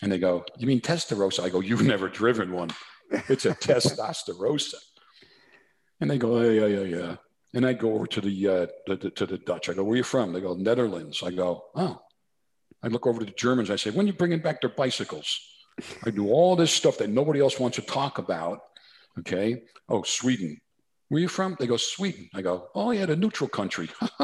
And 0.01 0.11
they 0.11 0.19
go, 0.19 0.45
you 0.57 0.67
mean 0.67 0.81
Testarossa? 0.81 1.43
I 1.43 1.49
go, 1.49 1.59
you've 1.59 1.83
never 1.83 2.07
driven 2.07 2.51
one. 2.51 2.69
It's 3.27 3.45
a 3.45 3.55
Testarossa. 3.55 4.75
And 5.99 6.09
they 6.09 6.17
go, 6.17 6.37
oh, 6.37 6.49
yeah, 6.49 6.67
yeah, 6.67 6.97
yeah. 6.97 7.15
And 7.53 7.65
I 7.65 7.73
go 7.73 7.93
over 7.95 8.07
to 8.07 8.21
the, 8.21 8.47
uh, 8.47 8.67
the, 8.87 8.95
the, 8.95 9.09
to 9.09 9.25
the 9.25 9.37
Dutch. 9.39 9.67
I 9.67 9.73
go, 9.73 9.83
where 9.83 9.93
are 9.93 9.97
you 9.97 10.03
from? 10.03 10.31
They 10.31 10.41
go, 10.41 10.53
Netherlands. 10.53 11.21
I 11.23 11.31
go, 11.31 11.65
oh. 11.75 12.01
I 12.81 12.87
look 12.87 13.07
over 13.07 13.19
to 13.19 13.25
the 13.25 13.31
Germans. 13.31 13.69
I 13.69 13.75
say, 13.75 13.89
when 13.89 14.05
are 14.05 14.07
you 14.07 14.13
bringing 14.13 14.39
back 14.39 14.61
their 14.61 14.69
bicycles? 14.69 15.37
I 16.05 16.11
do 16.11 16.29
all 16.29 16.55
this 16.55 16.71
stuff 16.71 16.97
that 16.99 17.09
nobody 17.09 17.41
else 17.41 17.59
wants 17.59 17.75
to 17.75 17.81
talk 17.81 18.19
about. 18.19 18.59
Okay. 19.19 19.63
Oh, 19.89 20.03
Sweden. 20.03 20.61
Where 21.09 21.21
you 21.21 21.27
from? 21.27 21.57
They 21.59 21.67
go, 21.67 21.77
Sweden. 21.77 22.29
I 22.35 22.41
go, 22.41 22.69
oh, 22.75 22.91
yeah, 22.91 23.07
the 23.07 23.15
neutral 23.15 23.49
country. 23.49 23.89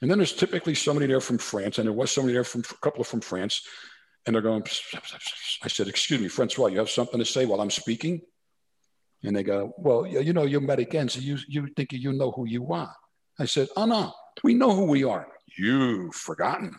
and 0.00 0.10
then 0.10 0.18
there's 0.18 0.32
typically 0.32 0.74
somebody 0.74 1.06
there 1.06 1.20
from 1.20 1.38
France, 1.38 1.78
and 1.78 1.86
there 1.86 1.92
was 1.92 2.10
somebody 2.10 2.32
there 2.32 2.44
from 2.44 2.62
a 2.62 2.74
couple 2.80 3.02
of 3.02 3.06
from 3.06 3.20
France. 3.20 3.62
And 4.26 4.34
they're 4.34 4.42
going, 4.42 4.64
I 5.62 5.68
said, 5.68 5.86
excuse 5.86 6.18
me, 6.18 6.28
Francois, 6.28 6.68
you 6.68 6.78
have 6.78 6.88
something 6.88 7.18
to 7.18 7.26
say 7.26 7.44
while 7.44 7.60
I'm 7.60 7.70
speaking? 7.70 8.22
And 9.22 9.36
they 9.36 9.42
go, 9.42 9.74
well, 9.76 10.06
you 10.06 10.32
know, 10.32 10.44
you're 10.44 10.62
American, 10.62 11.10
so 11.10 11.20
you, 11.20 11.36
you 11.46 11.68
think 11.76 11.92
you 11.92 12.12
know 12.14 12.30
who 12.30 12.46
you 12.46 12.72
are. 12.72 12.94
I 13.38 13.44
said, 13.44 13.68
oh, 13.76 13.84
no, 13.84 14.12
we 14.42 14.54
know 14.54 14.74
who 14.74 14.86
we 14.86 15.04
are. 15.04 15.26
You've 15.58 16.14
forgotten. 16.14 16.74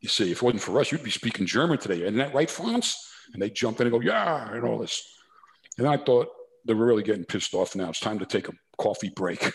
You 0.00 0.08
see, 0.08 0.32
if 0.32 0.38
it 0.38 0.42
wasn't 0.42 0.62
for 0.62 0.80
us, 0.80 0.90
you'd 0.90 1.02
be 1.02 1.10
speaking 1.10 1.46
German 1.46 1.78
today. 1.78 2.02
Isn't 2.02 2.16
that 2.16 2.34
right, 2.34 2.50
France? 2.50 2.96
And 3.32 3.42
they 3.42 3.50
jump 3.50 3.80
in 3.80 3.86
and 3.86 3.92
go, 3.92 4.00
yeah, 4.00 4.50
and 4.52 4.64
all 4.64 4.78
this. 4.78 5.02
And 5.78 5.86
I 5.86 5.98
thought 5.98 6.28
they 6.64 6.74
were 6.74 6.86
really 6.86 7.02
getting 7.02 7.24
pissed 7.24 7.54
off 7.54 7.74
now. 7.74 7.90
It's 7.90 8.00
time 8.00 8.18
to 8.18 8.26
take 8.26 8.48
a 8.48 8.52
coffee 8.78 9.10
break. 9.14 9.42
and 9.42 9.52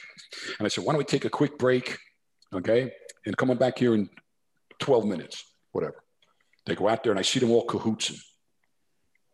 I 0.61 0.67
said, 0.67 0.83
why 0.83 0.93
don't 0.93 0.99
we 0.99 1.05
take 1.05 1.25
a 1.25 1.29
quick 1.29 1.57
break? 1.57 1.97
Okay. 2.53 2.91
And 3.25 3.37
come 3.37 3.51
on 3.51 3.57
back 3.57 3.79
here 3.79 3.93
in 3.93 4.09
12 4.79 5.05
minutes, 5.05 5.43
whatever. 5.71 6.03
They 6.65 6.75
go 6.75 6.87
out 6.89 7.03
there 7.03 7.11
and 7.11 7.19
I 7.19 7.23
see 7.23 7.39
them 7.39 7.51
all 7.51 7.65
cahootsing, 7.65 8.19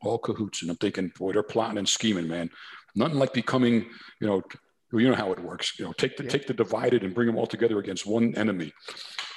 all 0.03 0.19
cahoots. 0.19 0.61
And 0.61 0.71
I'm 0.71 0.77
thinking, 0.77 1.11
boy, 1.17 1.33
they're 1.33 1.43
plotting 1.43 1.77
and 1.77 1.89
scheming, 1.89 2.27
man. 2.27 2.49
Nothing 2.95 3.17
like 3.17 3.33
becoming, 3.33 3.89
you 4.19 4.27
know, 4.27 4.43
you 4.91 5.09
know 5.09 5.15
how 5.15 5.31
it 5.31 5.39
works. 5.39 5.79
You 5.79 5.85
know, 5.85 5.93
take 5.93 6.17
the 6.17 6.23
yeah. 6.23 6.29
take 6.29 6.45
the 6.45 6.53
divided 6.53 7.03
and 7.03 7.15
bring 7.15 7.25
them 7.25 7.37
all 7.37 7.47
together 7.47 7.79
against 7.79 8.05
one 8.05 8.35
enemy. 8.35 8.71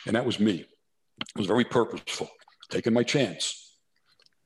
And 0.07 0.15
that 0.15 0.27
was 0.27 0.39
me. 0.39 0.67
It 1.21 1.39
was 1.39 1.47
very 1.47 1.65
purposeful, 1.65 2.29
taking 2.71 2.93
my 2.93 3.03
chance. 3.03 3.79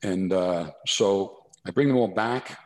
And 0.01 0.31
uh, 0.31 0.71
so 0.87 1.45
I 1.65 1.71
bring 1.71 1.89
them 1.89 1.97
all 1.97 2.07
back. 2.07 2.57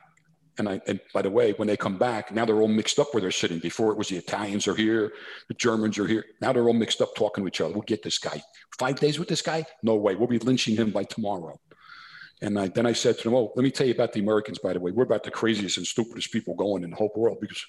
And 0.58 0.70
I, 0.70 0.82
and 0.88 1.02
by 1.14 1.22
the 1.22 1.30
way, 1.30 1.52
when 1.54 1.68
they 1.68 1.76
come 1.76 1.98
back, 1.98 2.32
now 2.32 2.46
they're 2.46 2.62
all 2.62 2.68
mixed 2.70 2.98
up 2.98 3.14
where 3.14 3.22
they're 3.22 3.32
sitting. 3.32 3.60
Before 3.60 3.92
it 3.92 3.98
was 3.98 4.08
the 4.08 4.18
Italians 4.18 4.68
are 4.68 4.76
here, 4.76 5.12
the 5.50 5.54
Germans 5.54 6.00
are 6.00 6.08
here. 6.08 6.26
Now 6.42 6.54
they're 6.54 6.68
all 6.68 6.74
mixed 6.74 7.02
up 7.02 7.14
talking 7.16 7.44
to 7.44 7.48
each 7.48 7.60
other. 7.60 7.74
We'll 7.74 7.82
get 7.82 8.04
this 8.04 8.18
guy. 8.18 8.42
Five 8.80 9.00
days 9.00 9.20
with 9.20 9.28
this 9.28 9.42
guy? 9.42 9.66
No 9.84 9.96
way. 9.96 10.16
We'll 10.16 10.28
be 10.28 10.40
lynching 10.40 10.78
him 10.78 10.92
by 10.92 11.04
tomorrow. 11.04 11.60
And 12.42 12.60
I, 12.60 12.68
then 12.68 12.86
I 12.86 12.94
said 12.94 13.18
to 13.18 13.24
them, 13.24 13.34
"Oh, 13.34 13.54
let 13.56 13.64
me 13.64 13.72
tell 13.72 13.88
you 13.88 13.94
about 13.94 14.14
the 14.14 14.20
Americans. 14.20 14.60
By 14.60 14.74
the 14.74 14.80
way, 14.80 14.92
we're 14.92 15.04
about 15.04 15.24
the 15.24 15.32
craziest 15.32 15.78
and 15.78 15.88
stupidest 15.88 16.32
people 16.32 16.54
going 16.54 16.84
in 16.84 16.90
the 16.90 16.96
whole 16.96 17.12
world 17.16 17.38
because, 17.40 17.66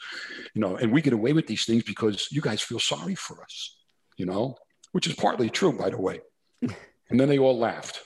you 0.55 0.61
know, 0.61 0.77
and 0.77 0.93
we 0.93 1.03
get 1.03 1.13
away 1.13 1.33
with 1.33 1.47
these 1.47 1.65
things 1.65 1.85
because 1.85 2.29
you 2.33 2.41
guys 2.41 2.63
feel 2.63 2.81
sorry 2.81 3.15
for 3.15 3.43
us, 3.43 3.77
you 4.17 4.27
know, 4.27 4.57
which 4.91 5.07
is 5.07 5.15
partly 5.15 5.51
true, 5.51 5.73
by 5.73 5.91
the 5.91 6.01
way." 6.01 6.21
and 6.63 7.21
then 7.21 7.29
they 7.29 7.39
all 7.39 7.57
laughed, 7.57 8.01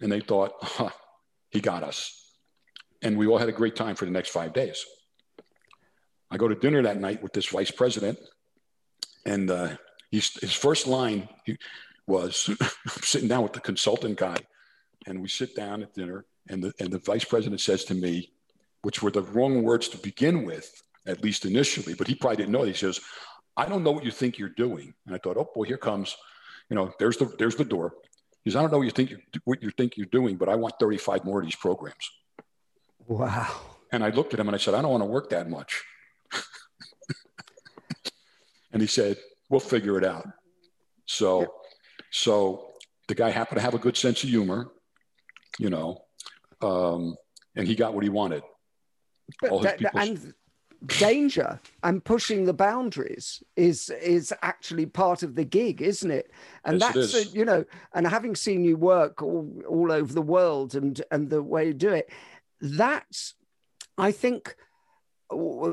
and 0.00 0.12
they 0.12 0.20
thought, 0.20 0.52
huh, 0.60 0.90
"He 1.50 1.60
got 1.60 1.82
us." 1.82 2.21
And 3.02 3.18
we 3.18 3.26
all 3.26 3.38
had 3.38 3.48
a 3.48 3.52
great 3.52 3.76
time 3.76 3.96
for 3.96 4.04
the 4.04 4.10
next 4.10 4.30
five 4.30 4.52
days. 4.52 4.84
I 6.30 6.36
go 6.36 6.48
to 6.48 6.54
dinner 6.54 6.82
that 6.82 7.00
night 7.00 7.22
with 7.22 7.32
this 7.32 7.48
vice 7.48 7.70
president, 7.70 8.18
and 9.26 9.50
uh, 9.50 9.76
his 10.10 10.54
first 10.54 10.86
line 10.86 11.28
was 12.06 12.48
sitting 13.00 13.28
down 13.28 13.42
with 13.42 13.52
the 13.52 13.60
consultant 13.60 14.18
guy, 14.18 14.36
and 15.06 15.20
we 15.20 15.28
sit 15.28 15.54
down 15.54 15.82
at 15.82 15.94
dinner, 15.94 16.24
and 16.48 16.62
the, 16.64 16.72
and 16.78 16.92
the 16.92 16.98
vice 16.98 17.24
president 17.24 17.60
says 17.60 17.84
to 17.84 17.94
me, 17.94 18.30
which 18.82 19.02
were 19.02 19.10
the 19.10 19.22
wrong 19.22 19.62
words 19.62 19.88
to 19.88 19.98
begin 19.98 20.44
with, 20.44 20.82
at 21.06 21.22
least 21.22 21.44
initially, 21.44 21.94
but 21.94 22.06
he 22.06 22.14
probably 22.14 22.36
didn't 22.36 22.52
know. 22.52 22.62
He 22.62 22.72
says, 22.72 23.00
I 23.56 23.66
don't 23.66 23.84
know 23.84 23.92
what 23.92 24.04
you 24.04 24.10
think 24.10 24.38
you're 24.38 24.48
doing. 24.48 24.94
And 25.06 25.14
I 25.14 25.18
thought, 25.18 25.36
oh 25.36 25.50
boy, 25.54 25.64
here 25.64 25.76
comes, 25.76 26.16
you 26.68 26.76
know, 26.76 26.92
there's 26.98 27.16
the 27.16 27.26
there's 27.38 27.56
the 27.56 27.64
door. 27.64 27.94
He 28.44 28.50
says, 28.50 28.56
I 28.56 28.62
don't 28.62 28.72
know 28.72 28.78
what 28.78 28.84
you 28.84 28.90
think 28.90 29.10
you 29.10 29.18
what 29.44 29.62
you 29.62 29.70
think 29.70 29.96
you're 29.96 30.06
doing, 30.06 30.36
but 30.36 30.48
I 30.48 30.56
want 30.56 30.74
35 30.80 31.24
more 31.24 31.40
of 31.40 31.44
these 31.44 31.56
programs. 31.56 32.10
Wow. 33.18 33.48
And 33.92 34.02
I 34.02 34.08
looked 34.08 34.32
at 34.32 34.40
him 34.40 34.48
and 34.48 34.54
I 34.54 34.58
said, 34.58 34.74
I 34.74 34.82
don't 34.82 34.90
want 34.90 35.02
to 35.02 35.06
work 35.06 35.30
that 35.30 35.50
much. 35.50 35.82
and 38.72 38.80
he 38.80 38.88
said, 38.88 39.18
We'll 39.50 39.60
figure 39.60 39.98
it 39.98 40.04
out. 40.04 40.26
So 41.04 41.40
yep. 41.40 41.50
so 42.10 42.70
the 43.08 43.14
guy 43.14 43.28
happened 43.28 43.58
to 43.58 43.62
have 43.62 43.74
a 43.74 43.78
good 43.78 43.98
sense 43.98 44.22
of 44.24 44.30
humor, 44.30 44.70
you 45.58 45.68
know, 45.68 46.04
um, 46.62 47.16
and 47.54 47.68
he 47.68 47.74
got 47.74 47.92
what 47.92 48.02
he 48.02 48.08
wanted. 48.08 48.42
But, 49.42 49.78
and 49.94 50.32
danger 50.86 51.60
and 51.82 52.04
pushing 52.04 52.44
the 52.44 52.52
boundaries 52.52 53.42
is 53.56 53.90
is 53.90 54.34
actually 54.42 54.86
part 54.86 55.22
of 55.22 55.34
the 55.36 55.44
gig 55.44 55.80
isn't 55.80 56.10
it 56.10 56.30
and 56.64 56.80
yes, 56.80 56.94
that's 56.94 57.14
a, 57.14 57.24
you 57.28 57.44
know 57.44 57.64
and 57.94 58.06
having 58.06 58.34
seen 58.34 58.64
you 58.64 58.76
work 58.76 59.22
all, 59.22 59.48
all 59.68 59.92
over 59.92 60.12
the 60.12 60.22
world 60.22 60.74
and 60.74 61.00
and 61.12 61.30
the 61.30 61.42
way 61.42 61.66
you 61.66 61.74
do 61.74 61.90
it 61.90 62.10
that's 62.62 63.34
i 63.98 64.10
think 64.10 64.56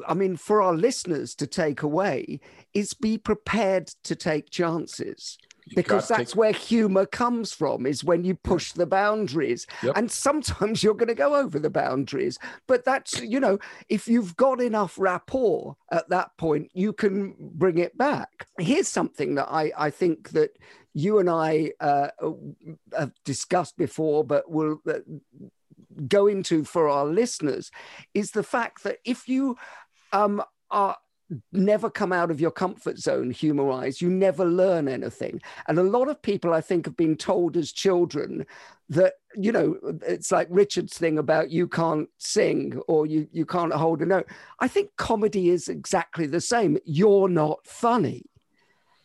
i 0.08 0.14
mean 0.14 0.36
for 0.36 0.62
our 0.62 0.74
listeners 0.74 1.36
to 1.36 1.48
take 1.48 1.82
away 1.82 2.40
is 2.74 2.94
be 2.94 3.18
prepared 3.18 3.88
to 4.04 4.16
take 4.16 4.50
chances. 4.50 5.38
Because 5.76 6.08
that's 6.08 6.32
take... 6.32 6.36
where 6.36 6.52
humor 6.52 7.06
comes 7.06 7.54
from 7.54 7.86
is 7.86 8.04
when 8.04 8.24
you 8.24 8.34
push 8.34 8.72
the 8.72 8.88
boundaries. 8.88 9.68
Yep. 9.84 9.98
and 9.98 10.12
sometimes 10.12 10.82
you're 10.84 10.96
going 10.96 11.10
to 11.10 11.16
go 11.16 11.36
over 11.36 11.60
the 11.60 11.70
boundaries. 11.70 12.40
But 12.68 12.86
that's 12.86 13.22
you 13.22 13.40
know 13.40 13.60
if 13.88 14.08
you've 14.08 14.36
got 14.36 14.62
enough 14.62 14.98
rapport 14.98 15.76
at 15.92 16.10
that 16.10 16.36
point 16.38 16.72
you 16.74 16.94
can 16.94 17.36
bring 17.40 17.78
it 17.78 17.98
back. 17.98 18.48
Here's 18.58 18.88
something 18.88 19.36
that 19.36 19.48
i 19.50 19.72
i 19.78 19.90
think 19.90 20.30
that 20.30 20.58
you 20.96 21.20
and 21.20 21.30
i 21.30 21.72
uh, 21.80 22.08
have 22.98 23.14
discussed 23.24 23.78
before 23.78 24.24
but 24.24 24.50
will 24.50 24.82
uh, 24.88 25.00
go 26.08 26.28
into 26.28 26.64
for 26.64 26.88
our 26.90 27.06
listeners 27.06 27.72
is 28.14 28.32
the 28.32 28.44
fact 28.44 28.84
that 28.84 28.98
if 29.06 29.28
you 29.28 29.58
um, 30.12 30.42
are 30.72 30.98
never 31.52 31.90
come 31.90 32.12
out 32.12 32.32
of 32.32 32.42
your 32.42 32.52
comfort 32.52 32.98
zone 32.98 33.30
humor 33.30 33.64
wise 33.64 34.02
you 34.02 34.10
never 34.10 34.46
learn 34.46 34.88
anything. 34.88 35.42
And 35.68 35.78
a 35.78 35.84
lot 35.84 36.08
of 36.08 36.22
people 36.22 36.54
i 36.54 36.62
think 36.62 36.86
have 36.86 36.98
been 36.98 37.16
told 37.16 37.56
as 37.56 37.72
children 37.72 38.46
that 38.90 39.14
you 39.36 39.52
know 39.52 39.78
it's 40.08 40.32
like 40.32 40.48
richard's 40.50 40.98
thing 40.98 41.20
about 41.20 41.52
you 41.52 41.68
can't 41.68 42.10
sing 42.18 42.80
or 42.88 43.06
you 43.06 43.28
you 43.32 43.46
can't 43.46 43.74
hold 43.74 44.02
a 44.02 44.06
note. 44.06 44.28
I 44.60 44.68
think 44.68 44.96
comedy 44.98 45.50
is 45.50 45.68
exactly 45.68 46.26
the 46.26 46.42
same. 46.42 46.78
You're 46.86 47.30
not 47.30 47.66
funny. 47.68 48.24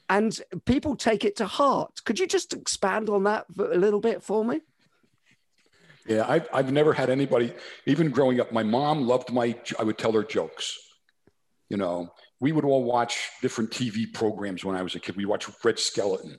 And 0.08 0.38
people 0.66 0.96
take 0.96 1.24
it 1.24 1.36
to 1.36 1.46
heart. 1.46 2.04
Could 2.04 2.18
you 2.18 2.26
just 2.26 2.52
expand 2.52 3.08
on 3.08 3.24
that 3.24 3.46
a 3.58 3.78
little 3.78 4.00
bit 4.00 4.22
for 4.22 4.44
me 4.44 4.60
yeah 6.06 6.24
I've, 6.28 6.48
I've 6.52 6.72
never 6.72 6.92
had 6.92 7.10
anybody 7.10 7.52
even 7.86 8.10
growing 8.10 8.40
up 8.40 8.52
my 8.52 8.62
mom 8.62 9.06
loved 9.06 9.32
my 9.32 9.56
i 9.78 9.82
would 9.82 9.98
tell 9.98 10.12
her 10.12 10.22
jokes 10.22 10.78
you 11.68 11.76
know, 11.76 12.12
we 12.40 12.52
would 12.52 12.64
all 12.64 12.84
watch 12.84 13.30
different 13.42 13.70
TV 13.70 14.12
programs 14.12 14.64
when 14.64 14.76
I 14.76 14.82
was 14.82 14.94
a 14.94 15.00
kid. 15.00 15.16
We 15.16 15.24
watched 15.24 15.50
Red 15.64 15.78
Skelton, 15.78 16.38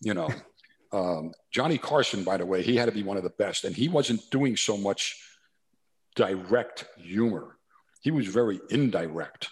you 0.00 0.14
know. 0.14 0.30
um, 0.92 1.32
Johnny 1.52 1.78
Carson, 1.78 2.24
by 2.24 2.38
the 2.38 2.46
way, 2.46 2.62
he 2.62 2.76
had 2.76 2.86
to 2.86 2.92
be 2.92 3.02
one 3.02 3.16
of 3.16 3.22
the 3.22 3.30
best, 3.30 3.64
and 3.64 3.76
he 3.76 3.88
wasn't 3.88 4.20
doing 4.30 4.56
so 4.56 4.76
much 4.76 5.16
direct 6.16 6.86
humor. 6.96 7.56
He 8.00 8.10
was 8.10 8.26
very 8.26 8.60
indirect. 8.70 9.48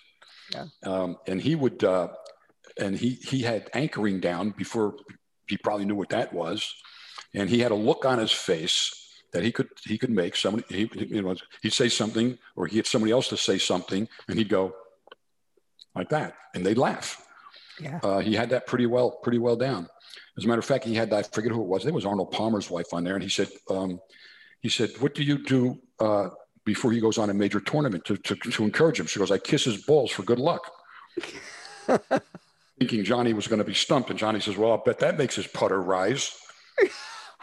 Yeah. 0.53 0.67
Um, 0.85 1.19
and 1.27 1.41
he 1.41 1.55
would, 1.55 1.85
uh, 1.85 2.09
and 2.79 2.97
he 2.97 3.11
he 3.11 3.43
had 3.43 3.69
anchoring 3.75 4.21
down 4.21 4.51
before 4.51 4.97
he 5.49 5.57
probably 5.57 5.85
knew 5.85 5.95
what 5.95 6.09
that 6.09 6.33
was, 6.33 6.75
and 7.35 7.51
he 7.51 7.61
had 7.61 7.73
a 7.73 7.77
look 7.77 8.05
on 8.05 8.19
his 8.19 8.33
face 8.33 9.06
that 9.37 9.45
he 9.45 9.53
could 9.53 9.69
he 9.85 9.99
could 9.99 10.09
make 10.09 10.35
somebody 10.35 10.65
he 10.71 10.89
you 11.15 11.21
know 11.21 11.37
he'd 11.61 11.75
say 11.75 11.91
something 11.91 12.39
or 12.57 12.67
he 12.67 12.79
had 12.79 12.87
somebody 12.87 13.13
else 13.13 13.29
to 13.29 13.37
say 13.37 13.59
something, 13.59 14.09
and 14.29 14.39
he'd 14.39 14.49
go, 14.49 14.75
like 15.95 16.09
that, 16.09 16.33
and 16.55 16.65
they'd 16.65 16.79
laugh. 16.79 17.23
Yeah. 17.79 18.01
Uh, 18.03 18.21
he 18.21 18.35
had 18.35 18.49
that 18.49 18.67
pretty 18.67 18.87
well, 18.87 19.11
pretty 19.23 19.37
well 19.37 19.57
down. 19.57 19.89
As 20.39 20.47
a 20.47 20.49
matter 20.49 20.61
of 20.61 20.65
fact, 20.65 20.85
he 20.87 20.95
had 20.95 21.13
I 21.13 21.23
forget 21.23 21.53
who 21.53 21.61
it 21.61 21.67
was. 21.67 21.85
It 21.85 21.93
was 21.93 22.07
Arnold 22.07 22.31
Palmer's 22.31 22.71
wife 22.71 22.95
on 22.95 23.05
there, 23.05 23.13
and 23.13 23.23
he 23.23 23.29
said, 23.29 23.49
um, 23.69 24.01
he 24.63 24.71
said, 24.71 24.91
"What 25.01 25.15
do 25.15 25.23
you 25.23 25.37
do 25.45 25.79
uh, 26.01 26.31
before 26.65 26.93
he 26.93 27.01
goes 27.01 27.19
on 27.19 27.29
a 27.29 27.35
major 27.35 27.61
tournament 27.61 28.07
to, 28.07 28.17
to, 28.17 28.37
to 28.37 28.65
encourage 28.65 28.99
him?" 28.99 29.07
She 29.07 29.19
goes, 29.19 29.31
"I 29.31 29.37
kiss 29.37 29.65
his 29.65 29.85
balls 29.85 30.11
for 30.13 30.23
good 30.23 30.39
luck." 30.39 30.73
Thinking 32.79 33.05
Johnny 33.05 33.35
was 33.35 33.49
going 33.49 33.59
to 33.59 33.65
be 33.65 33.75
stumped, 33.75 34.09
and 34.09 34.19
Johnny 34.19 34.41
says, 34.41 34.57
"Well, 34.57 34.73
I 34.73 34.79
bet 34.83 34.99
that 35.01 35.19
makes 35.19 35.37
his 35.37 35.47
putter 35.47 35.83
rise." 35.83 36.35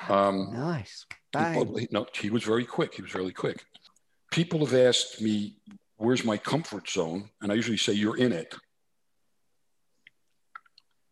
Um, 0.10 0.50
nice. 0.52 1.06
He, 1.80 1.88
no, 1.92 2.06
he 2.14 2.30
was 2.30 2.44
very 2.44 2.66
quick. 2.66 2.96
He 2.96 3.02
was 3.02 3.14
really 3.16 3.34
quick. 3.34 3.64
People 4.32 4.66
have 4.66 4.74
asked 4.74 5.22
me 5.22 5.56
where's 5.98 6.26
my 6.26 6.38
comfort 6.38 6.90
zone? 6.90 7.30
And 7.42 7.52
I 7.52 7.56
usually 7.56 7.78
say, 7.78 7.94
you're 7.94 8.18
in 8.18 8.32
it. 8.32 8.54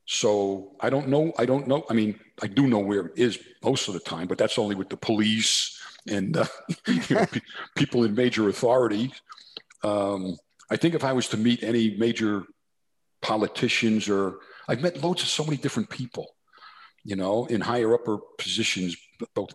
So 0.06 0.74
I 0.82 0.90
don't 0.90 1.08
know. 1.08 1.32
I 1.38 1.46
don't 1.46 1.68
know. 1.68 1.86
I 1.90 1.94
mean, 1.94 2.20
I 2.42 2.48
do 2.48 2.68
know 2.68 2.80
where 2.80 3.06
it 3.06 3.14
is 3.16 3.40
most 3.64 3.88
of 3.88 3.94
the 3.94 4.00
time, 4.00 4.28
but 4.28 4.38
that's 4.38 4.58
only 4.58 4.76
with 4.76 4.90
the 4.90 4.98
police 4.98 5.80
and 6.10 6.36
uh, 6.36 6.46
you 6.88 7.16
know, 7.16 7.26
people 7.76 8.04
in 8.04 8.14
major 8.14 8.50
authority. 8.50 9.14
Um, 9.84 10.38
I 10.70 10.76
think 10.76 10.96
if 10.96 11.04
I 11.04 11.14
was 11.14 11.28
to 11.30 11.38
meet 11.38 11.64
any 11.64 11.96
major 11.98 12.44
politicians 13.22 14.10
or 14.10 14.40
I've 14.68 14.82
met 14.82 15.02
loads 15.02 15.22
of 15.22 15.30
so 15.30 15.46
many 15.46 15.58
different 15.58 15.90
people, 15.90 16.36
you 17.04 17.16
know, 17.16 17.46
in 17.46 17.62
higher 17.62 17.94
upper 17.94 18.18
positions, 18.38 18.98
both 19.34 19.52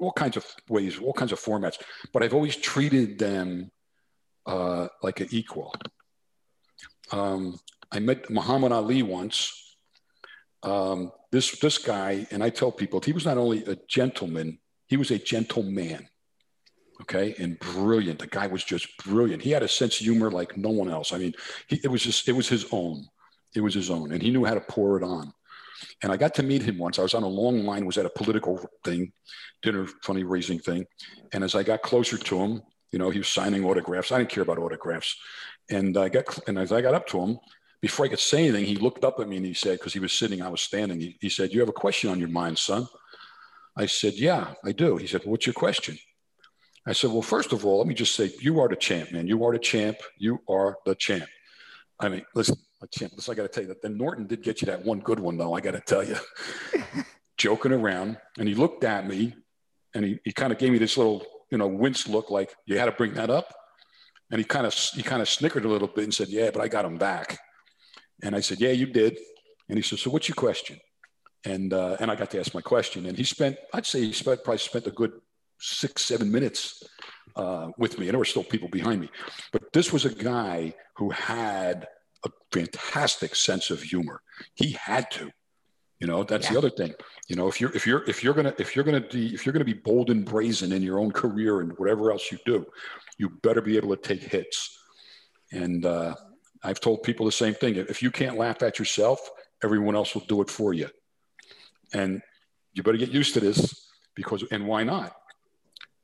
all 0.00 0.12
kinds 0.12 0.36
of 0.36 0.44
ways, 0.68 0.98
all 0.98 1.12
kinds 1.12 1.32
of 1.32 1.40
formats. 1.40 1.78
But 2.12 2.22
I've 2.22 2.34
always 2.34 2.56
treated 2.56 3.18
them 3.18 3.70
uh, 4.46 4.88
like 5.02 5.20
an 5.20 5.28
equal. 5.30 5.74
Um, 7.12 7.58
I 7.90 7.98
met 8.00 8.30
Muhammad 8.30 8.72
Ali 8.72 9.02
once. 9.02 9.76
Um, 10.62 11.12
this 11.30 11.58
this 11.60 11.78
guy, 11.78 12.26
and 12.30 12.42
I 12.42 12.50
tell 12.50 12.72
people, 12.72 13.00
he 13.00 13.12
was 13.12 13.26
not 13.26 13.38
only 13.38 13.64
a 13.64 13.76
gentleman, 13.88 14.58
he 14.86 14.96
was 14.96 15.10
a 15.10 15.18
gentleman. 15.18 16.08
Okay, 17.02 17.34
and 17.38 17.58
brilliant. 17.60 18.18
The 18.18 18.26
guy 18.26 18.48
was 18.48 18.64
just 18.64 18.88
brilliant. 18.98 19.42
He 19.42 19.50
had 19.50 19.62
a 19.62 19.68
sense 19.68 20.00
of 20.00 20.04
humor 20.04 20.30
like 20.32 20.56
no 20.56 20.70
one 20.70 20.90
else. 20.90 21.12
I 21.12 21.18
mean, 21.18 21.34
he, 21.68 21.80
it 21.84 21.88
was 21.88 22.02
just 22.02 22.28
it 22.28 22.32
was 22.32 22.48
his 22.48 22.66
own. 22.72 23.06
It 23.54 23.60
was 23.60 23.74
his 23.74 23.88
own, 23.88 24.12
and 24.12 24.22
he 24.22 24.30
knew 24.30 24.44
how 24.44 24.54
to 24.54 24.60
pour 24.60 24.96
it 24.96 25.04
on. 25.04 25.32
And 26.02 26.12
I 26.12 26.16
got 26.16 26.34
to 26.34 26.42
meet 26.42 26.62
him 26.62 26.78
once. 26.78 26.98
I 26.98 27.02
was 27.02 27.14
on 27.14 27.22
a 27.22 27.28
long 27.28 27.64
line, 27.64 27.86
was 27.86 27.98
at 27.98 28.06
a 28.06 28.10
political 28.10 28.64
thing, 28.84 29.12
dinner 29.62 29.86
funny 30.02 30.24
raising 30.24 30.58
thing. 30.58 30.86
And 31.32 31.44
as 31.44 31.54
I 31.54 31.62
got 31.62 31.82
closer 31.82 32.16
to 32.16 32.38
him, 32.38 32.62
you 32.92 32.98
know, 32.98 33.10
he 33.10 33.18
was 33.18 33.28
signing 33.28 33.64
autographs. 33.64 34.12
I 34.12 34.18
didn't 34.18 34.30
care 34.30 34.42
about 34.42 34.58
autographs. 34.58 35.16
And 35.70 35.96
I 35.96 36.08
got, 36.08 36.38
and 36.48 36.58
as 36.58 36.72
I 36.72 36.80
got 36.80 36.94
up 36.94 37.06
to 37.08 37.20
him, 37.20 37.38
before 37.80 38.06
I 38.06 38.08
could 38.08 38.18
say 38.18 38.44
anything, 38.44 38.64
he 38.64 38.76
looked 38.76 39.04
up 39.04 39.20
at 39.20 39.28
me 39.28 39.36
and 39.36 39.46
he 39.46 39.54
said, 39.54 39.78
because 39.78 39.92
he 39.92 40.00
was 40.00 40.12
sitting, 40.12 40.42
I 40.42 40.48
was 40.48 40.60
standing. 40.60 41.00
He, 41.00 41.16
he 41.20 41.28
said, 41.28 41.52
"You 41.52 41.60
have 41.60 41.68
a 41.68 41.72
question 41.72 42.10
on 42.10 42.18
your 42.18 42.28
mind, 42.28 42.58
son?" 42.58 42.88
I 43.76 43.86
said, 43.86 44.14
"Yeah, 44.14 44.54
I 44.64 44.72
do." 44.72 44.96
He 44.96 45.06
said, 45.06 45.22
well, 45.22 45.32
"What's 45.32 45.46
your 45.46 45.54
question?" 45.54 45.96
I 46.86 46.92
said, 46.92 47.10
"Well, 47.10 47.22
first 47.22 47.52
of 47.52 47.64
all, 47.64 47.78
let 47.78 47.86
me 47.86 47.94
just 47.94 48.16
say, 48.16 48.32
you 48.40 48.58
are 48.60 48.68
the 48.68 48.76
champ, 48.76 49.12
man. 49.12 49.26
You 49.28 49.44
are 49.44 49.52
the 49.52 49.58
champ. 49.58 49.98
You 50.16 50.40
are 50.48 50.76
the 50.86 50.94
champ." 50.96 51.28
I 52.00 52.08
mean, 52.08 52.24
listen, 52.34 52.56
a 52.82 52.86
champ. 52.86 53.12
Listen, 53.16 53.32
I 53.32 53.36
got 53.36 53.42
to 53.42 53.48
tell 53.48 53.62
you 53.62 53.68
that. 53.68 53.82
Ken 53.82 53.96
Norton 53.96 54.26
did 54.26 54.42
get 54.42 54.60
you 54.62 54.66
that 54.66 54.84
one 54.84 55.00
good 55.00 55.20
one, 55.20 55.36
though. 55.36 55.54
I 55.54 55.60
got 55.60 55.72
to 55.72 55.80
tell 55.80 56.04
you, 56.04 56.16
joking 57.36 57.72
around, 57.72 58.18
and 58.38 58.48
he 58.48 58.54
looked 58.54 58.84
at 58.84 59.06
me, 59.06 59.34
and 59.94 60.04
he, 60.04 60.18
he 60.24 60.32
kind 60.32 60.52
of 60.52 60.58
gave 60.58 60.72
me 60.72 60.78
this 60.78 60.96
little 60.96 61.24
you 61.50 61.58
know, 61.58 61.66
wince 61.66 62.08
look 62.08 62.30
like 62.30 62.54
you 62.66 62.78
had 62.78 62.86
to 62.86 62.92
bring 62.92 63.14
that 63.14 63.30
up. 63.30 63.54
And 64.30 64.38
he 64.38 64.44
kind 64.44 64.66
of 64.66 64.74
he 64.74 65.02
kind 65.02 65.22
of 65.22 65.28
snickered 65.28 65.64
a 65.64 65.68
little 65.68 65.88
bit 65.88 66.04
and 66.04 66.12
said, 66.12 66.28
"Yeah, 66.28 66.50
but 66.50 66.60
I 66.60 66.68
got 66.68 66.84
him 66.84 66.98
back." 66.98 67.38
And 68.22 68.36
I 68.36 68.40
said, 68.40 68.60
"Yeah, 68.60 68.72
you 68.72 68.86
did." 68.86 69.18
And 69.68 69.78
he 69.78 69.82
said, 69.82 69.98
"So 69.98 70.10
what's 70.10 70.28
your 70.28 70.34
question?" 70.34 70.78
And 71.44 71.72
uh, 71.72 71.96
and 71.98 72.10
I 72.10 72.14
got 72.14 72.30
to 72.32 72.40
ask 72.40 72.52
my 72.52 72.60
question. 72.60 73.06
And 73.06 73.16
he 73.16 73.24
spent, 73.24 73.56
I'd 73.72 73.86
say, 73.86 74.00
he 74.00 74.12
spent 74.12 74.44
probably 74.44 74.58
spent 74.58 74.86
a 74.86 74.90
good 74.90 75.12
six 75.58 76.04
seven 76.04 76.30
minutes 76.30 76.82
uh, 77.36 77.68
with 77.78 77.98
me, 77.98 78.06
and 78.06 78.12
there 78.12 78.18
were 78.18 78.26
still 78.26 78.44
people 78.44 78.68
behind 78.68 79.00
me. 79.00 79.08
But 79.50 79.72
this 79.72 79.94
was 79.94 80.04
a 80.04 80.14
guy 80.14 80.74
who 80.96 81.08
had 81.08 81.88
a 82.24 82.30
fantastic 82.52 83.34
sense 83.34 83.70
of 83.70 83.82
humor. 83.82 84.20
He 84.54 84.72
had 84.72 85.10
to. 85.12 85.30
You 86.00 86.06
know, 86.06 86.22
that's 86.22 86.46
yeah. 86.46 86.52
the 86.52 86.58
other 86.58 86.70
thing. 86.70 86.94
You 87.28 87.34
know, 87.34 87.48
if 87.48 87.60
you're 87.60 87.74
if 87.74 87.86
you're 87.86 88.04
if 88.08 88.22
you're 88.22 88.34
gonna 88.34 88.54
if 88.58 88.76
you're 88.76 88.84
gonna 88.84 89.00
be 89.00 89.34
if 89.34 89.44
you're 89.44 89.52
gonna 89.52 89.64
be 89.64 89.72
bold 89.72 90.10
and 90.10 90.24
brazen 90.24 90.70
in 90.72 90.80
your 90.82 91.00
own 91.00 91.10
career 91.10 91.60
and 91.60 91.72
whatever 91.76 92.12
else 92.12 92.30
you 92.30 92.38
do, 92.46 92.64
you 93.18 93.28
better 93.42 93.60
be 93.60 93.76
able 93.76 93.94
to 93.96 94.00
take 94.00 94.22
hits. 94.22 94.78
And 95.50 95.84
uh, 95.84 96.14
I've 96.62 96.80
told 96.80 97.02
people 97.02 97.26
the 97.26 97.32
same 97.32 97.54
thing. 97.54 97.76
If 97.76 98.02
you 98.02 98.10
can't 98.10 98.36
laugh 98.36 98.62
at 98.62 98.78
yourself, 98.78 99.28
everyone 99.64 99.96
else 99.96 100.14
will 100.14 100.24
do 100.28 100.40
it 100.40 100.50
for 100.50 100.72
you. 100.72 100.88
And 101.92 102.22
you 102.74 102.82
better 102.82 102.98
get 102.98 103.10
used 103.10 103.34
to 103.34 103.40
this 103.40 103.88
because, 104.14 104.44
and 104.50 104.66
why 104.66 104.84
not? 104.84 105.14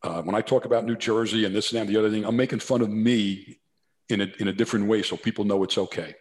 Uh, 0.02 0.22
when 0.22 0.34
I 0.34 0.40
talk 0.40 0.64
about 0.64 0.84
New 0.84 0.96
Jersey 0.96 1.44
and 1.44 1.54
this 1.54 1.70
and 1.70 1.78
that, 1.78 1.86
and 1.86 1.90
the 1.90 1.98
other 1.98 2.10
thing, 2.10 2.24
I'm 2.24 2.36
making 2.36 2.58
fun 2.60 2.82
of 2.82 2.90
me 2.90 3.58
in 4.08 4.20
a, 4.20 4.28
in 4.38 4.48
a 4.48 4.52
different 4.52 4.86
way 4.86 5.02
so 5.02 5.16
people 5.16 5.44
know 5.44 5.62
it's 5.62 5.78
okay. 5.78 6.14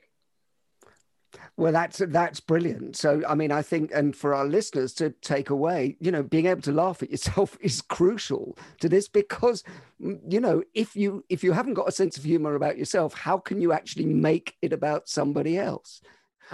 Well, 1.55 1.71
that's 1.71 1.99
that's 2.07 2.39
brilliant. 2.39 2.95
So, 2.95 3.21
I 3.27 3.35
mean, 3.35 3.51
I 3.51 3.61
think, 3.61 3.91
and 3.93 4.15
for 4.15 4.33
our 4.33 4.45
listeners 4.45 4.91
to 4.95 5.11
take 5.11 5.51
away, 5.51 5.97
you 5.99 6.11
know, 6.11 6.23
being 6.23 6.47
able 6.47 6.63
to 6.63 6.71
laugh 6.71 7.03
at 7.03 7.11
yourself 7.11 7.57
is 7.61 7.81
crucial 7.81 8.57
to 8.79 8.89
this 8.89 9.07
because, 9.07 9.63
mm, 10.01 10.19
you 10.27 10.39
know, 10.39 10.63
if 10.73 10.95
you 10.95 11.23
if 11.29 11.43
you 11.43 11.51
haven't 11.51 11.75
got 11.75 11.87
a 11.87 11.91
sense 11.91 12.17
of 12.17 12.23
humor 12.23 12.55
about 12.55 12.77
yourself, 12.77 13.13
how 13.13 13.37
can 13.37 13.61
you 13.61 13.71
actually 13.71 14.05
make 14.05 14.55
it 14.63 14.73
about 14.73 15.07
somebody 15.07 15.57
else? 15.57 16.01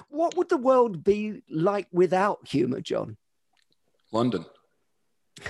What 0.09 0.35
would 0.35 0.49
the 0.49 0.57
world 0.57 1.03
be 1.03 1.43
like 1.49 1.87
without 1.91 2.47
humor, 2.47 2.81
John? 2.81 3.15
London. 4.11 4.45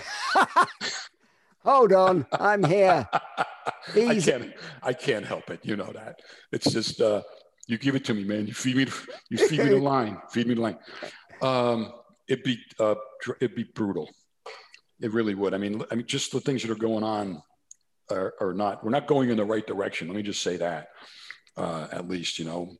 Hold 1.69 1.93
on, 1.93 2.25
I'm 2.31 2.63
here. 2.63 3.07
I 3.13 4.19
can't. 4.19 4.53
I 4.81 4.91
can't 4.91 5.23
help 5.23 5.51
it. 5.51 5.59
You 5.61 5.75
know 5.75 5.91
that. 5.93 6.19
It's 6.51 6.71
just 6.71 6.99
uh, 6.99 7.21
you 7.67 7.77
give 7.77 7.93
it 7.93 8.03
to 8.05 8.15
me, 8.15 8.23
man. 8.23 8.47
You 8.47 8.55
feed 8.55 8.75
me. 8.75 8.87
You 9.29 9.37
feed 9.37 9.59
me 9.59 9.69
the 9.69 9.77
line. 9.93 10.17
Feed 10.31 10.47
me 10.47 10.55
the 10.55 10.61
line. 10.61 10.79
Um, 11.43 11.91
it'd 12.27 12.43
be 12.43 12.57
uh, 12.79 12.95
it'd 13.39 13.55
be 13.55 13.65
brutal. 13.65 14.09
It 14.99 15.13
really 15.13 15.35
would. 15.35 15.53
I 15.53 15.59
mean, 15.59 15.83
I 15.91 15.95
mean, 15.95 16.07
just 16.07 16.31
the 16.31 16.39
things 16.39 16.63
that 16.63 16.71
are 16.71 16.75
going 16.75 17.03
on 17.03 17.39
are, 18.09 18.33
are 18.41 18.55
not. 18.55 18.83
We're 18.83 18.89
not 18.89 19.05
going 19.05 19.29
in 19.29 19.37
the 19.37 19.45
right 19.45 19.67
direction. 19.67 20.07
Let 20.07 20.17
me 20.17 20.23
just 20.23 20.41
say 20.41 20.57
that. 20.57 20.87
Uh, 21.55 21.87
at 21.91 22.07
least, 22.07 22.39
you 22.39 22.45
know, 22.45 22.77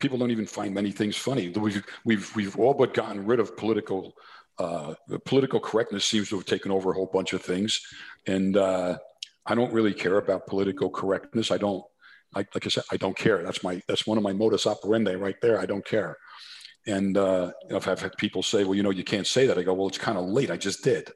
people 0.00 0.18
don't 0.18 0.32
even 0.32 0.46
find 0.46 0.74
many 0.74 0.90
things 0.90 1.16
funny. 1.16 1.50
We've 1.50 1.84
we've 2.04 2.34
we've 2.34 2.58
all 2.58 2.74
but 2.74 2.94
gotten 2.94 3.26
rid 3.26 3.38
of 3.38 3.56
political 3.56 4.14
uh, 4.58 4.94
political 5.24 5.60
correctness 5.60 6.04
seems 6.04 6.28
to 6.28 6.36
have 6.36 6.46
taken 6.46 6.70
over 6.70 6.90
a 6.90 6.94
whole 6.94 7.10
bunch 7.12 7.32
of 7.32 7.42
things, 7.42 7.80
and 8.26 8.56
uh, 8.56 8.96
I 9.46 9.54
don't 9.54 9.72
really 9.72 9.94
care 9.94 10.18
about 10.18 10.46
political 10.46 10.90
correctness. 10.90 11.50
I 11.50 11.58
don't. 11.58 11.84
I, 12.36 12.40
like 12.52 12.66
I 12.66 12.68
said, 12.68 12.84
I 12.90 12.96
don't 12.96 13.16
care. 13.16 13.42
That's 13.42 13.62
my 13.62 13.80
that's 13.86 14.06
one 14.06 14.18
of 14.18 14.24
my 14.24 14.32
modus 14.32 14.66
operandi 14.66 15.14
right 15.14 15.40
there. 15.40 15.60
I 15.60 15.66
don't 15.66 15.84
care. 15.84 16.16
And 16.86 17.16
uh, 17.16 17.52
if 17.70 17.88
I've 17.88 18.00
had 18.00 18.16
people 18.18 18.42
say, 18.42 18.64
well, 18.64 18.74
you 18.74 18.82
know, 18.82 18.90
you 18.90 19.04
can't 19.04 19.26
say 19.26 19.46
that, 19.46 19.56
I 19.56 19.62
go, 19.62 19.72
well, 19.72 19.88
it's 19.88 19.98
kind 19.98 20.18
of 20.18 20.26
late. 20.26 20.50
I 20.50 20.56
just 20.56 20.84
did. 20.84 21.10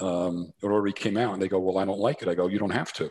Um, 0.00 0.52
it 0.62 0.66
already 0.66 0.92
came 0.92 1.16
out, 1.16 1.34
and 1.34 1.42
they 1.42 1.48
go, 1.48 1.58
well, 1.58 1.78
I 1.78 1.84
don't 1.84 1.98
like 1.98 2.22
it. 2.22 2.28
I 2.28 2.34
go, 2.34 2.46
you 2.46 2.58
don't 2.58 2.70
have 2.70 2.92
to. 2.94 3.10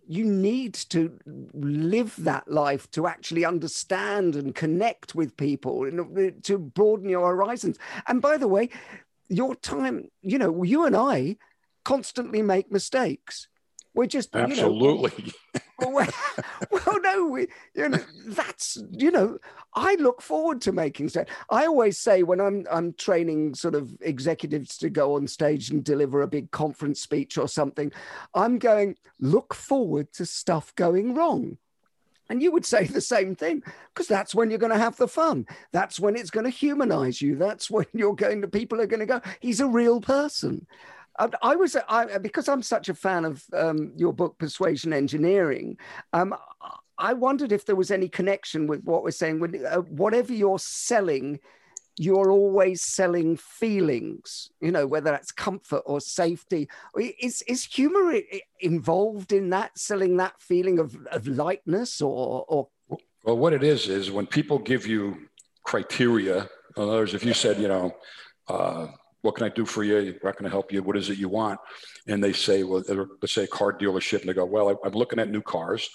you 0.11 0.25
need 0.25 0.73
to 0.73 1.17
live 1.53 2.15
that 2.17 2.51
life 2.51 2.91
to 2.91 3.07
actually 3.07 3.45
understand 3.45 4.35
and 4.35 4.53
connect 4.53 5.15
with 5.15 5.37
people 5.37 5.85
and 5.85 6.43
to 6.43 6.57
broaden 6.57 7.07
your 7.07 7.27
horizons. 7.27 7.79
And 8.07 8.21
by 8.21 8.35
the 8.35 8.47
way, 8.49 8.67
your 9.29 9.55
time, 9.55 10.09
you 10.21 10.37
know, 10.37 10.63
you 10.63 10.85
and 10.85 10.97
I 10.97 11.37
constantly 11.85 12.41
make 12.41 12.69
mistakes. 12.69 13.47
We're 13.93 14.05
just 14.05 14.35
absolutely. 14.35 15.13
You 15.17 15.31
know, 15.55 15.61
well, 15.89 16.07
well, 16.71 17.01
no, 17.01 17.25
we, 17.27 17.47
you 17.73 17.89
know, 17.89 17.99
that's 18.25 18.77
you 18.91 19.11
know, 19.11 19.37
I 19.73 19.95
look 19.95 20.21
forward 20.21 20.61
to 20.61 20.71
making 20.71 21.09
stuff. 21.09 21.27
I 21.49 21.65
always 21.65 21.97
say 21.97 22.23
when 22.23 22.39
I'm 22.39 22.65
I'm 22.71 22.93
training 22.93 23.55
sort 23.55 23.75
of 23.75 23.95
executives 24.01 24.77
to 24.79 24.89
go 24.89 25.15
on 25.15 25.27
stage 25.27 25.69
and 25.69 25.83
deliver 25.83 26.21
a 26.21 26.27
big 26.27 26.51
conference 26.51 27.01
speech 27.01 27.37
or 27.37 27.47
something, 27.47 27.91
I'm 28.33 28.59
going 28.59 28.95
look 29.19 29.53
forward 29.53 30.11
to 30.13 30.25
stuff 30.25 30.73
going 30.75 31.15
wrong. 31.15 31.57
And 32.31 32.41
you 32.41 32.51
would 32.53 32.65
say 32.65 32.85
the 32.87 33.01
same 33.01 33.35
thing 33.35 33.61
because 33.93 34.07
that's 34.07 34.33
when 34.33 34.49
you're 34.49 34.59
going 34.59 34.71
to 34.71 34.79
have 34.79 34.97
the 34.97 35.07
fun. 35.07 35.45
That's 35.71 35.99
when 35.99 36.15
it's 36.15 36.31
going 36.31 36.45
to 36.45 36.49
humanize 36.49 37.21
you. 37.21 37.35
That's 37.35 37.69
when 37.69 37.85
you're 37.93 38.15
going 38.15 38.41
to, 38.41 38.47
people 38.47 38.79
are 38.81 38.87
going 38.87 39.01
to 39.01 39.05
go, 39.05 39.21
he's 39.39 39.59
a 39.59 39.67
real 39.67 39.99
person. 40.01 40.65
I 41.19 41.55
was 41.55 41.75
I, 41.87 42.17
because 42.17 42.47
I'm 42.47 42.61
such 42.63 42.89
a 42.89 42.93
fan 42.93 43.25
of 43.25 43.43
um, 43.53 43.93
your 43.97 44.13
book, 44.13 44.37
Persuasion 44.37 44.93
Engineering. 44.93 45.77
Um, 46.13 46.35
I 46.97 47.13
wondered 47.13 47.51
if 47.51 47.65
there 47.65 47.75
was 47.75 47.91
any 47.91 48.07
connection 48.07 48.67
with 48.67 48.83
what 48.83 49.03
we're 49.03 49.11
saying. 49.11 49.39
When 49.39 49.65
uh, 49.65 49.81
whatever 49.81 50.33
you're 50.33 50.59
selling, 50.59 51.39
you're 51.97 52.31
always 52.31 52.81
selling 52.81 53.37
feelings. 53.37 54.51
You 54.61 54.71
know, 54.71 54.87
whether 54.87 55.11
that's 55.11 55.31
comfort 55.31 55.83
or 55.85 55.99
safety. 55.99 56.69
Is 56.97 57.41
is 57.47 57.65
humor 57.65 58.19
involved 58.59 59.33
in 59.33 59.49
that 59.49 59.77
selling 59.77 60.17
that 60.17 60.41
feeling 60.41 60.79
of, 60.79 60.95
of 61.11 61.27
lightness 61.27 62.01
or 62.01 62.45
or? 62.47 62.67
Well, 63.23 63.37
what 63.37 63.53
it 63.53 63.63
is 63.63 63.87
is 63.87 64.11
when 64.11 64.27
people 64.27 64.59
give 64.59 64.87
you 64.87 65.27
criteria. 65.63 66.49
In 66.77 66.83
other 66.83 66.91
words, 66.93 67.13
if 67.13 67.25
you 67.25 67.33
said, 67.33 67.59
you 67.59 67.67
know. 67.67 67.91
Uh, 68.47 68.87
what 69.21 69.35
can 69.35 69.45
I 69.45 69.49
do 69.49 69.65
for 69.65 69.83
you? 69.83 70.17
How 70.23 70.31
can 70.31 70.45
I 70.45 70.49
help 70.49 70.71
you? 70.71 70.81
What 70.83 70.97
is 70.97 71.09
it 71.09 71.17
you 71.17 71.29
want? 71.29 71.59
And 72.07 72.23
they 72.23 72.33
say, 72.33 72.63
well, 72.63 72.83
let's 73.21 73.33
say 73.33 73.43
a 73.43 73.47
car 73.47 73.71
dealership, 73.71 74.21
and 74.21 74.29
they 74.29 74.33
go, 74.33 74.45
well, 74.45 74.79
I'm 74.83 74.93
looking 74.93 75.19
at 75.19 75.29
new 75.29 75.41
cars, 75.41 75.89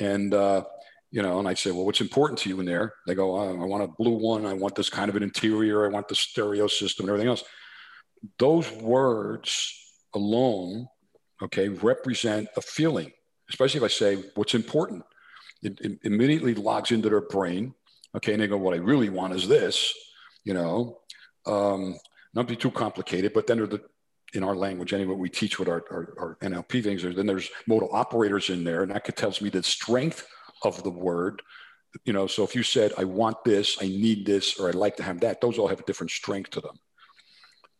and 0.00 0.34
uh, 0.34 0.64
you 1.10 1.22
know, 1.22 1.38
and 1.38 1.46
I 1.46 1.54
say, 1.54 1.70
well, 1.70 1.86
what's 1.86 2.00
important 2.00 2.40
to 2.40 2.48
you 2.48 2.58
in 2.58 2.66
there? 2.66 2.94
They 3.06 3.14
go, 3.14 3.36
oh, 3.36 3.62
I 3.62 3.64
want 3.64 3.84
a 3.84 3.88
blue 3.88 4.18
one. 4.18 4.44
I 4.44 4.52
want 4.52 4.74
this 4.74 4.90
kind 4.90 5.08
of 5.08 5.14
an 5.14 5.22
interior. 5.22 5.86
I 5.86 5.88
want 5.88 6.08
the 6.08 6.16
stereo 6.16 6.66
system 6.66 7.04
and 7.04 7.10
everything 7.10 7.28
else. 7.28 7.44
Those 8.38 8.68
words 8.72 9.72
alone, 10.14 10.88
okay, 11.40 11.68
represent 11.68 12.48
a 12.56 12.60
feeling, 12.60 13.12
especially 13.48 13.78
if 13.78 13.84
I 13.84 13.88
say 13.88 14.24
what's 14.34 14.54
important. 14.54 15.04
It, 15.62 15.80
it 15.80 15.98
immediately 16.02 16.54
logs 16.54 16.90
into 16.90 17.08
their 17.08 17.20
brain. 17.20 17.74
Okay. 18.16 18.32
And 18.32 18.42
they 18.42 18.48
go, 18.48 18.56
what 18.56 18.74
I 18.74 18.78
really 18.78 19.08
want 19.08 19.34
is 19.34 19.46
this, 19.46 19.94
you 20.44 20.54
know, 20.54 20.98
um, 21.46 21.96
not 22.34 22.48
be 22.48 22.56
too 22.56 22.70
complicated, 22.70 23.32
but 23.32 23.46
then 23.46 23.58
the, 23.58 23.80
in 24.34 24.42
our 24.42 24.56
language 24.56 24.92
anyway, 24.92 25.14
we 25.14 25.28
teach 25.28 25.58
what 25.58 25.68
our, 25.68 25.84
our, 25.90 26.14
our 26.18 26.38
NLP 26.42 26.82
things. 26.82 27.02
Then 27.02 27.26
there's 27.26 27.50
modal 27.66 27.90
operators 27.92 28.50
in 28.50 28.64
there, 28.64 28.82
and 28.82 28.90
that 28.90 29.16
tells 29.16 29.40
me 29.40 29.50
the 29.50 29.62
strength 29.62 30.26
of 30.62 30.82
the 30.82 30.90
word. 30.90 31.40
You 32.04 32.12
know, 32.12 32.26
so 32.26 32.42
if 32.42 32.56
you 32.56 32.64
said, 32.64 32.92
I 32.98 33.04
want 33.04 33.44
this, 33.44 33.78
I 33.80 33.84
need 33.84 34.26
this, 34.26 34.58
or 34.58 34.68
I'd 34.68 34.74
like 34.74 34.96
to 34.96 35.04
have 35.04 35.20
that, 35.20 35.40
those 35.40 35.58
all 35.58 35.68
have 35.68 35.80
a 35.80 35.84
different 35.84 36.10
strength 36.10 36.50
to 36.50 36.60
them. 36.60 36.76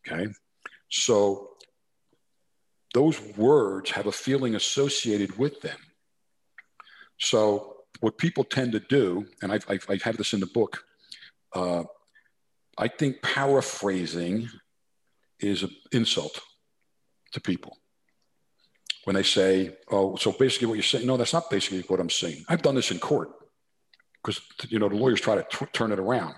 Okay. 0.07 0.27
So 0.89 1.49
those 2.93 3.19
words 3.35 3.91
have 3.91 4.07
a 4.07 4.11
feeling 4.11 4.55
associated 4.55 5.37
with 5.37 5.59
them. 5.61 5.77
So 7.19 7.75
what 7.99 8.17
people 8.17 8.43
tend 8.43 8.71
to 8.73 8.79
do, 8.79 9.25
and 9.41 9.51
I've, 9.51 9.65
I've, 9.69 9.85
I 9.89 9.99
have 10.03 10.15
this 10.15 10.33
in 10.33 10.39
the 10.39 10.47
book, 10.47 10.83
uh, 11.53 11.83
I 12.77 12.87
think 12.87 13.21
paraphrasing 13.21 14.49
is 15.39 15.63
an 15.63 15.71
insult 15.91 16.41
to 17.31 17.41
people 17.41 17.77
when 19.05 19.15
they 19.15 19.23
say, 19.23 19.77
"Oh, 19.89 20.15
so 20.15 20.31
basically 20.31 20.67
what 20.67 20.75
you're 20.75 20.83
saying." 20.83 21.05
No, 21.05 21.17
that's 21.17 21.33
not 21.33 21.49
basically 21.49 21.81
what 21.81 21.99
I'm 21.99 22.09
saying. 22.09 22.43
I've 22.49 22.61
done 22.61 22.75
this 22.75 22.91
in 22.91 22.99
court 22.99 23.29
because 24.21 24.41
you 24.69 24.79
know 24.79 24.89
the 24.89 24.95
lawyers 24.95 25.21
try 25.21 25.35
to 25.35 25.65
turn 25.73 25.91
it 25.91 25.99
around. 25.99 26.35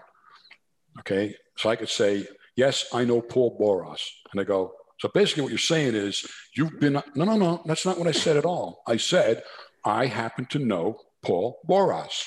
Okay, 1.00 1.36
so 1.58 1.70
I 1.70 1.76
could 1.76 1.90
say, 1.90 2.28
"Yes, 2.56 2.86
I 2.94 3.04
know 3.06 3.22
Paul 3.22 3.58
Boross," 3.60 4.04
and 4.32 4.40
they 4.40 4.46
go, 4.46 4.74
"So 5.00 5.10
basically 5.10 5.44
what 5.44 5.50
you're 5.50 5.60
saying 5.60 5.96
is 5.96 6.26
you've 6.56 6.80
been." 6.80 6.94
No, 6.94 7.26
no, 7.26 7.38
no, 7.38 7.64
that's 7.66 7.86
not 7.86 7.98
what 7.98 8.08
I 8.08 8.12
said 8.12 8.38
at 8.38 8.46
all. 8.46 8.84
I 8.88 8.98
said 8.98 9.44
I 9.86 10.08
happen 10.08 10.46
to 10.48 10.60
know 10.60 11.00
Paul 11.22 11.60
Boross. 11.68 12.26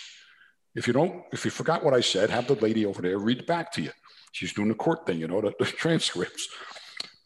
If 0.74 0.86
you 0.86 0.92
don't, 0.92 1.24
if 1.32 1.44
you 1.44 1.50
forgot 1.50 1.84
what 1.84 1.94
I 1.94 2.00
said, 2.00 2.30
have 2.30 2.46
the 2.46 2.54
lady 2.54 2.86
over 2.86 3.02
there 3.02 3.18
read 3.18 3.44
back 3.46 3.72
to 3.72 3.82
you. 3.82 3.90
She's 4.33 4.53
doing 4.53 4.68
the 4.68 4.74
court 4.74 5.07
thing, 5.07 5.18
you 5.18 5.28
know, 5.28 5.41
the, 5.41 5.53
the 5.59 5.64
transcripts. 5.83 6.49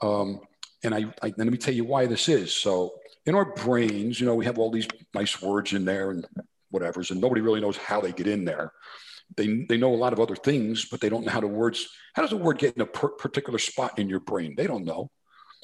Um, 0.01 0.41
and 0.83 0.95
I, 0.95 1.05
I, 1.23 1.33
let 1.37 1.47
me 1.47 1.59
tell 1.59 1.75
you 1.75 1.85
why 1.85 2.07
this 2.07 2.29
is. 2.29 2.53
So 2.55 2.95
in 3.27 3.35
our 3.35 3.55
brains, 3.55 4.21
you 4.21 4.27
know, 4.27 4.35
we 4.35 4.45
have 4.45 4.59
all 4.59 4.71
these 4.71 4.89
nice 5.15 5.41
words 5.41 5.73
in 5.73 5.85
there 5.85 6.11
and 6.11 6.27
whatever's, 6.71 7.11
and 7.11 7.21
nobody 7.21 7.41
really 7.41 7.61
knows 7.61 7.77
how 7.77 8.01
they 8.01 8.13
get 8.13 8.27
in 8.27 8.45
there. 8.45 8.73
They, 9.37 9.65
they 9.69 9.79
know 9.79 9.95
a 9.95 9.97
lot 9.97 10.13
of 10.13 10.21
other 10.21 10.37
things, 10.37 10.85
but 10.85 11.01
they 11.01 11.09
don't 11.09 11.25
know 11.25 11.33
how 11.33 11.41
the 11.41 11.47
words, 11.47 11.89
how 12.15 12.23
does 12.23 12.33
a 12.33 12.37
word 12.37 12.59
get 12.59 12.77
in 12.77 12.83
a 12.83 12.87
per- 12.87 13.09
particular 13.09 13.59
spot 13.59 13.99
in 13.99 14.09
your 14.09 14.21
brain? 14.21 14.55
They 14.57 14.67
don't 14.67 14.85
know. 14.85 15.11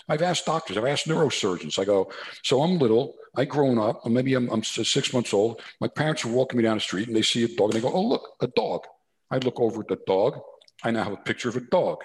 I've 0.09 0.23
asked 0.23 0.47
doctors, 0.47 0.77
I've 0.77 0.87
asked 0.87 1.07
neurosurgeons. 1.07 1.79
I 1.79 1.85
go, 1.85 2.11
so 2.43 2.63
I'm 2.63 2.79
little, 2.79 3.15
I 3.37 3.45
grown 3.45 3.79
up, 3.79 4.01
or 4.05 4.11
maybe 4.11 4.35
I'm, 4.35 4.49
I'm 4.51 4.65
six 4.65 5.13
months 5.13 5.35
old. 5.35 5.61
My 5.81 5.89
parents 5.89 6.25
are 6.25 6.29
walking 6.29 6.57
me 6.57 6.63
down 6.63 6.79
the 6.79 6.81
street 6.81 7.07
and 7.07 7.17
they 7.17 7.23
see 7.23 7.45
a 7.45 7.49
dog 7.49 7.71
and 7.71 7.75
they 7.75 7.81
go, 7.81 7.93
oh, 7.93 8.03
look, 8.03 8.37
a 8.41 8.47
dog. 8.49 8.87
I 9.31 9.39
look 9.39 9.61
over 9.61 9.83
at 9.83 9.89
the 9.89 9.99
dog. 10.07 10.41
I 10.83 10.91
now 10.91 11.05
have 11.05 11.13
a 11.13 11.17
picture 11.17 11.49
of 11.49 11.57
a 11.57 11.61
dog. 11.61 12.03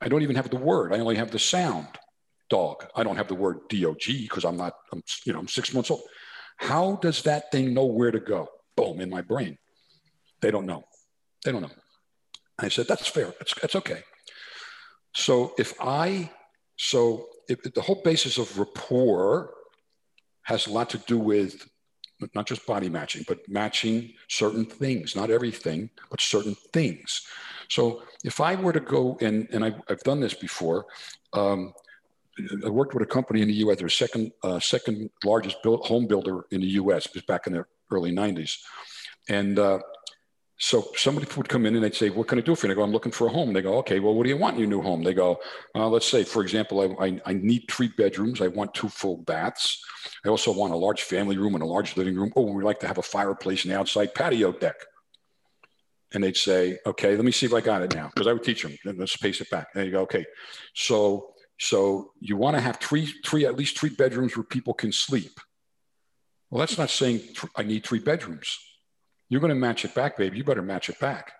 I 0.00 0.08
don't 0.08 0.22
even 0.22 0.36
have 0.36 0.50
the 0.50 0.56
word. 0.56 0.92
I 0.92 0.98
only 0.98 1.16
have 1.16 1.30
the 1.30 1.38
sound 1.38 1.88
dog. 2.48 2.86
I 2.94 3.02
don't 3.02 3.16
have 3.16 3.28
the 3.28 3.34
word 3.34 3.68
dog 3.68 3.98
because 4.06 4.44
I'm 4.44 4.56
not, 4.56 4.74
I'm, 4.92 5.02
you 5.24 5.32
know, 5.32 5.38
I'm 5.38 5.48
six 5.48 5.74
months 5.74 5.90
old. 5.90 6.02
How 6.56 6.96
does 6.96 7.22
that 7.22 7.50
thing 7.52 7.74
know 7.74 7.86
where 7.86 8.10
to 8.10 8.20
go? 8.20 8.48
Boom, 8.76 9.00
in 9.00 9.10
my 9.10 9.22
brain. 9.22 9.58
They 10.40 10.50
don't 10.50 10.66
know. 10.66 10.84
They 11.44 11.52
don't 11.52 11.62
know. 11.62 11.70
I 12.58 12.68
said, 12.68 12.88
that's 12.88 13.06
fair. 13.06 13.32
That's, 13.38 13.54
that's 13.60 13.76
okay. 13.76 14.02
So 15.14 15.54
if 15.58 15.74
I, 15.80 16.30
so 16.76 17.28
if, 17.48 17.62
the 17.62 17.80
whole 17.80 18.02
basis 18.04 18.38
of 18.38 18.58
rapport 18.58 19.54
has 20.42 20.66
a 20.66 20.72
lot 20.72 20.90
to 20.90 20.98
do 20.98 21.18
with 21.18 21.68
not 22.34 22.46
just 22.46 22.66
body 22.66 22.88
matching, 22.88 23.24
but 23.28 23.38
matching 23.48 24.12
certain 24.28 24.64
things, 24.64 25.14
not 25.14 25.30
everything, 25.30 25.90
but 26.10 26.20
certain 26.20 26.56
things. 26.72 27.26
So 27.68 28.02
if 28.24 28.40
I 28.40 28.54
were 28.54 28.72
to 28.72 28.80
go 28.80 29.18
and, 29.20 29.46
and 29.52 29.64
I, 29.64 29.74
have 29.88 30.00
done 30.00 30.20
this 30.20 30.34
before, 30.34 30.86
um, 31.32 31.72
I 32.64 32.68
worked 32.68 32.94
with 32.94 33.02
a 33.02 33.06
company 33.06 33.42
in 33.42 33.48
the 33.48 33.54
U.S. 33.54 33.78
They're 33.78 33.88
second 33.88 34.32
uh, 34.42 34.60
second 34.60 35.10
largest 35.24 35.62
build, 35.62 35.84
home 35.86 36.06
builder 36.06 36.46
in 36.50 36.60
the 36.60 36.68
U.S. 36.82 37.06
Back 37.26 37.46
in 37.46 37.52
the 37.52 37.64
early 37.90 38.12
'90s, 38.12 38.58
and 39.28 39.58
uh, 39.58 39.80
so 40.58 40.88
somebody 40.96 41.26
would 41.36 41.48
come 41.48 41.66
in 41.66 41.74
and 41.74 41.84
they'd 41.84 41.94
say, 41.94 42.10
"What 42.10 42.28
can 42.28 42.38
I 42.38 42.42
do 42.42 42.54
for 42.54 42.66
you?" 42.66 42.72
And 42.72 42.78
I 42.78 42.80
go, 42.80 42.84
"I'm 42.84 42.92
looking 42.92 43.12
for 43.12 43.26
a 43.26 43.30
home." 43.30 43.48
And 43.48 43.56
they 43.56 43.62
go, 43.62 43.78
"Okay, 43.78 44.00
well, 44.00 44.14
what 44.14 44.24
do 44.24 44.28
you 44.28 44.36
want 44.36 44.54
in 44.54 44.60
your 44.60 44.68
new 44.68 44.82
home?" 44.82 45.02
They 45.02 45.14
go, 45.14 45.40
uh, 45.74 45.88
"Let's 45.88 46.08
say, 46.08 46.24
for 46.24 46.42
example, 46.42 46.80
I, 46.80 47.06
I, 47.06 47.20
I 47.26 47.32
need 47.32 47.64
three 47.68 47.88
bedrooms. 47.88 48.40
I 48.40 48.48
want 48.48 48.74
two 48.74 48.88
full 48.88 49.18
baths. 49.18 49.82
I 50.24 50.28
also 50.28 50.52
want 50.52 50.72
a 50.72 50.76
large 50.76 51.02
family 51.02 51.36
room 51.36 51.54
and 51.54 51.62
a 51.62 51.66
large 51.66 51.96
living 51.96 52.16
room. 52.16 52.32
Oh, 52.36 52.52
we 52.52 52.62
like 52.62 52.80
to 52.80 52.88
have 52.88 52.98
a 52.98 53.02
fireplace 53.02 53.64
and 53.64 53.72
the 53.72 53.78
outside 53.78 54.14
patio 54.14 54.52
deck." 54.52 54.76
And 56.14 56.24
they'd 56.24 56.36
say, 56.36 56.78
"Okay, 56.86 57.14
let 57.16 57.24
me 57.24 57.32
see 57.32 57.46
if 57.46 57.52
I 57.52 57.60
got 57.60 57.82
it 57.82 57.94
now," 57.94 58.10
because 58.14 58.26
I 58.26 58.32
would 58.32 58.44
teach 58.44 58.62
them. 58.62 58.76
And 58.84 58.98
let's 58.98 59.16
pace 59.16 59.40
it 59.40 59.50
back. 59.50 59.68
And 59.74 59.84
you 59.86 59.92
go, 59.92 60.00
"Okay, 60.02 60.24
so." 60.74 61.34
So 61.60 62.12
you 62.20 62.36
want 62.36 62.56
to 62.56 62.60
have 62.60 62.76
three, 62.76 63.12
three, 63.26 63.44
at 63.44 63.56
least 63.56 63.76
three 63.76 63.90
bedrooms 63.90 64.36
where 64.36 64.44
people 64.44 64.74
can 64.74 64.92
sleep. 64.92 65.40
Well, 66.50 66.60
that's 66.60 66.78
not 66.78 66.88
saying 66.88 67.18
th- 67.18 67.52
I 67.56 67.64
need 67.64 67.84
three 67.84 67.98
bedrooms. 67.98 68.56
You're 69.28 69.40
going 69.40 69.50
to 69.50 69.56
match 69.56 69.84
it 69.84 69.94
back, 69.94 70.16
baby. 70.16 70.38
You 70.38 70.44
better 70.44 70.62
match 70.62 70.88
it 70.88 71.00
back. 71.00 71.32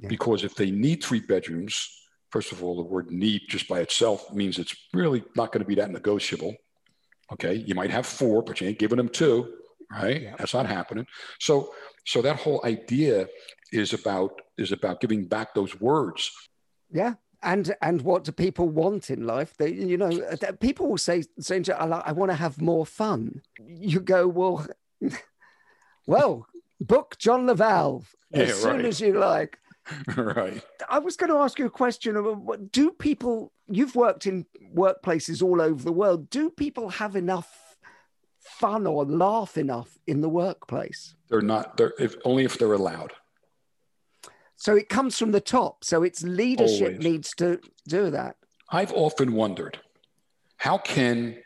Yeah. 0.00 0.08
Because 0.08 0.42
if 0.42 0.56
they 0.56 0.70
need 0.72 1.02
three 1.04 1.20
bedrooms, 1.20 1.88
first 2.30 2.52
of 2.52 2.64
all, 2.64 2.76
the 2.76 2.82
word 2.82 3.12
need 3.12 3.42
just 3.48 3.68
by 3.68 3.78
itself 3.80 4.30
means 4.32 4.58
it's 4.58 4.74
really 4.92 5.24
not 5.36 5.52
going 5.52 5.62
to 5.62 5.68
be 5.68 5.76
that 5.76 5.92
negotiable. 5.92 6.54
Okay. 7.32 7.54
You 7.54 7.76
might 7.76 7.90
have 7.90 8.06
four, 8.06 8.42
but 8.42 8.60
you 8.60 8.68
ain't 8.68 8.78
giving 8.80 8.98
them 8.98 9.08
two, 9.08 9.54
right? 9.90 10.20
Yeah. 10.20 10.34
That's 10.36 10.54
not 10.54 10.66
happening. 10.66 11.06
So, 11.38 11.72
so 12.04 12.20
that 12.22 12.40
whole 12.40 12.60
idea 12.64 13.28
is 13.74 13.92
about, 13.92 14.40
is 14.56 14.72
about 14.72 15.00
giving 15.00 15.24
back 15.24 15.54
those 15.54 15.80
words. 15.80 16.30
Yeah 16.90 17.14
and 17.44 17.74
and 17.82 18.02
what 18.02 18.24
do 18.24 18.32
people 18.32 18.68
want 18.68 19.10
in 19.10 19.26
life? 19.26 19.56
They 19.56 19.72
you 19.72 19.96
know 19.96 20.10
uh, 20.10 20.52
people 20.58 20.88
will 20.88 20.98
say 20.98 21.24
say 21.38 21.62
I, 21.68 21.84
I 21.84 22.12
want 22.12 22.30
to 22.30 22.36
have 22.36 22.60
more 22.60 22.86
fun. 22.86 23.42
You 23.64 24.00
go 24.00 24.26
well 24.26 24.66
well 26.06 26.46
book 26.80 27.16
john 27.18 27.46
La 27.46 27.54
Valle 27.54 28.04
as 28.32 28.48
yeah, 28.48 28.54
soon 28.54 28.84
as 28.84 29.00
you 29.00 29.12
like. 29.12 29.58
Right. 30.16 30.64
I 30.88 30.98
was 30.98 31.14
going 31.14 31.28
to 31.28 31.36
ask 31.36 31.58
you 31.58 31.66
a 31.66 31.70
question 31.70 32.16
uh, 32.16 32.56
do 32.72 32.90
people 32.90 33.52
you've 33.68 33.94
worked 33.94 34.26
in 34.26 34.46
workplaces 34.74 35.42
all 35.42 35.60
over 35.60 35.84
the 35.84 35.92
world 35.92 36.30
do 36.30 36.48
people 36.48 36.88
have 36.88 37.14
enough 37.16 37.76
fun 38.40 38.86
or 38.86 39.04
laugh 39.04 39.58
enough 39.58 39.98
in 40.06 40.22
the 40.22 40.30
workplace? 40.30 41.14
They're 41.28 41.42
not 41.42 41.76
they're 41.76 41.92
if 41.98 42.16
only 42.24 42.44
if 42.44 42.58
they're 42.58 42.72
allowed 42.72 43.12
so 44.56 44.76
it 44.76 44.88
comes 44.88 45.18
from 45.18 45.32
the 45.32 45.40
top. 45.40 45.84
So 45.84 46.02
its 46.02 46.22
leadership 46.22 46.88
Always. 46.88 47.04
needs 47.04 47.34
to 47.36 47.60
do 47.88 48.10
that. 48.10 48.36
I've 48.70 48.92
often 48.92 49.34
wondered 49.34 49.78
how 50.56 50.78
can, 50.78 51.36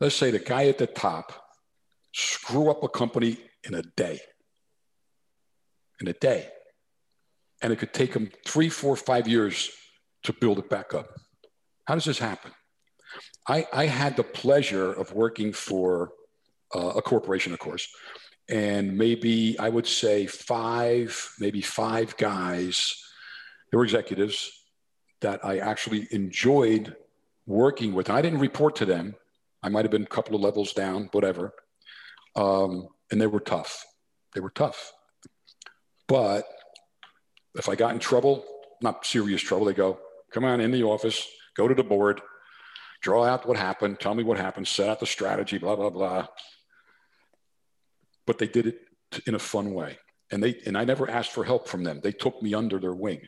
let's 0.00 0.16
say, 0.16 0.30
the 0.30 0.38
guy 0.38 0.66
at 0.66 0.78
the 0.78 0.86
top 0.86 1.32
screw 2.12 2.70
up 2.70 2.82
a 2.82 2.88
company 2.88 3.38
in 3.64 3.74
a 3.74 3.82
day? 3.96 4.20
In 6.00 6.08
a 6.08 6.12
day. 6.12 6.48
And 7.62 7.72
it 7.72 7.76
could 7.76 7.92
take 7.92 8.14
him 8.14 8.30
three, 8.46 8.68
four, 8.68 8.96
five 8.96 9.28
years 9.28 9.70
to 10.24 10.32
build 10.32 10.58
it 10.58 10.68
back 10.68 10.94
up. 10.94 11.08
How 11.86 11.94
does 11.94 12.04
this 12.04 12.18
happen? 12.18 12.52
I, 13.48 13.66
I 13.72 13.86
had 13.86 14.16
the 14.16 14.24
pleasure 14.24 14.92
of 14.92 15.12
working 15.12 15.52
for 15.52 16.10
uh, 16.74 16.92
a 16.96 17.02
corporation, 17.02 17.52
of 17.52 17.58
course, 17.58 17.88
and 18.48 18.96
maybe 18.96 19.58
I 19.58 19.68
would 19.68 19.86
say 19.86 20.26
five, 20.26 21.34
maybe 21.38 21.60
five 21.60 22.16
guys, 22.16 22.94
they 23.70 23.76
were 23.76 23.84
executives 23.84 24.50
that 25.20 25.44
I 25.44 25.58
actually 25.58 26.08
enjoyed 26.10 26.96
working 27.46 27.92
with. 27.92 28.08
I 28.08 28.22
didn't 28.22 28.38
report 28.38 28.76
to 28.76 28.86
them. 28.86 29.16
I 29.62 29.68
might 29.68 29.84
have 29.84 29.90
been 29.90 30.04
a 30.04 30.06
couple 30.06 30.34
of 30.34 30.40
levels 30.40 30.72
down, 30.72 31.08
whatever. 31.12 31.52
Um, 32.36 32.88
and 33.10 33.20
they 33.20 33.26
were 33.26 33.40
tough. 33.40 33.84
They 34.34 34.40
were 34.40 34.50
tough. 34.50 34.92
But 36.06 36.46
if 37.54 37.68
I 37.68 37.74
got 37.74 37.92
in 37.92 37.98
trouble, 37.98 38.44
not 38.80 39.04
serious 39.04 39.42
trouble, 39.42 39.66
they 39.66 39.74
go, 39.74 39.98
come 40.32 40.44
on 40.44 40.60
in 40.60 40.70
the 40.70 40.84
office, 40.84 41.26
go 41.54 41.68
to 41.68 41.74
the 41.74 41.82
board, 41.82 42.22
draw 43.02 43.24
out 43.24 43.46
what 43.46 43.58
happened, 43.58 44.00
tell 44.00 44.14
me 44.14 44.22
what 44.22 44.38
happened, 44.38 44.68
set 44.68 44.88
out 44.88 45.00
the 45.00 45.06
strategy, 45.06 45.58
blah, 45.58 45.76
blah, 45.76 45.90
blah 45.90 46.28
but 48.28 48.38
they 48.38 48.46
did 48.46 48.66
it 48.66 48.78
in 49.26 49.34
a 49.34 49.38
fun 49.38 49.72
way. 49.72 49.98
And 50.30 50.42
they 50.42 50.60
and 50.66 50.76
I 50.76 50.84
never 50.84 51.10
asked 51.10 51.32
for 51.32 51.44
help 51.44 51.66
from 51.66 51.82
them. 51.82 52.00
They 52.00 52.12
took 52.12 52.40
me 52.42 52.52
under 52.52 52.78
their 52.78 52.94
wing. 52.94 53.22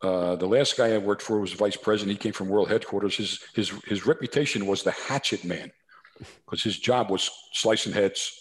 Uh, 0.00 0.36
the 0.36 0.46
last 0.46 0.76
guy 0.76 0.94
I 0.94 0.98
worked 0.98 1.22
for 1.22 1.40
was 1.40 1.52
vice 1.52 1.76
president. 1.76 2.16
He 2.16 2.22
came 2.22 2.32
from 2.32 2.48
world 2.48 2.70
headquarters. 2.70 3.16
His 3.16 3.42
his 3.54 3.70
his 3.84 4.06
reputation 4.06 4.66
was 4.66 4.84
the 4.84 4.92
hatchet 4.92 5.44
man, 5.44 5.72
because 6.44 6.62
his 6.62 6.78
job 6.78 7.10
was 7.10 7.28
slicing 7.52 7.92
heads. 7.92 8.32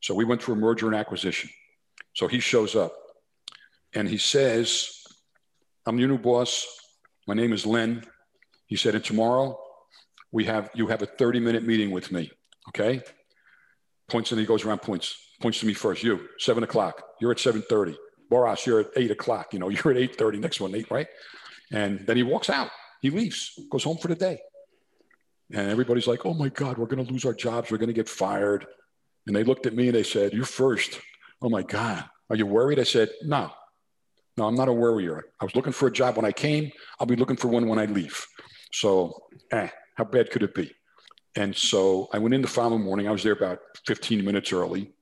So 0.00 0.12
we 0.12 0.24
went 0.24 0.42
through 0.42 0.54
a 0.54 0.58
merger 0.58 0.86
and 0.88 0.96
acquisition. 0.96 1.50
So 2.14 2.26
he 2.26 2.40
shows 2.40 2.74
up 2.74 2.92
and 3.94 4.08
he 4.08 4.18
says, 4.18 5.04
I'm 5.86 5.98
your 5.98 6.08
new 6.08 6.18
boss. 6.18 6.66
My 7.28 7.34
name 7.34 7.52
is 7.52 7.64
Len. 7.64 8.04
He 8.66 8.76
said, 8.76 8.94
and 8.96 9.04
tomorrow 9.04 9.58
we 10.32 10.44
have, 10.44 10.70
you 10.74 10.88
have 10.88 11.02
a 11.02 11.06
30 11.06 11.40
minute 11.40 11.64
meeting 11.64 11.90
with 11.90 12.10
me. 12.10 12.30
Okay. 12.70 13.02
Points 14.08 14.32
and 14.32 14.40
he 14.40 14.46
goes 14.46 14.64
around 14.64 14.82
points, 14.82 15.16
points 15.40 15.60
to 15.60 15.66
me 15.66 15.74
first. 15.74 16.02
You, 16.02 16.28
seven 16.38 16.62
o'clock. 16.62 17.02
You're 17.20 17.32
at 17.32 17.38
7.30. 17.38 17.96
Boross, 18.30 18.66
you're 18.66 18.80
at 18.80 18.86
eight 18.96 19.10
o'clock. 19.10 19.52
You 19.52 19.58
know, 19.58 19.68
you're 19.70 19.90
at 19.90 19.96
8.30. 19.96 20.40
Next 20.40 20.60
one, 20.60 20.74
eight, 20.74 20.90
right? 20.90 21.06
And 21.72 22.06
then 22.06 22.16
he 22.16 22.22
walks 22.22 22.50
out. 22.50 22.70
He 23.00 23.10
leaves, 23.10 23.58
goes 23.70 23.84
home 23.84 23.98
for 23.98 24.08
the 24.08 24.14
day. 24.14 24.40
And 25.52 25.70
everybody's 25.70 26.06
like, 26.06 26.26
oh 26.26 26.34
my 26.34 26.48
God, 26.48 26.76
we're 26.78 26.86
going 26.86 27.04
to 27.04 27.10
lose 27.10 27.24
our 27.24 27.32
jobs. 27.32 27.70
We're 27.70 27.78
going 27.78 27.88
to 27.88 27.94
get 27.94 28.08
fired. 28.08 28.66
And 29.26 29.34
they 29.34 29.44
looked 29.44 29.66
at 29.66 29.74
me 29.74 29.86
and 29.88 29.94
they 29.94 30.02
said, 30.02 30.32
you 30.32 30.44
first. 30.44 31.00
Oh 31.40 31.48
my 31.48 31.62
God. 31.62 32.04
Are 32.30 32.36
you 32.36 32.46
worried? 32.46 32.78
I 32.78 32.84
said, 32.84 33.10
no. 33.22 33.50
No, 34.36 34.46
I'm 34.46 34.54
not 34.54 34.68
a 34.68 34.72
worrier. 34.72 35.24
I 35.40 35.44
was 35.44 35.56
looking 35.56 35.72
for 35.72 35.88
a 35.88 35.92
job 35.92 36.16
when 36.16 36.24
I 36.24 36.32
came. 36.32 36.70
I'll 37.00 37.06
be 37.06 37.16
looking 37.16 37.36
for 37.36 37.48
one 37.48 37.66
when 37.66 37.78
I 37.78 37.86
leave. 37.86 38.24
So, 38.72 39.22
eh, 39.50 39.68
how 39.96 40.04
bad 40.04 40.30
could 40.30 40.42
it 40.42 40.54
be? 40.54 40.72
And 41.34 41.54
so 41.54 42.08
I 42.12 42.18
went 42.18 42.34
in 42.34 42.42
the 42.42 42.48
following 42.48 42.82
morning. 42.82 43.08
I 43.08 43.10
was 43.10 43.22
there 43.22 43.32
about 43.32 43.58
15 43.86 44.24
minutes 44.24 44.52
early, 44.52 44.92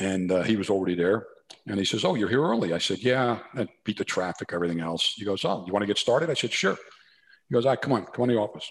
and 0.00 0.30
uh, 0.30 0.42
he 0.42 0.56
was 0.56 0.70
already 0.70 0.94
there. 0.94 1.26
And 1.66 1.78
he 1.78 1.84
says, 1.84 2.04
"Oh, 2.04 2.14
you're 2.14 2.28
here 2.28 2.42
early." 2.42 2.72
I 2.72 2.78
said, 2.78 2.98
"Yeah." 3.00 3.38
I 3.54 3.68
beat 3.84 3.98
the 3.98 4.04
traffic, 4.04 4.52
everything 4.52 4.80
else. 4.80 5.14
He 5.16 5.24
goes, 5.24 5.44
"Oh, 5.44 5.64
you 5.66 5.72
want 5.72 5.82
to 5.82 5.86
get 5.86 5.98
started?" 5.98 6.30
I 6.30 6.34
said, 6.34 6.52
"Sure." 6.52 6.76
He 7.48 7.52
goes, 7.52 7.66
"All 7.66 7.72
right, 7.72 7.80
come 7.80 7.92
on, 7.92 8.06
come 8.06 8.22
on 8.22 8.28
to 8.28 8.34
the 8.34 8.40
office." 8.40 8.70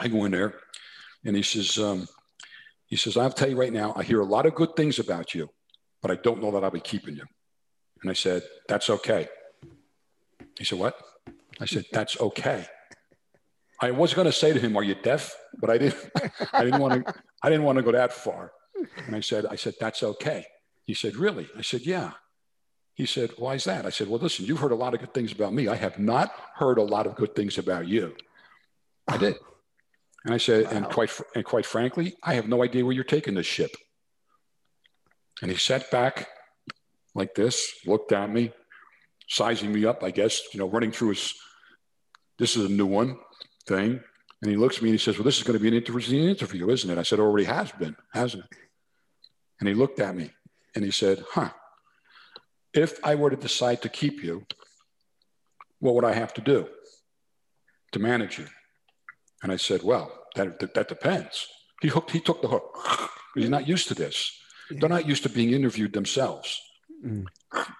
I 0.00 0.08
go 0.08 0.24
in 0.24 0.32
there, 0.32 0.54
and 1.24 1.36
he 1.36 1.42
says, 1.42 1.78
um, 1.78 2.08
"He 2.86 2.96
says, 2.96 3.16
I'll 3.16 3.30
tell 3.30 3.50
you 3.50 3.58
right 3.58 3.72
now. 3.72 3.92
I 3.96 4.02
hear 4.02 4.20
a 4.20 4.24
lot 4.24 4.46
of 4.46 4.54
good 4.54 4.74
things 4.76 4.98
about 4.98 5.34
you, 5.34 5.48
but 6.02 6.10
I 6.10 6.16
don't 6.16 6.42
know 6.42 6.50
that 6.52 6.64
I'll 6.64 6.70
be 6.70 6.80
keeping 6.80 7.16
you." 7.16 7.24
And 8.02 8.10
I 8.10 8.14
said, 8.14 8.42
That's 8.68 8.88
okay. 8.90 9.28
He 10.58 10.64
said, 10.64 10.78
What? 10.78 10.96
I 11.60 11.66
said, 11.66 11.84
That's 11.92 12.20
okay. 12.20 12.66
I 13.82 13.90
was 13.90 14.14
going 14.14 14.26
to 14.26 14.32
say 14.32 14.52
to 14.52 14.58
him, 14.58 14.76
Are 14.76 14.82
you 14.82 14.94
deaf? 14.94 15.34
But 15.60 15.70
I 15.70 15.78
didn't, 15.78 16.10
I 16.52 16.64
didn't 16.64 16.80
want 16.80 17.06
to, 17.06 17.14
I 17.42 17.50
didn't 17.50 17.64
want 17.64 17.76
to 17.76 17.82
go 17.82 17.92
that 17.92 18.12
far. 18.12 18.52
And 19.06 19.16
I 19.16 19.20
said, 19.20 19.46
I 19.46 19.56
said, 19.56 19.74
That's 19.80 20.02
okay. 20.02 20.46
He 20.84 20.94
said, 20.94 21.16
Really? 21.16 21.48
I 21.56 21.62
said, 21.62 21.82
Yeah. 21.82 22.12
He 22.94 23.06
said, 23.06 23.30
Why 23.38 23.54
is 23.54 23.64
that? 23.64 23.86
I 23.86 23.90
said, 23.90 24.08
Well, 24.08 24.20
listen, 24.20 24.46
you've 24.46 24.60
heard 24.60 24.72
a 24.72 24.76
lot 24.76 24.94
of 24.94 25.00
good 25.00 25.14
things 25.14 25.32
about 25.32 25.54
me. 25.54 25.68
I 25.68 25.76
have 25.76 25.98
not 25.98 26.32
heard 26.56 26.78
a 26.78 26.82
lot 26.82 27.06
of 27.06 27.16
good 27.16 27.34
things 27.34 27.58
about 27.58 27.88
you. 27.88 28.14
I 29.08 29.16
did. 29.16 29.36
And 30.24 30.34
I 30.34 30.36
said, 30.36 30.66
wow. 30.66 30.70
and 30.72 30.86
quite 30.86 31.10
and 31.34 31.44
quite 31.44 31.66
frankly, 31.66 32.14
I 32.22 32.34
have 32.34 32.48
no 32.48 32.62
idea 32.62 32.84
where 32.84 32.94
you're 32.94 33.04
taking 33.04 33.34
this 33.34 33.46
ship. 33.46 33.70
And 35.42 35.50
he 35.50 35.56
sat 35.56 35.90
back 35.90 36.28
like 37.14 37.34
this, 37.34 37.72
looked 37.86 38.12
at 38.12 38.30
me, 38.30 38.52
sizing 39.28 39.72
me 39.72 39.86
up, 39.86 40.02
I 40.02 40.10
guess, 40.10 40.42
you 40.52 40.60
know, 40.60 40.68
running 40.68 40.92
through 40.92 41.10
his, 41.10 41.34
this 42.38 42.56
is 42.56 42.66
a 42.66 42.72
new 42.72 42.86
one 42.86 43.16
thing. 43.66 44.00
And 44.42 44.50
he 44.50 44.56
looks 44.56 44.76
at 44.76 44.82
me 44.82 44.90
and 44.90 44.98
he 44.98 45.02
says, 45.02 45.16
Well, 45.16 45.24
this 45.24 45.38
is 45.38 45.44
going 45.44 45.58
to 45.58 45.62
be 45.62 45.68
an 45.68 45.74
interesting 45.74 46.24
interview, 46.24 46.68
isn't 46.68 46.90
it? 46.90 46.98
I 46.98 47.02
said, 47.02 47.18
It 47.18 47.22
already 47.22 47.46
has 47.46 47.72
been, 47.72 47.96
hasn't 48.12 48.44
it? 48.44 48.58
And 49.60 49.68
he 49.68 49.74
looked 49.74 50.00
at 50.00 50.16
me 50.16 50.30
and 50.74 50.84
he 50.84 50.90
said, 50.90 51.22
Huh, 51.32 51.50
if 52.72 52.98
I 53.04 53.14
were 53.14 53.30
to 53.30 53.36
decide 53.36 53.82
to 53.82 53.88
keep 53.88 54.22
you, 54.24 54.46
what 55.78 55.94
would 55.94 56.04
I 56.04 56.14
have 56.14 56.34
to 56.34 56.40
do 56.40 56.66
to 57.92 57.98
manage 57.98 58.38
you? 58.38 58.46
And 59.42 59.52
I 59.52 59.56
said, 59.56 59.82
Well, 59.82 60.12
that, 60.36 60.58
that, 60.74 60.88
depends. 60.88 61.46
He 61.82 61.88
hooked, 61.88 62.10
he 62.10 62.20
took 62.20 62.42
the 62.42 62.48
hook. 62.48 62.76
He's 63.34 63.48
not 63.48 63.68
used 63.68 63.88
to 63.88 63.94
this. 63.94 64.36
They're 64.70 64.88
not 64.88 65.06
used 65.06 65.22
to 65.24 65.28
being 65.28 65.52
interviewed 65.52 65.92
themselves. 65.92 66.60
Mm. 67.04 67.24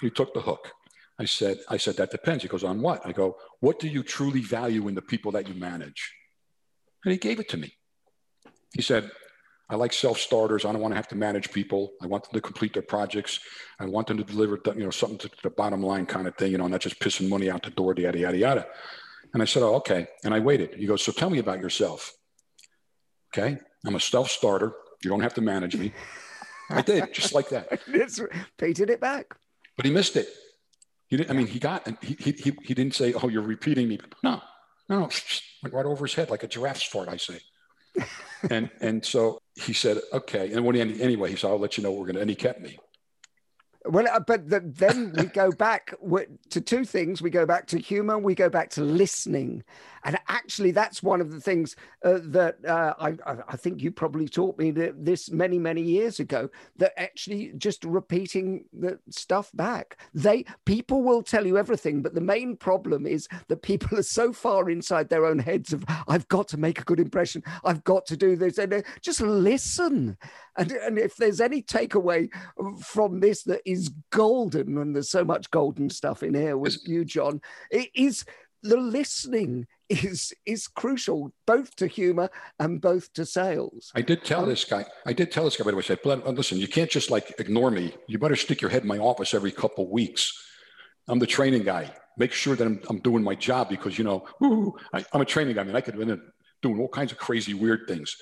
He 0.01 0.11
took 0.11 0.35
the 0.35 0.41
hook. 0.41 0.73
I 1.19 1.27
said, 1.27 1.59
I 1.69 1.77
said, 1.77 1.97
that 1.99 2.11
depends. 2.11 2.43
He 2.43 2.49
goes, 2.49 2.65
on 2.65 2.81
what? 2.81 3.07
I 3.07 3.13
go, 3.13 3.37
what 3.61 3.79
do 3.79 3.89
you 3.89 4.03
truly 4.03 4.41
value 4.41 4.89
in 4.89 4.95
the 4.95 5.03
people 5.03 5.33
that 5.33 5.47
you 5.49 5.55
manage? 5.55 6.15
And 7.05 7.13
he 7.13 7.19
gave 7.19 7.39
it 7.39 7.49
to 7.51 7.57
me. 7.57 7.75
He 8.75 8.83
said, 8.83 9.11
I 9.71 9.77
like 9.77 9.93
self-starters. 9.93 10.65
I 10.65 10.73
don't 10.73 10.81
want 10.81 10.93
to 10.93 10.97
have 10.97 11.09
to 11.09 11.15
manage 11.15 11.53
people. 11.53 11.93
I 12.03 12.07
want 12.07 12.25
them 12.25 12.33
to 12.35 12.41
complete 12.41 12.73
their 12.73 12.83
projects. 12.83 13.39
I 13.79 13.85
want 13.87 14.09
them 14.09 14.17
to 14.17 14.25
deliver, 14.25 14.59
you 14.75 14.85
know, 14.85 14.91
something 14.91 15.19
to 15.19 15.31
the 15.45 15.51
bottom 15.51 15.81
line 15.81 16.07
kind 16.07 16.27
of 16.27 16.35
thing, 16.37 16.51
you 16.51 16.59
know, 16.59 16.67
not 16.67 16.81
just 16.81 16.99
pissing 16.99 17.29
money 17.29 17.49
out 17.49 17.63
the 17.63 17.71
door, 17.71 17.95
yada, 17.97 18.19
yada, 18.19 18.37
yada. 18.37 18.67
And 19.33 19.41
I 19.41 19.45
said, 19.45 19.63
oh, 19.63 19.77
okay. 19.77 20.09
And 20.25 20.35
I 20.35 20.41
waited. 20.41 20.75
He 20.75 20.87
goes, 20.87 21.03
so 21.03 21.13
tell 21.13 21.31
me 21.31 21.39
about 21.39 21.61
yourself. 21.61 22.13
Okay. 23.33 23.59
I'm 23.87 23.95
a 23.95 24.01
self-starter. 24.01 24.73
You 25.05 25.11
don't 25.11 25.21
have 25.21 25.35
to 25.35 25.41
manage 25.41 25.77
me. 25.77 25.93
I 26.71 26.83
did, 26.83 27.15
just 27.15 27.33
like 27.33 27.49
that. 27.51 27.81
painted 28.59 28.91
it 28.91 29.01
back. 29.01 29.35
But 29.77 29.87
he 29.87 29.93
missed 29.93 30.17
it. 30.17 30.29
He 31.07 31.17
didn't, 31.17 31.31
I 31.31 31.35
mean, 31.35 31.47
he 31.47 31.59
got, 31.59 31.89
he, 32.03 32.17
he, 32.19 32.33
he, 32.33 32.53
he 32.63 32.75
didn't 32.75 32.95
say, 32.95 33.13
oh, 33.13 33.29
you're 33.29 33.43
repeating 33.43 33.89
me. 33.89 33.99
No, 34.23 34.41
no, 34.89 35.09
went 35.63 35.75
right 35.75 35.87
over 35.87 36.05
his 36.05 36.15
head 36.15 36.31
like 36.31 36.45
a 36.45 36.49
giraffe's 36.49 36.85
fart, 36.85 37.09
I 37.09 37.17
say. 37.17 37.41
And 38.51 38.71
and 38.81 39.05
so 39.05 39.41
he 39.55 39.73
said, 39.73 39.99
okay. 40.13 40.53
And 40.53 40.65
when 40.65 40.75
he, 40.77 41.03
anyway, 41.03 41.31
he 41.31 41.37
said, 41.37 41.51
I'll 41.51 41.59
let 41.59 41.77
you 41.77 41.83
know 41.85 41.91
what 41.91 42.01
we're 42.01 42.07
going 42.07 42.17
to, 42.17 42.23
and 42.23 42.31
he 42.31 42.37
kept 42.37 42.61
me. 42.61 42.79
Well, 43.87 44.07
uh, 44.13 44.21
but 44.21 44.51
the, 44.51 44.61
then 44.61 45.15
we 45.17 45.25
go 45.25 45.51
back 45.51 45.95
to 46.51 46.61
two 46.61 46.85
things. 46.85 47.23
We 47.23 47.31
go 47.31 47.47
back 47.47 47.67
to 47.69 47.79
humor. 47.79 48.19
We 48.19 48.35
go 48.35 48.51
back 48.51 48.69
to 48.71 48.83
listening, 48.83 49.65
and 50.05 50.19
actually, 50.29 50.71
that's 50.71 51.03
one 51.03 51.23
of 51.23 51.31
the 51.31 51.41
things 51.41 51.77
uh, 52.05 52.19
that 52.25 52.63
uh, 52.67 52.95
I, 52.99 53.17
I, 53.49 53.57
think 53.57 53.83
you 53.83 53.91
probably 53.91 54.29
taught 54.29 54.59
me 54.59 54.71
this 54.71 55.31
many, 55.31 55.59
many 55.59 55.81
years 55.81 56.21
ago. 56.21 56.51
That 56.77 56.93
actually 56.99 57.53
just 57.57 57.85
repeating 57.85 58.67
the 58.73 58.99
stuff 59.09 59.51
back. 59.55 59.97
They 60.13 60.45
people 60.67 61.03
will 61.03 61.23
tell 61.23 61.47
you 61.47 61.57
everything, 61.57 62.03
but 62.03 62.15
the 62.15 62.21
main 62.21 62.57
problem 62.57 63.07
is 63.07 63.29
that 63.49 63.63
people 63.63 63.99
are 63.99 64.03
so 64.03 64.33
far 64.35 64.69
inside 64.69 65.09
their 65.09 65.25
own 65.25 65.39
heads 65.39 65.73
of 65.73 65.87
I've 66.07 66.29
got 66.29 66.49
to 66.49 66.59
make 66.59 66.81
a 66.81 66.85
good 66.85 67.01
impression. 67.01 67.43
I've 67.65 67.85
got 67.85 68.05
to 68.07 68.17
do 68.17 68.37
this, 68.37 68.59
and 68.59 68.75
uh, 68.75 68.83
just 69.01 69.23
listen. 69.23 70.19
And, 70.61 70.73
and 70.73 70.99
if 70.99 71.17
there's 71.17 71.41
any 71.41 71.63
takeaway 71.63 72.29
from 72.81 73.21
this 73.21 73.45
that 73.45 73.63
is 73.65 73.89
golden, 74.11 74.77
and 74.77 74.95
there's 74.95 75.11
so 75.11 75.25
much 75.25 75.51
golden 75.51 75.89
stuff 75.89 76.23
in 76.23 76.35
here 76.35 76.59
with 76.59 76.87
you, 76.87 77.05
John, 77.05 77.41
it 77.71 77.89
is 77.95 78.25
the 78.63 78.77
listening 78.77 79.67
is 79.89 80.33
is 80.45 80.69
crucial 80.69 81.33
both 81.47 81.75
to 81.77 81.87
humor 81.87 82.29
and 82.59 82.81
both 82.81 83.13
to 83.15 83.25
sales. 83.25 83.91
I 83.95 84.03
did 84.03 84.23
tell 84.23 84.43
um, 84.43 84.49
this 84.51 84.65
guy. 84.65 84.85
I 85.07 85.15
did 85.15 85.33
tell 85.33 85.45
this 85.45 85.57
guy. 85.57 85.65
By 85.65 85.71
the 85.71 85.79
way, 85.79 85.83
I 85.83 85.87
said, 85.87 86.05
"Listen, 86.05 86.59
you 86.59 86.69
can't 86.69 86.91
just 86.91 87.11
like 87.11 87.35
ignore 87.41 87.71
me. 87.71 87.95
You 88.07 88.19
better 88.19 88.37
stick 88.37 88.61
your 88.61 88.71
head 88.71 88.83
in 88.83 88.89
my 88.89 88.99
office 88.99 89.35
every 89.35 89.51
couple 89.51 89.85
of 89.85 89.91
weeks. 89.91 90.33
I'm 91.09 91.19
the 91.19 91.27
training 91.27 91.65
guy. 91.65 91.91
Make 92.19 92.33
sure 92.33 92.55
that 92.55 92.67
I'm, 92.67 92.81
I'm 92.91 92.99
doing 92.99 93.25
my 93.25 93.35
job 93.35 93.71
because 93.71 93.99
you 93.99 94.05
know, 94.05 94.27
I, 94.93 95.05
am 95.15 95.23
a 95.23 95.25
training 95.25 95.55
guy. 95.55 95.63
I 95.63 95.65
mean, 95.65 95.77
I 95.77 95.81
could 95.81 95.95
have 95.95 96.07
been 96.07 96.21
doing 96.61 96.79
all 96.79 96.89
kinds 96.89 97.13
of 97.13 97.19
crazy, 97.19 97.55
weird 97.55 97.89
things. 97.89 98.17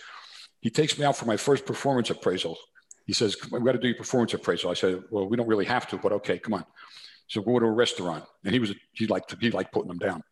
He 0.61 0.71
takes 0.71 0.99
me 0.99 1.05
out 1.05 1.17
for 1.17 1.27
my 1.27 1.37
first 1.37 1.67
performance 1.67 2.11
appraisal. 2.11 2.57
He 3.07 3.13
says, 3.13 3.37
We've 3.51 3.65
got 3.65 3.73
to 3.73 3.79
do 3.79 3.89
your 3.89 3.97
performance 3.97 4.35
appraisal." 4.35 4.71
I 4.71 4.75
said, 4.75 5.03
"Well, 5.11 5.29
we 5.29 5.37
don't 5.37 5.49
really 5.49 5.65
have 5.67 5.89
to, 5.89 5.99
but 5.99 6.13
okay, 6.13 6.39
come 6.39 6.55
on." 6.55 6.65
So 7.29 7.43
go 7.43 7.59
to 7.59 7.67
a 7.67 7.71
restaurant, 7.71 8.25
and 8.45 8.53
he 8.53 8.59
was 8.59 8.75
he 8.93 9.07
liked 9.07 9.35
he 9.41 9.51
liked 9.51 9.73
putting 9.73 9.89
them 9.89 9.99
down. 9.99 10.23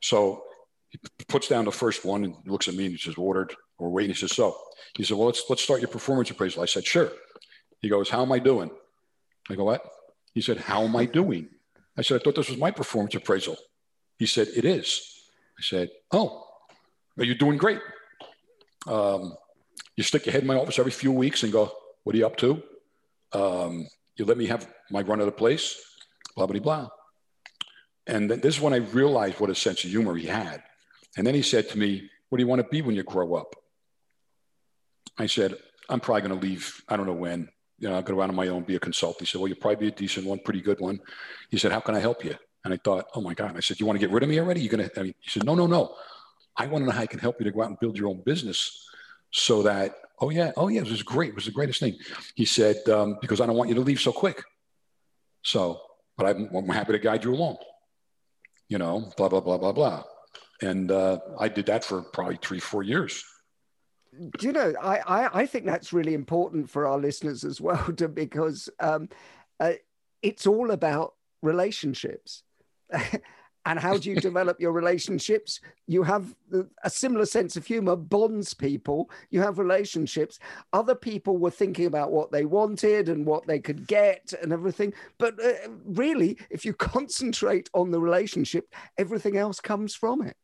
So 0.00 0.44
he 0.90 0.98
puts 1.28 1.48
down 1.48 1.64
the 1.64 1.72
first 1.72 2.04
one 2.04 2.24
and 2.24 2.34
looks 2.46 2.68
at 2.68 2.74
me 2.74 2.84
and 2.84 2.92
he 2.92 2.98
says, 2.98 3.14
ordered 3.16 3.54
or 3.78 3.90
waiting. 3.90 4.10
He 4.14 4.18
says, 4.18 4.34
so 4.34 4.56
he 4.96 5.04
said, 5.04 5.16
well, 5.16 5.26
let's, 5.26 5.42
let's 5.48 5.62
start 5.62 5.80
your 5.80 5.88
performance 5.88 6.30
appraisal. 6.30 6.62
I 6.62 6.66
said, 6.66 6.86
sure. 6.86 7.10
He 7.80 7.88
goes, 7.88 8.08
how 8.08 8.22
am 8.22 8.32
I 8.32 8.38
doing? 8.38 8.70
I 9.50 9.54
go, 9.54 9.64
what? 9.64 9.82
He 10.34 10.40
said, 10.40 10.58
how 10.58 10.82
am 10.82 10.96
I 10.96 11.04
doing? 11.04 11.48
I 11.96 12.02
said, 12.02 12.20
I 12.20 12.24
thought 12.24 12.36
this 12.36 12.48
was 12.48 12.58
my 12.58 12.70
performance 12.70 13.14
appraisal. 13.14 13.56
He 14.18 14.26
said, 14.26 14.48
it 14.56 14.64
is. 14.64 15.00
I 15.58 15.62
said, 15.62 15.90
oh, 16.12 16.46
are 17.18 17.24
you 17.24 17.34
doing 17.34 17.58
great? 17.58 17.80
Um, 18.86 19.34
you 19.98 20.04
stick 20.04 20.26
your 20.26 20.32
head 20.32 20.42
in 20.42 20.46
my 20.46 20.54
office 20.54 20.78
every 20.78 20.92
few 20.92 21.10
weeks 21.10 21.42
and 21.42 21.52
go, 21.52 21.72
what 22.04 22.14
are 22.14 22.18
you 22.18 22.24
up 22.24 22.36
to? 22.36 22.62
Um, 23.32 23.88
you 24.14 24.24
let 24.24 24.38
me 24.38 24.46
have 24.46 24.72
my 24.92 25.02
run 25.02 25.18
of 25.18 25.26
the 25.26 25.32
place, 25.32 25.76
blah, 26.36 26.46
blah, 26.46 26.60
blah. 26.60 26.88
And 28.06 28.30
this 28.30 28.54
is 28.54 28.60
when 28.60 28.72
I 28.72 28.76
realized 28.76 29.40
what 29.40 29.50
a 29.50 29.56
sense 29.56 29.82
of 29.82 29.90
humor 29.90 30.14
he 30.14 30.26
had. 30.26 30.62
And 31.16 31.26
then 31.26 31.34
he 31.34 31.42
said 31.42 31.68
to 31.70 31.78
me, 31.78 32.08
What 32.28 32.38
do 32.38 32.44
you 32.44 32.46
want 32.46 32.62
to 32.62 32.68
be 32.68 32.80
when 32.80 32.94
you 32.94 33.02
grow 33.02 33.34
up? 33.34 33.56
I 35.18 35.26
said, 35.26 35.56
I'm 35.88 35.98
probably 35.98 36.28
going 36.28 36.40
to 36.40 36.46
leave. 36.46 36.80
I 36.88 36.96
don't 36.96 37.06
know 37.06 37.12
when. 37.12 37.48
You 37.80 37.88
know, 37.88 37.96
I'll 37.96 38.02
go 38.02 38.22
out 38.22 38.28
on 38.28 38.36
my 38.36 38.46
own, 38.48 38.62
be 38.62 38.76
a 38.76 38.80
consultant. 38.80 39.20
He 39.20 39.26
said, 39.26 39.40
Well, 39.40 39.48
you'll 39.48 39.58
probably 39.58 39.88
be 39.88 39.88
a 39.88 39.96
decent 39.96 40.26
one, 40.26 40.38
pretty 40.38 40.60
good 40.60 40.78
one. 40.78 41.00
He 41.50 41.58
said, 41.58 41.72
How 41.72 41.80
can 41.80 41.96
I 41.96 41.98
help 41.98 42.24
you? 42.24 42.36
And 42.64 42.72
I 42.72 42.76
thought, 42.76 43.06
Oh 43.16 43.20
my 43.20 43.34
God. 43.34 43.56
I 43.56 43.60
said, 43.60 43.80
You 43.80 43.86
want 43.86 43.98
to 43.98 44.06
get 44.06 44.14
rid 44.14 44.22
of 44.22 44.28
me 44.28 44.38
already? 44.38 44.60
You're 44.60 44.76
going 44.76 44.88
to, 44.88 45.00
I 45.00 45.02
mean, 45.02 45.14
he 45.18 45.30
said, 45.30 45.44
No, 45.44 45.56
no, 45.56 45.66
no. 45.66 45.96
I 46.56 46.68
want 46.68 46.82
to 46.82 46.86
know 46.86 46.92
how 46.92 47.02
I 47.02 47.06
can 47.06 47.18
help 47.18 47.40
you 47.40 47.44
to 47.44 47.50
go 47.50 47.62
out 47.62 47.68
and 47.70 47.80
build 47.80 47.98
your 47.98 48.08
own 48.08 48.22
business 48.24 48.84
so 49.30 49.62
that, 49.62 49.94
oh 50.20 50.30
yeah, 50.30 50.52
oh 50.56 50.68
yeah, 50.68 50.80
it 50.80 50.90
was 50.90 51.02
great. 51.02 51.30
It 51.30 51.34
was 51.34 51.46
the 51.46 51.50
greatest 51.52 51.80
thing. 51.80 51.96
He 52.34 52.44
said, 52.44 52.76
um, 52.88 53.18
Because 53.20 53.40
I 53.40 53.46
don't 53.46 53.56
want 53.56 53.68
you 53.68 53.76
to 53.76 53.82
leave 53.82 54.00
so 54.00 54.12
quick. 54.12 54.42
So, 55.42 55.80
but 56.16 56.26
I'm, 56.26 56.48
I'm 56.54 56.68
happy 56.68 56.92
to 56.92 56.98
guide 56.98 57.24
you 57.24 57.34
along 57.34 57.58
you 58.68 58.78
know, 58.78 59.10
blah, 59.16 59.28
blah, 59.28 59.40
blah, 59.40 59.58
blah, 59.58 59.72
blah. 59.72 60.04
And 60.60 60.90
uh, 60.90 61.18
I 61.38 61.48
did 61.48 61.66
that 61.66 61.84
for 61.84 62.02
probably 62.02 62.38
three, 62.42 62.60
four 62.60 62.82
years. 62.82 63.24
Do 64.38 64.46
you 64.46 64.52
know, 64.52 64.74
I, 64.80 64.98
I, 64.98 65.40
I 65.40 65.46
think 65.46 65.64
that's 65.64 65.92
really 65.92 66.14
important 66.14 66.70
for 66.70 66.86
our 66.86 66.98
listeners 66.98 67.44
as 67.44 67.60
well, 67.60 67.92
to, 67.96 68.08
because 68.08 68.68
um, 68.80 69.08
uh, 69.58 69.72
it's 70.22 70.46
all 70.46 70.70
about 70.70 71.14
relationships. 71.42 72.42
and 73.66 73.78
how 73.78 73.98
do 73.98 74.08
you 74.08 74.16
develop 74.16 74.60
your 74.60 74.72
relationships? 74.72 75.60
You 75.86 76.02
have 76.02 76.34
a 76.82 76.90
similar 76.90 77.26
sense 77.26 77.56
of 77.56 77.66
humor, 77.66 77.96
bonds 77.96 78.54
people. 78.54 79.10
You 79.30 79.40
have 79.42 79.58
relationships. 79.58 80.38
Other 80.72 80.94
people 80.94 81.36
were 81.36 81.50
thinking 81.50 81.86
about 81.86 82.10
what 82.10 82.32
they 82.32 82.44
wanted 82.44 83.08
and 83.08 83.26
what 83.26 83.46
they 83.46 83.58
could 83.58 83.86
get 83.86 84.32
and 84.42 84.52
everything. 84.52 84.94
But 85.18 85.42
uh, 85.44 85.52
really, 85.84 86.38
if 86.50 86.64
you 86.64 86.72
concentrate 86.94 87.68
on 87.74 87.90
the 87.90 88.00
relationship, 88.00 88.72
everything 88.96 89.36
else 89.36 89.60
comes 89.60 89.94
from 89.94 90.22
it. 90.22 90.36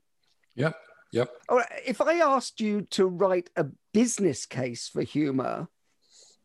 Yep. 0.57 0.77
Yep. 1.13 1.31
All 1.49 1.59
right. 1.59 1.69
If 1.87 2.01
I 2.01 2.15
asked 2.15 2.61
you 2.61 2.83
to 2.91 3.07
write 3.07 3.49
a 3.57 3.67
business 3.93 4.47
case 4.47 4.89
for 4.89 5.03
humor, 5.03 5.69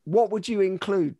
what 0.05 0.31
would 0.31 0.47
you 0.47 0.61
include? 0.61 1.15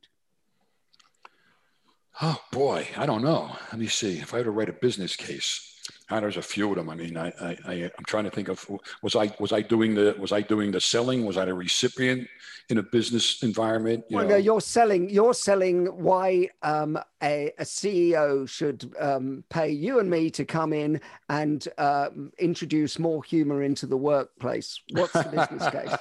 Oh 2.22 2.38
boy, 2.52 2.86
I 2.98 3.06
don't 3.06 3.24
know. 3.24 3.56
Let 3.72 3.80
me 3.80 3.88
see. 3.88 4.20
If 4.20 4.34
I 4.34 4.38
had 4.38 4.46
to 4.46 4.52
write 4.52 4.68
a 4.68 4.74
business 4.74 5.16
case, 5.16 5.74
oh, 6.12 6.20
there's 6.20 6.36
a 6.36 6.42
few 6.42 6.70
of 6.70 6.76
them. 6.76 6.90
I 6.90 6.96
mean, 6.96 7.16
I, 7.16 7.32
I, 7.40 7.58
I 7.66 7.74
am 7.76 8.06
trying 8.08 8.26
to 8.26 8.30
think 8.30 8.50
of 8.50 8.70
was 9.02 9.16
I 9.16 9.34
was 9.40 9.54
I 9.54 9.62
doing 9.62 9.96
the 9.96 10.14
was 10.20 10.34
I 10.34 10.42
doing 10.42 10.72
the 10.72 10.82
selling? 10.82 11.26
Was 11.26 11.38
I 11.38 11.46
a 11.46 11.54
recipient 11.54 12.28
in 12.68 12.78
a 12.78 12.84
business 12.84 13.42
environment? 13.42 14.04
You 14.10 14.18
well, 14.18 14.26
know? 14.26 14.32
no, 14.32 14.38
you're 14.38 14.60
selling. 14.60 15.10
You're 15.10 15.34
selling 15.34 15.86
why 15.86 16.50
um, 16.62 17.00
a, 17.24 17.54
a 17.58 17.64
CEO 17.64 18.50
should 18.50 18.94
um, 19.00 19.46
pay 19.50 19.70
you 19.70 20.00
and 20.00 20.10
me 20.10 20.30
to 20.32 20.44
come 20.44 20.74
in 20.74 21.00
and 21.30 21.66
uh, 21.78 22.10
introduce 22.38 23.00
more 23.00 23.24
humor 23.24 23.64
into 23.64 23.86
the 23.86 23.98
workplace. 23.98 24.82
What's 24.92 25.14
the 25.14 25.24
business 25.24 25.70
case? 25.70 25.96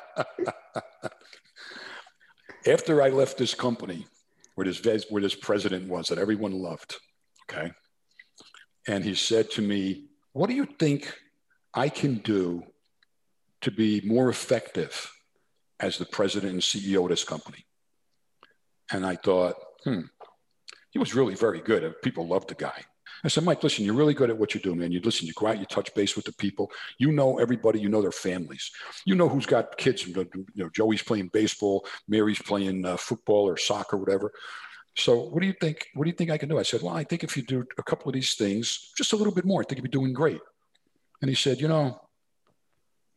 After 2.66 3.02
I 3.02 3.10
left 3.10 3.38
this 3.38 3.54
company, 3.54 4.04
where 4.58 4.66
this, 4.66 5.06
where 5.08 5.22
this 5.22 5.36
president 5.36 5.88
was 5.88 6.08
that 6.08 6.18
everyone 6.18 6.50
loved. 6.50 6.96
Okay. 7.48 7.70
And 8.88 9.04
he 9.04 9.14
said 9.14 9.52
to 9.52 9.62
me, 9.62 10.06
What 10.32 10.50
do 10.50 10.56
you 10.56 10.66
think 10.80 11.16
I 11.74 11.88
can 11.88 12.16
do 12.16 12.64
to 13.60 13.70
be 13.70 14.00
more 14.00 14.28
effective 14.28 15.12
as 15.78 15.96
the 15.96 16.06
president 16.06 16.54
and 16.54 16.60
CEO 16.60 17.04
of 17.04 17.10
this 17.10 17.22
company? 17.22 17.66
And 18.90 19.06
I 19.06 19.14
thought, 19.14 19.54
hmm, 19.84 20.00
he 20.90 20.98
was 20.98 21.14
really 21.14 21.36
very 21.36 21.60
good. 21.60 21.94
People 22.02 22.26
loved 22.26 22.48
the 22.48 22.56
guy. 22.56 22.82
I 23.24 23.28
said, 23.28 23.44
Mike, 23.44 23.62
listen, 23.62 23.84
you're 23.84 23.94
really 23.94 24.14
good 24.14 24.30
at 24.30 24.38
what 24.38 24.54
you 24.54 24.60
do, 24.60 24.74
man. 24.74 24.92
You 24.92 25.00
listen, 25.00 25.26
you 25.26 25.32
go 25.34 25.48
out, 25.48 25.58
you 25.58 25.66
touch 25.66 25.92
base 25.94 26.16
with 26.16 26.24
the 26.24 26.32
people. 26.32 26.70
You 26.98 27.12
know 27.12 27.38
everybody. 27.38 27.80
You 27.80 27.88
know 27.88 28.02
their 28.02 28.12
families. 28.12 28.70
You 29.04 29.14
know 29.14 29.28
who's 29.28 29.46
got 29.46 29.76
kids. 29.76 30.06
You 30.06 30.28
know, 30.56 30.68
Joey's 30.70 31.02
playing 31.02 31.28
baseball, 31.32 31.86
Mary's 32.06 32.40
playing 32.40 32.84
uh, 32.84 32.96
football 32.96 33.48
or 33.48 33.56
soccer, 33.56 33.96
or 33.96 34.00
whatever. 34.00 34.32
So 34.96 35.20
what 35.20 35.40
do 35.40 35.46
you 35.46 35.54
think? 35.60 35.86
What 35.94 36.04
do 36.04 36.10
you 36.10 36.16
think 36.16 36.30
I 36.30 36.38
can 36.38 36.48
do? 36.48 36.58
I 36.58 36.62
said, 36.62 36.82
well, 36.82 36.94
I 36.94 37.04
think 37.04 37.24
if 37.24 37.36
you 37.36 37.42
do 37.42 37.64
a 37.78 37.82
couple 37.82 38.08
of 38.08 38.14
these 38.14 38.34
things, 38.34 38.92
just 38.96 39.12
a 39.12 39.16
little 39.16 39.34
bit 39.34 39.44
more, 39.44 39.60
I 39.60 39.64
think 39.64 39.78
you'd 39.78 39.90
be 39.90 39.98
doing 39.98 40.12
great. 40.12 40.40
And 41.20 41.28
he 41.28 41.34
said, 41.34 41.60
you 41.60 41.68
know, 41.68 42.00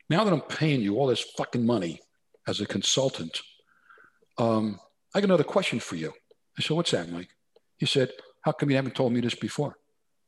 now 0.09 0.23
that 0.23 0.33
I'm 0.33 0.41
paying 0.41 0.81
you 0.81 0.97
all 0.97 1.07
this 1.07 1.21
fucking 1.37 1.65
money 1.65 2.01
as 2.47 2.59
a 2.59 2.65
consultant, 2.65 3.41
um, 4.37 4.79
I 5.13 5.19
got 5.21 5.25
another 5.25 5.43
question 5.43 5.79
for 5.79 5.95
you. 5.95 6.13
I 6.57 6.61
said, 6.61 6.75
what's 6.75 6.91
that, 6.91 7.11
Mike? 7.11 7.29
He 7.77 7.85
said, 7.85 8.11
how 8.41 8.51
come 8.51 8.69
you 8.69 8.75
haven't 8.75 8.95
told 8.95 9.13
me 9.13 9.21
this 9.21 9.35
before? 9.35 9.77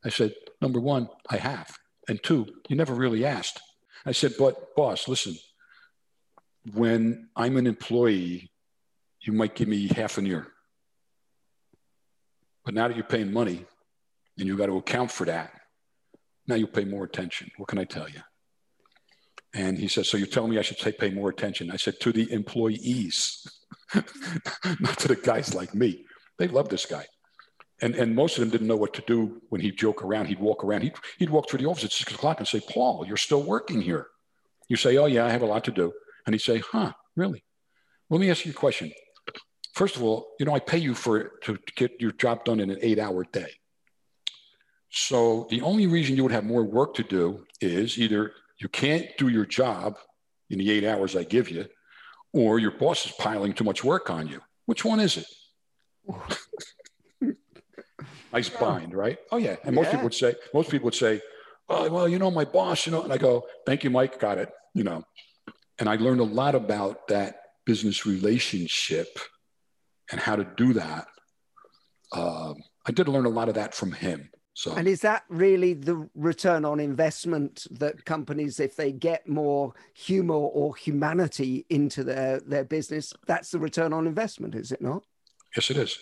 I 0.04 0.10
said, 0.10 0.34
number 0.62 0.80
one, 0.80 1.10
I 1.30 1.38
have. 1.38 1.78
And 2.08 2.22
two, 2.22 2.48
you 2.68 2.76
never 2.76 2.94
really 2.94 3.26
asked. 3.26 3.60
I 4.06 4.12
said, 4.12 4.34
but 4.38 4.76
boss, 4.76 5.08
listen, 5.08 5.38
when 6.74 7.30
I'm 7.36 7.58
an 7.58 7.68
employee, 7.68 8.52
you 9.22 9.34
might 9.34 9.56
give 9.56 9.68
me 9.68 9.88
half 9.88 10.18
an 10.18 10.28
ear. 10.28 10.48
But 12.66 12.74
now 12.74 12.88
that 12.88 12.96
you're 12.96 13.06
paying 13.06 13.32
money 13.32 13.66
and 14.38 14.48
you've 14.48 14.58
got 14.58 14.68
to 14.68 14.78
account 14.78 15.12
for 15.12 15.26
that, 15.26 15.52
now 16.48 16.56
you 16.56 16.68
pay 16.68 16.84
more 16.84 17.06
attention. 17.06 17.52
What 17.58 17.70
can 17.70 17.80
I 17.80 17.86
tell 17.86 18.10
you? 18.10 18.22
And 19.54 19.78
he 19.78 19.88
says, 19.88 20.10
So 20.10 20.18
you're 20.18 20.28
telling 20.28 20.52
me 20.52 20.58
I 20.58 20.62
should 20.62 20.80
say 20.80 20.92
pay 20.92 21.10
more 21.10 21.30
attention? 21.30 21.72
I 21.72 21.78
said, 21.78 22.00
To 22.02 22.12
the 22.12 22.30
employees, 22.32 23.48
not 23.94 24.98
to 25.00 25.08
the 25.08 25.20
guys 25.22 25.54
like 25.54 25.74
me. 25.76 26.06
They 26.38 26.48
love 26.48 26.70
this 26.70 26.86
guy 26.86 27.06
and, 27.84 27.96
and 27.96 28.16
most 28.16 28.38
of 28.38 28.40
them 28.40 28.50
didn't 28.50 28.68
know 28.68 28.78
what 28.78 28.94
to 28.94 29.04
do 29.06 29.42
when 29.50 29.60
he'd 29.60 29.78
joke 29.78 30.04
around. 30.04 30.28
He'd 30.28 30.40
walk 30.40 30.64
around. 30.64 30.84
He'd, 30.84 30.94
he'd 31.20 31.30
walk 31.30 31.50
through 31.50 31.60
the 31.60 31.66
office 31.66 31.84
at 31.84 31.92
six 31.92 32.14
o'clock 32.14 32.40
and 32.40 32.48
say, 32.48 32.62
Paul, 32.62 33.06
you're 33.06 33.18
still 33.18 33.44
working 33.44 33.82
here. 33.82 34.08
You 34.70 34.78
say, 34.78 34.96
oh, 34.98 35.06
yeah, 35.06 35.26
I 35.26 35.30
have 35.30 35.42
a 35.42 35.46
lot 35.46 35.66
to 35.66 35.72
do. 35.72 35.92
And 36.26 36.34
he'd 36.34 36.40
say, 36.40 36.60
huh, 36.72 36.94
really? 37.18 37.44
Let 38.10 38.22
me 38.22 38.32
ask 38.32 38.46
you 38.46 38.52
a 38.52 38.56
question. 38.56 38.94
First 39.74 39.98
of 39.98 40.04
all, 40.04 40.28
you 40.40 40.46
know, 40.46 40.56
I 40.56 40.60
pay 40.60 40.78
you 40.78 40.94
for 40.94 41.34
to 41.44 41.60
get 41.76 42.00
your 42.00 42.14
job 42.14 42.46
done 42.46 42.62
in 42.62 42.70
an 42.70 42.78
eight 42.82 43.00
hour 43.00 43.26
day. 43.26 43.52
So 44.90 45.48
the 45.50 45.62
only 45.62 45.88
reason 45.88 46.16
you 46.16 46.24
would 46.24 46.32
have 46.32 46.46
more 46.46 46.64
work 46.64 46.94
to 46.96 47.04
do 47.04 47.44
is 47.60 47.98
either 47.98 48.32
you 48.60 48.70
can't 48.70 49.08
do 49.18 49.28
your 49.28 49.46
job 49.46 49.98
in 50.50 50.58
the 50.58 50.72
eight 50.72 50.86
hours 50.86 51.18
I 51.18 51.24
give 51.24 51.50
you, 51.50 51.66
or 52.32 52.60
your 52.60 52.72
boss 52.72 53.06
is 53.06 53.12
piling 53.12 53.52
too 53.52 53.66
much 53.66 53.84
work 53.84 54.10
on 54.10 54.30
you. 54.30 54.40
Which 54.68 54.86
one 54.86 55.02
is 55.02 55.18
it? 55.18 55.26
nice 58.34 58.50
bind, 58.50 58.94
right? 58.94 59.18
Oh 59.32 59.38
yeah. 59.38 59.56
And 59.64 59.76
most 59.76 59.86
yeah. 59.86 59.92
people 59.92 60.06
would 60.06 60.14
say, 60.14 60.36
most 60.54 60.70
people 60.70 60.86
would 60.86 60.96
say, 60.96 61.22
oh, 61.70 61.90
well, 61.90 62.08
you 62.08 62.20
know, 62.20 62.32
my 62.32 62.46
boss, 62.46 62.86
you 62.86 62.92
know, 62.92 63.04
and 63.04 63.14
I 63.14 63.18
go, 63.18 63.46
thank 63.66 63.84
you, 63.84 63.90
Mike, 63.90 64.20
got 64.20 64.38
it, 64.38 64.50
you 64.74 64.84
know. 64.84 65.04
And 65.80 65.88
I 65.88 65.96
learned 65.96 66.20
a 66.20 66.26
lot 66.26 66.56
about 66.56 67.08
that 67.08 67.36
business 67.66 68.06
relationship 68.06 69.08
and 70.12 70.20
how 70.20 70.36
to 70.36 70.44
do 70.58 70.74
that. 70.74 71.08
Um, 72.12 72.56
I 72.86 72.92
did 72.92 73.08
learn 73.08 73.26
a 73.26 73.30
lot 73.30 73.50
of 73.50 73.56
that 73.56 73.74
from 73.74 73.92
him. 73.92 74.30
So, 74.56 74.76
and 74.76 74.88
is 74.88 75.02
that 75.02 75.24
really 75.30 75.74
the 75.74 76.08
return 76.14 76.64
on 76.64 76.80
investment 76.80 77.66
that 77.72 78.06
companies, 78.06 78.60
if 78.60 78.76
they 78.76 78.92
get 78.92 79.28
more 79.28 79.74
humor 79.96 80.36
or 80.36 80.76
humanity 80.76 81.66
into 81.72 82.04
their 82.04 82.40
their 82.40 82.64
business, 82.64 83.14
that's 83.26 83.50
the 83.50 83.58
return 83.58 83.94
on 83.94 84.06
investment, 84.06 84.54
is 84.54 84.72
it 84.72 84.80
not? 84.80 85.04
Yes, 85.56 85.72
it 85.72 85.78
is 85.78 85.98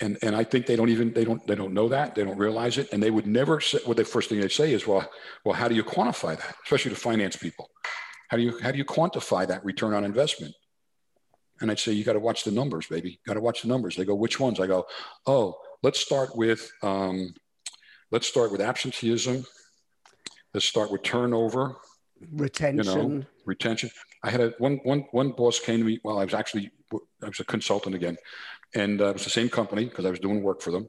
and 0.00 0.18
and 0.22 0.36
I 0.36 0.44
think 0.44 0.66
they 0.66 0.76
don't 0.76 0.90
even 0.90 1.12
they 1.12 1.24
don't 1.24 1.44
they 1.46 1.54
don't 1.54 1.72
know 1.72 1.88
that 1.88 2.14
they 2.14 2.24
don't 2.24 2.36
realize 2.36 2.78
it, 2.78 2.92
and 2.92 3.02
they 3.02 3.10
would 3.10 3.26
never 3.26 3.60
say. 3.60 3.78
What 3.84 3.96
the 3.96 4.04
first 4.04 4.28
thing 4.28 4.40
they 4.40 4.48
say 4.48 4.72
is, 4.72 4.86
well, 4.86 5.08
well, 5.44 5.54
how 5.54 5.68
do 5.68 5.74
you 5.74 5.84
quantify 5.84 6.36
that? 6.36 6.56
Especially 6.64 6.90
to 6.90 6.96
finance 6.96 7.36
people, 7.36 7.70
how 8.28 8.36
do 8.36 8.42
you 8.42 8.58
how 8.60 8.70
do 8.70 8.78
you 8.78 8.84
quantify 8.84 9.46
that 9.48 9.64
return 9.64 9.94
on 9.94 10.04
investment? 10.04 10.54
And 11.60 11.70
I'd 11.70 11.78
say 11.78 11.92
you 11.92 12.04
got 12.04 12.12
to 12.12 12.20
watch 12.20 12.44
the 12.44 12.50
numbers, 12.50 12.86
baby. 12.86 13.18
Got 13.26 13.34
to 13.34 13.40
watch 13.40 13.62
the 13.62 13.68
numbers. 13.68 13.96
They 13.96 14.04
go, 14.04 14.14
which 14.14 14.38
ones? 14.38 14.60
I 14.60 14.66
go, 14.66 14.86
oh, 15.26 15.56
let's 15.82 15.98
start 15.98 16.36
with 16.36 16.70
um, 16.82 17.32
let's 18.10 18.26
start 18.26 18.52
with 18.52 18.60
absenteeism. 18.60 19.46
Let's 20.52 20.66
start 20.66 20.90
with 20.90 21.02
turnover, 21.02 21.76
retention, 22.32 22.84
you 22.84 23.18
know, 23.18 23.24
retention. 23.46 23.90
I 24.22 24.30
had 24.30 24.40
a 24.40 24.54
one 24.58 24.80
one 24.82 25.06
one 25.12 25.30
boss 25.30 25.58
came 25.58 25.78
to 25.78 25.84
me. 25.84 26.00
Well, 26.04 26.18
I 26.18 26.24
was 26.24 26.34
actually 26.34 26.70
I 26.92 27.28
was 27.28 27.40
a 27.40 27.44
consultant 27.44 27.94
again 27.94 28.16
and 28.74 29.00
uh, 29.00 29.08
it 29.08 29.12
was 29.14 29.24
the 29.24 29.30
same 29.30 29.48
company 29.48 29.84
because 29.84 30.04
I 30.04 30.10
was 30.10 30.18
doing 30.18 30.42
work 30.42 30.60
for 30.60 30.70
them, 30.70 30.86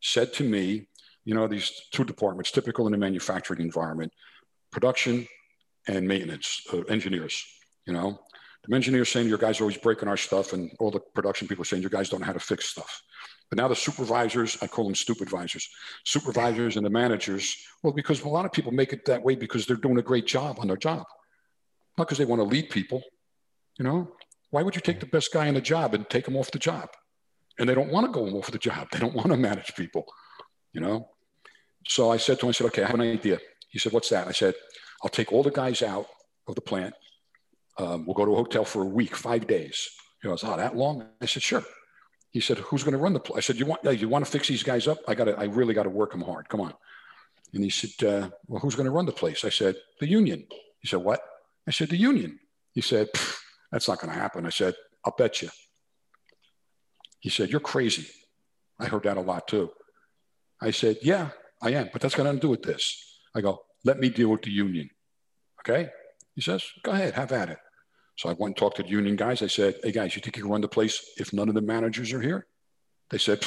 said 0.00 0.32
to 0.34 0.44
me, 0.44 0.88
you 1.24 1.34
know, 1.34 1.46
these 1.48 1.72
two 1.92 2.04
departments, 2.04 2.50
typical 2.50 2.86
in 2.86 2.94
a 2.94 2.98
manufacturing 2.98 3.60
environment, 3.60 4.12
production 4.70 5.26
and 5.88 6.06
maintenance, 6.06 6.62
uh, 6.72 6.82
engineers, 6.82 7.44
you 7.86 7.92
know. 7.92 8.18
The 8.66 8.74
engineers 8.74 9.10
saying 9.10 9.28
your 9.28 9.38
guys 9.38 9.60
are 9.60 9.64
always 9.64 9.76
breaking 9.76 10.08
our 10.08 10.16
stuff, 10.16 10.52
and 10.52 10.70
all 10.80 10.90
the 10.90 11.00
production 11.14 11.46
people 11.46 11.64
saying 11.64 11.82
your 11.82 11.90
guys 11.90 12.08
don't 12.08 12.20
know 12.20 12.26
how 12.26 12.32
to 12.32 12.40
fix 12.40 12.66
stuff. 12.66 13.02
But 13.48 13.58
now 13.58 13.68
the 13.68 13.76
supervisors, 13.76 14.58
I 14.60 14.66
call 14.66 14.84
them 14.84 14.94
stupidvisors, 14.94 15.64
supervisors 16.04 16.76
and 16.76 16.84
the 16.84 16.90
managers, 16.90 17.56
well, 17.82 17.92
because 17.92 18.22
a 18.22 18.28
lot 18.28 18.44
of 18.44 18.52
people 18.52 18.72
make 18.72 18.92
it 18.92 19.04
that 19.04 19.22
way 19.22 19.36
because 19.36 19.66
they're 19.66 19.76
doing 19.76 19.98
a 19.98 20.02
great 20.02 20.26
job 20.26 20.58
on 20.58 20.66
their 20.66 20.76
job, 20.76 21.04
not 21.96 22.08
because 22.08 22.18
they 22.18 22.24
want 22.24 22.40
to 22.40 22.44
lead 22.44 22.70
people, 22.70 23.02
you 23.78 23.84
know. 23.84 24.12
Why 24.50 24.62
would 24.62 24.74
you 24.74 24.80
take 24.80 25.00
the 25.00 25.06
best 25.06 25.32
guy 25.32 25.46
in 25.46 25.54
the 25.54 25.60
job 25.60 25.94
and 25.94 26.08
take 26.08 26.26
him 26.26 26.36
off 26.36 26.50
the 26.50 26.58
job? 26.58 26.88
And 27.58 27.68
they 27.68 27.74
don't 27.74 27.90
want 27.90 28.06
to 28.06 28.12
go 28.12 28.26
over 28.26 28.50
the 28.50 28.58
job. 28.58 28.88
They 28.90 28.98
don't 28.98 29.14
want 29.14 29.28
to 29.28 29.36
manage 29.36 29.74
people, 29.74 30.06
you 30.72 30.80
know? 30.80 31.08
So 31.86 32.10
I 32.10 32.16
said 32.16 32.38
to 32.40 32.46
him, 32.46 32.50
I 32.50 32.52
said, 32.52 32.66
okay, 32.68 32.82
I 32.82 32.86
have 32.86 32.94
an 32.94 33.02
idea. 33.02 33.38
He 33.68 33.78
said, 33.78 33.92
what's 33.92 34.08
that? 34.10 34.26
I 34.26 34.32
said, 34.32 34.54
I'll 35.02 35.10
take 35.10 35.32
all 35.32 35.42
the 35.42 35.50
guys 35.50 35.82
out 35.82 36.06
of 36.48 36.54
the 36.54 36.60
plant. 36.60 36.94
Um, 37.78 38.06
we'll 38.06 38.14
go 38.14 38.24
to 38.24 38.32
a 38.32 38.36
hotel 38.36 38.64
for 38.64 38.82
a 38.82 38.86
week, 38.86 39.14
five 39.14 39.46
days. 39.46 39.88
He 40.22 40.28
goes, 40.28 40.42
oh, 40.44 40.56
that 40.56 40.76
long? 40.76 41.06
I 41.20 41.26
said, 41.26 41.42
sure. 41.42 41.62
He 42.30 42.40
said, 42.40 42.58
who's 42.58 42.82
going 42.82 42.92
to 42.92 42.98
run 42.98 43.12
the 43.12 43.20
place? 43.20 43.38
I 43.38 43.40
said, 43.46 43.56
you 43.56 43.66
want, 43.66 43.84
you 43.84 44.08
want 44.08 44.24
to 44.24 44.30
fix 44.30 44.48
these 44.48 44.62
guys 44.62 44.88
up? 44.88 44.98
I 45.06 45.14
got 45.14 45.24
to, 45.24 45.38
I 45.38 45.44
really 45.44 45.74
got 45.74 45.84
to 45.84 45.90
work 45.90 46.12
them 46.12 46.22
hard. 46.22 46.48
Come 46.48 46.60
on. 46.60 46.74
And 47.54 47.62
he 47.62 47.70
said, 47.70 48.06
uh, 48.06 48.30
well, 48.48 48.60
who's 48.60 48.74
going 48.74 48.86
to 48.86 48.90
run 48.90 49.06
the 49.06 49.12
place? 49.12 49.44
I 49.44 49.50
said, 49.50 49.76
the 50.00 50.08
union. 50.08 50.46
He 50.80 50.88
said, 50.88 51.00
what? 51.00 51.20
I 51.66 51.70
said, 51.70 51.90
the 51.90 51.96
union. 51.96 52.38
He 52.72 52.80
said, 52.80 53.08
that's 53.70 53.88
not 53.88 54.00
going 54.00 54.12
to 54.12 54.18
happen. 54.18 54.46
I 54.46 54.50
said, 54.50 54.74
I'll 55.04 55.14
bet 55.16 55.42
you. 55.42 55.50
He 57.20 57.30
said, 57.30 57.50
You're 57.50 57.60
crazy. 57.60 58.08
I 58.78 58.86
heard 58.86 59.04
that 59.04 59.16
a 59.16 59.20
lot 59.20 59.48
too. 59.48 59.70
I 60.60 60.70
said, 60.70 60.98
Yeah, 61.02 61.30
I 61.62 61.70
am, 61.70 61.90
but 61.92 62.02
that's 62.02 62.14
got 62.14 62.24
nothing 62.24 62.40
to 62.40 62.46
do 62.46 62.50
with 62.50 62.62
this. 62.62 63.20
I 63.34 63.40
go, 63.40 63.62
Let 63.84 63.98
me 63.98 64.08
deal 64.08 64.28
with 64.28 64.42
the 64.42 64.50
union. 64.50 64.90
Okay? 65.60 65.90
He 66.34 66.40
says, 66.40 66.64
Go 66.82 66.92
ahead, 66.92 67.14
have 67.14 67.32
at 67.32 67.50
it. 67.50 67.58
So 68.16 68.28
I 68.28 68.32
went 68.32 68.50
and 68.50 68.56
talked 68.56 68.76
to 68.76 68.82
the 68.82 68.88
union 68.88 69.16
guys. 69.16 69.42
I 69.42 69.46
said, 69.46 69.76
Hey 69.82 69.92
guys, 69.92 70.14
you 70.14 70.22
think 70.22 70.36
you 70.36 70.42
can 70.42 70.52
run 70.52 70.60
the 70.60 70.68
place 70.68 71.12
if 71.18 71.32
none 71.32 71.48
of 71.48 71.54
the 71.54 71.62
managers 71.62 72.12
are 72.12 72.20
here? 72.20 72.46
They 73.10 73.18
said, 73.18 73.44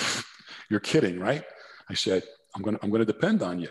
you're 0.69 0.79
kidding, 0.79 1.19
right? 1.19 1.43
I 1.89 1.93
said, 1.95 2.23
I'm 2.55 2.63
to, 2.63 2.79
I'm 2.81 2.91
to 2.91 3.05
depend 3.05 3.41
on 3.41 3.59
you 3.59 3.69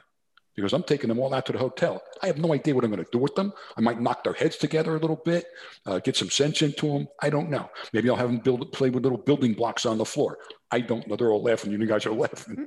because 0.58 0.72
I'm 0.72 0.82
taking 0.82 1.06
them 1.06 1.20
all 1.20 1.32
out 1.32 1.46
to 1.46 1.52
the 1.52 1.58
hotel. 1.58 2.02
I 2.20 2.26
have 2.26 2.38
no 2.38 2.52
idea 2.52 2.74
what 2.74 2.82
I'm 2.82 2.90
going 2.90 3.04
to 3.04 3.10
do 3.12 3.18
with 3.18 3.36
them. 3.36 3.52
I 3.76 3.80
might 3.80 4.00
knock 4.00 4.24
their 4.24 4.32
heads 4.32 4.56
together 4.56 4.96
a 4.96 4.98
little 4.98 5.22
bit, 5.24 5.46
uh, 5.86 6.00
get 6.00 6.16
some 6.16 6.30
sense 6.30 6.62
into 6.62 6.88
them. 6.88 7.08
I 7.22 7.30
don't 7.30 7.48
know. 7.48 7.70
Maybe 7.92 8.10
I'll 8.10 8.16
have 8.16 8.26
them 8.26 8.40
build, 8.40 8.72
play 8.72 8.90
with 8.90 9.04
little 9.04 9.18
building 9.18 9.54
blocks 9.54 9.86
on 9.86 9.98
the 9.98 10.04
floor. 10.04 10.38
I 10.72 10.80
don't 10.80 11.06
know. 11.06 11.14
They're 11.14 11.30
all 11.30 11.44
laughing. 11.44 11.70
You 11.70 11.86
guys 11.86 12.06
are 12.06 12.12
laughing. 12.12 12.66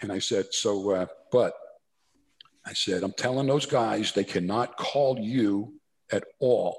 And 0.00 0.12
I 0.12 0.20
said, 0.20 0.54
so, 0.54 0.92
uh, 0.92 1.06
but 1.32 1.52
I 2.64 2.74
said, 2.74 3.02
I'm 3.02 3.12
telling 3.12 3.48
those 3.48 3.66
guys 3.66 4.12
they 4.12 4.22
cannot 4.22 4.76
call 4.76 5.18
you 5.18 5.74
at 6.12 6.22
all 6.38 6.78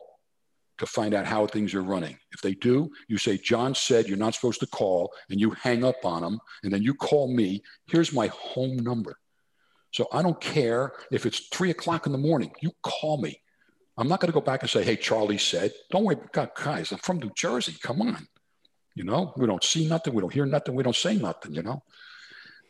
to 0.77 0.85
find 0.85 1.13
out 1.13 1.25
how 1.25 1.45
things 1.45 1.73
are 1.73 1.83
running. 1.83 2.17
If 2.31 2.41
they 2.41 2.53
do, 2.53 2.89
you 3.09 3.17
say, 3.17 3.37
John 3.37 3.75
said 3.75 4.07
you're 4.07 4.17
not 4.17 4.33
supposed 4.33 4.61
to 4.61 4.67
call, 4.67 5.11
and 5.29 5.41
you 5.41 5.49
hang 5.51 5.83
up 5.83 6.05
on 6.05 6.21
them, 6.21 6.39
and 6.63 6.71
then 6.71 6.83
you 6.83 6.93
call 6.93 7.35
me. 7.35 7.61
Here's 7.87 8.13
my 8.13 8.27
home 8.27 8.77
number. 8.77 9.17
So 9.91 10.07
I 10.11 10.21
don't 10.21 10.39
care 10.39 10.93
if 11.11 11.25
it's 11.25 11.47
three 11.49 11.69
o'clock 11.69 12.05
in 12.05 12.11
the 12.11 12.17
morning, 12.17 12.51
you 12.61 12.71
call 12.81 13.21
me. 13.21 13.41
I'm 13.97 14.07
not 14.07 14.19
going 14.19 14.31
to 14.31 14.33
go 14.33 14.41
back 14.41 14.61
and 14.61 14.69
say, 14.69 14.83
hey, 14.83 14.95
Charlie 14.95 15.37
said, 15.37 15.73
don't 15.91 16.05
worry, 16.05 16.17
guys, 16.33 16.91
I'm 16.91 16.97
from 16.99 17.19
New 17.19 17.31
Jersey. 17.35 17.75
Come 17.81 18.01
on. 18.01 18.27
You 18.95 19.03
know, 19.03 19.33
we 19.37 19.47
don't 19.47 19.63
see 19.63 19.87
nothing, 19.87 20.13
we 20.13 20.21
don't 20.21 20.33
hear 20.33 20.45
nothing, 20.45 20.75
we 20.75 20.83
don't 20.83 20.95
say 20.95 21.15
nothing, 21.15 21.53
you 21.53 21.61
know. 21.61 21.83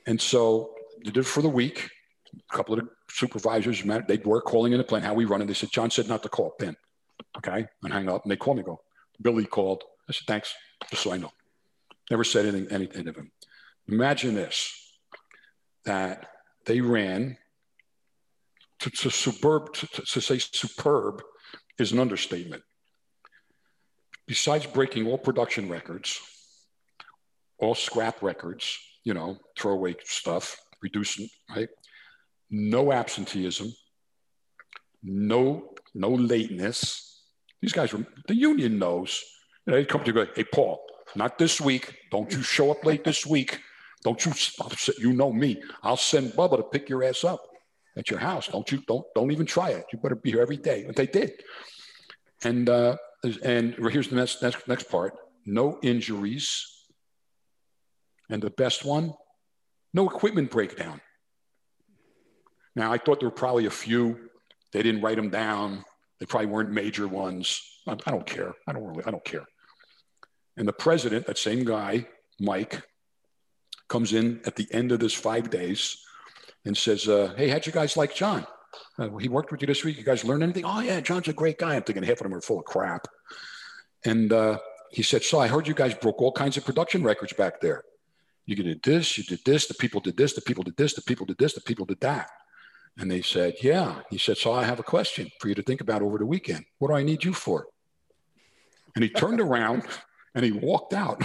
And 0.05 0.19
so 0.19 0.74
they 1.03 1.11
did 1.11 1.17
it 1.17 1.24
for 1.26 1.41
the 1.41 1.49
week. 1.49 1.89
A 2.34 2.55
couple 2.55 2.74
of 2.76 2.82
the 2.82 2.89
supervisors, 3.09 3.84
they 4.07 4.17
were 4.24 4.41
calling 4.41 4.72
in 4.72 4.78
the 4.78 4.84
plan 4.84 5.01
how 5.01 5.13
we 5.13 5.26
run 5.26 5.41
it. 5.41 5.47
They 5.47 5.53
said, 5.53 5.72
John 5.72 5.89
said 5.91 6.07
not 6.07 6.24
to 6.24 6.30
call, 6.30 6.53
Ben. 6.59 6.76
Okay. 7.38 7.67
And 7.84 7.93
hang 7.93 8.09
up. 8.09 8.24
And 8.24 8.32
they 8.32 8.38
call 8.38 8.53
me, 8.53 8.63
go, 8.63 8.82
Billy 9.22 9.45
called. 9.45 9.84
I 10.09 10.13
said, 10.13 10.28
thanks, 10.28 10.53
just 10.89 11.03
so 11.03 11.11
I 11.11 11.17
know. 11.17 11.32
Never 12.09 12.24
said 12.24 12.45
anything, 12.45 12.72
anything 12.72 13.05
to 13.05 13.13
him. 13.13 13.32
Imagine 13.88 14.36
this 14.36 14.72
that 15.86 16.30
they 16.66 16.82
ran 16.82 17.38
to, 18.80 18.89
to 18.89 19.09
superb, 19.09 19.74
to, 19.74 19.88
to 19.88 20.22
say 20.22 20.39
superb 20.39 21.22
is 21.78 21.91
an 21.91 21.99
understatement. 21.99 22.64
Besides 24.28 24.66
breaking 24.66 25.07
all 25.07 25.18
production 25.18 25.70
records, 25.70 26.20
all 27.57 27.76
scrap 27.76 28.22
records, 28.22 28.78
you 29.03 29.14
know, 29.14 29.38
throwaway 29.57 29.95
stuff, 30.03 30.57
reducing, 30.82 31.30
right? 31.55 31.70
No 32.49 32.91
absenteeism, 32.91 33.74
no 35.03 35.74
no 35.93 36.09
lateness. 36.09 37.22
These 37.62 37.74
guys 37.74 37.93
were 37.93 38.05
the 38.28 38.36
union 38.36 38.80
knows. 38.80 39.24
You 39.66 39.72
know, 39.72 39.78
they 39.78 39.86
come 39.86 40.03
to 40.03 40.12
go, 40.12 40.26
hey 40.36 40.43
Paul, 40.43 40.82
not 41.16 41.38
this 41.38 41.62
week. 41.62 41.95
Don't 42.12 42.32
you 42.32 42.41
show 42.41 42.72
up 42.72 42.84
late 42.84 43.03
this 43.03 43.26
week. 43.26 43.59
Don't 44.04 44.26
you 44.26 44.34
you 44.97 45.14
know 45.14 45.32
me. 45.32 45.62
I'll 45.84 45.97
send 45.97 46.32
Bubba 46.34 46.58
to 46.58 46.64
pick 46.64 46.89
your 46.89 47.04
ass 47.04 47.24
up 47.24 47.41
at 47.95 48.10
your 48.10 48.20
house. 48.20 48.47
Don't 48.47 48.72
you 48.72 48.82
don't 48.88 49.06
don't 49.16 49.32
even 49.32 49.45
try 49.45 49.70
it. 49.70 49.86
You 49.91 49.99
better 49.99 50.16
be 50.16 50.32
here 50.32 50.41
every 50.41 50.58
day. 50.58 50.84
But 50.86 50.95
they 50.95 51.08
did. 51.08 51.32
And 52.43 52.70
uh, 52.70 52.97
and 53.43 53.76
here's 53.91 54.08
the 54.08 54.16
next 54.16 54.41
next 54.41 54.68
next 54.68 54.89
part. 54.89 55.14
No 55.45 55.80
injuries. 55.84 56.68
And 58.30 58.41
the 58.41 58.49
best 58.49 58.86
one, 58.86 59.14
no 59.93 60.10
equipment 60.10 60.52
breakdown. 60.52 61.02
Now 62.76 62.93
I 62.93 62.97
thought 62.97 63.20
there 63.20 63.30
were 63.30 63.36
probably 63.36 63.66
a 63.66 63.72
few. 63.72 64.30
They 64.72 64.82
didn't 64.82 65.02
write 65.02 65.18
them 65.18 65.30
down. 65.30 65.84
They 66.20 66.26
probably 66.26 66.47
weren't 66.47 66.72
major 66.72 67.08
ones. 67.08 67.62
I, 67.88 67.97
I 68.06 68.12
don't 68.12 68.26
care. 68.26 68.54
I 68.68 68.74
don't 68.74 68.86
really. 68.86 69.04
I 69.06 69.12
don't 69.12 69.26
care. 69.26 69.45
And 70.58 70.68
the 70.68 70.74
president, 70.74 71.28
that 71.28 71.38
same 71.38 71.66
guy, 71.66 72.08
Mike, 72.39 72.82
comes 73.91 74.13
in 74.13 74.39
at 74.45 74.55
the 74.55 74.67
end 74.71 74.93
of 74.93 74.99
this 75.01 75.13
five 75.13 75.49
days 75.49 75.97
and 76.65 76.75
says, 76.75 77.09
uh, 77.09 77.33
Hey, 77.35 77.49
how'd 77.49 77.65
you 77.65 77.73
guys 77.73 77.97
like 77.97 78.15
John? 78.15 78.47
Uh, 78.97 79.09
he 79.17 79.27
worked 79.27 79.51
with 79.51 79.61
you 79.61 79.67
this 79.67 79.83
week. 79.83 79.97
You 79.97 80.05
guys 80.05 80.23
learn 80.23 80.41
anything? 80.41 80.63
Oh, 80.65 80.79
yeah, 80.79 81.01
John's 81.01 81.27
a 81.27 81.33
great 81.33 81.57
guy. 81.57 81.75
I'm 81.75 81.83
thinking 81.83 82.03
half 82.03 82.21
of 82.21 82.23
them 82.23 82.33
are 82.33 82.41
full 82.41 82.59
of 82.59 82.65
crap. 82.65 83.05
And 84.05 84.31
uh, 84.31 84.59
he 84.91 85.03
said, 85.03 85.23
So 85.23 85.39
I 85.39 85.47
heard 85.47 85.67
you 85.67 85.73
guys 85.73 85.93
broke 85.93 86.21
all 86.21 86.31
kinds 86.31 86.55
of 86.55 86.63
production 86.63 87.03
records 87.03 87.33
back 87.33 87.59
there. 87.59 87.83
You 88.45 88.55
did 88.55 88.81
this, 88.81 89.17
you 89.17 89.23
did 89.25 89.41
this, 89.45 89.67
the 89.67 89.75
people 89.75 90.01
did 90.01 90.17
this, 90.17 90.33
the 90.33 90.41
people 90.41 90.63
did 90.63 90.77
this, 90.77 90.93
the 90.93 91.01
people 91.01 91.25
did 91.25 91.37
this, 91.37 91.53
the 91.53 91.61
people 91.61 91.85
did 91.85 91.99
that. 91.99 92.29
And 92.97 93.11
they 93.11 93.21
said, 93.21 93.55
Yeah. 93.61 94.01
He 94.09 94.17
said, 94.17 94.37
So 94.37 94.53
I 94.53 94.63
have 94.63 94.79
a 94.79 94.83
question 94.83 95.29
for 95.39 95.49
you 95.49 95.55
to 95.55 95.63
think 95.63 95.81
about 95.81 96.01
over 96.01 96.17
the 96.17 96.25
weekend. 96.25 96.63
What 96.79 96.87
do 96.87 96.95
I 96.95 97.03
need 97.03 97.25
you 97.25 97.33
for? 97.33 97.67
And 98.95 99.03
he 99.03 99.09
turned 99.09 99.41
around 99.41 99.83
and 100.33 100.45
he 100.45 100.53
walked 100.53 100.93
out. 100.93 101.23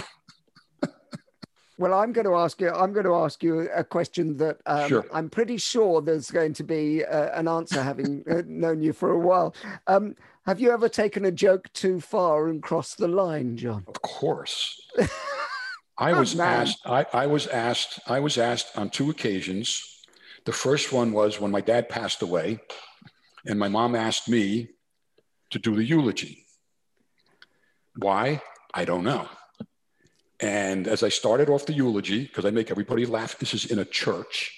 Well, 1.77 1.93
I'm 1.93 2.11
going 2.11 2.25
to 2.25 2.35
ask 2.35 2.59
you. 2.59 2.69
I'm 2.69 2.91
going 2.91 3.05
to 3.05 3.13
ask 3.13 3.43
you 3.43 3.69
a 3.69 3.83
question 3.83 4.37
that 4.37 4.59
um, 4.65 4.89
sure. 4.89 5.05
I'm 5.13 5.29
pretty 5.29 5.57
sure 5.57 6.01
there's 6.01 6.31
going 6.31 6.53
to 6.53 6.63
be 6.63 7.05
uh, 7.05 7.39
an 7.39 7.47
answer, 7.47 7.83
having 7.83 8.23
uh, 8.29 8.41
known 8.47 8.81
you 8.81 8.93
for 8.93 9.11
a 9.11 9.19
while. 9.19 9.53
Um, 9.85 10.15
have 10.47 10.59
you 10.59 10.71
ever 10.71 10.89
taken 10.89 11.25
a 11.25 11.31
joke 11.31 11.71
too 11.73 11.99
far 11.99 12.47
and 12.47 12.63
crossed 12.63 12.97
the 12.97 13.07
line, 13.07 13.57
John? 13.57 13.83
Of 13.87 14.01
course. 14.01 14.81
I 15.99 16.13
was 16.13 16.39
oh, 16.39 16.43
asked. 16.43 16.79
I, 16.85 17.05
I 17.13 17.27
was 17.27 17.47
asked. 17.47 17.99
I 18.07 18.19
was 18.19 18.37
asked 18.37 18.77
on 18.77 18.89
two 18.89 19.09
occasions. 19.09 20.03
The 20.45 20.53
first 20.53 20.91
one 20.91 21.11
was 21.11 21.39
when 21.39 21.51
my 21.51 21.61
dad 21.61 21.89
passed 21.89 22.21
away, 22.21 22.59
and 23.45 23.59
my 23.59 23.67
mom 23.67 23.93
asked 23.95 24.29
me 24.29 24.69
to 25.51 25.59
do 25.59 25.75
the 25.75 25.83
eulogy. 25.83 26.45
Why? 27.97 28.41
I 28.73 28.85
don't 28.85 29.03
know. 29.03 29.27
And 30.39 30.87
as 30.87 31.01
I 31.03 31.09
started 31.09 31.49
off 31.49 31.65
the 31.65 31.73
eulogy, 31.73 32.23
because 32.23 32.45
I 32.45 32.51
make 32.51 32.69
everybody 32.69 33.05
laugh, 33.05 33.39
this 33.39 33.53
is 33.53 33.65
in 33.65 33.79
a 33.79 33.85
church, 33.85 34.53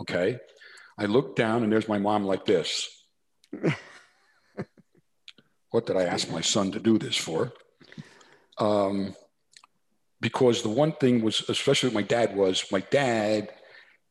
okay? 0.00 0.38
I 0.98 1.06
look 1.06 1.34
down 1.34 1.62
and 1.62 1.72
there's 1.72 1.88
my 1.88 1.98
mom 1.98 2.24
like 2.24 2.44
this. 2.44 2.88
what 5.70 5.86
did 5.86 5.96
I 5.96 6.04
ask 6.04 6.30
my 6.30 6.40
son 6.40 6.70
to 6.72 6.80
do 6.80 6.98
this 6.98 7.16
for? 7.16 7.52
Um, 8.58 9.14
because 10.20 10.62
the 10.62 10.68
one 10.68 10.92
thing 10.92 11.22
was, 11.22 11.44
especially 11.48 11.90
my 11.90 12.02
dad, 12.02 12.36
was 12.36 12.64
my 12.70 12.80
dad, 12.80 13.50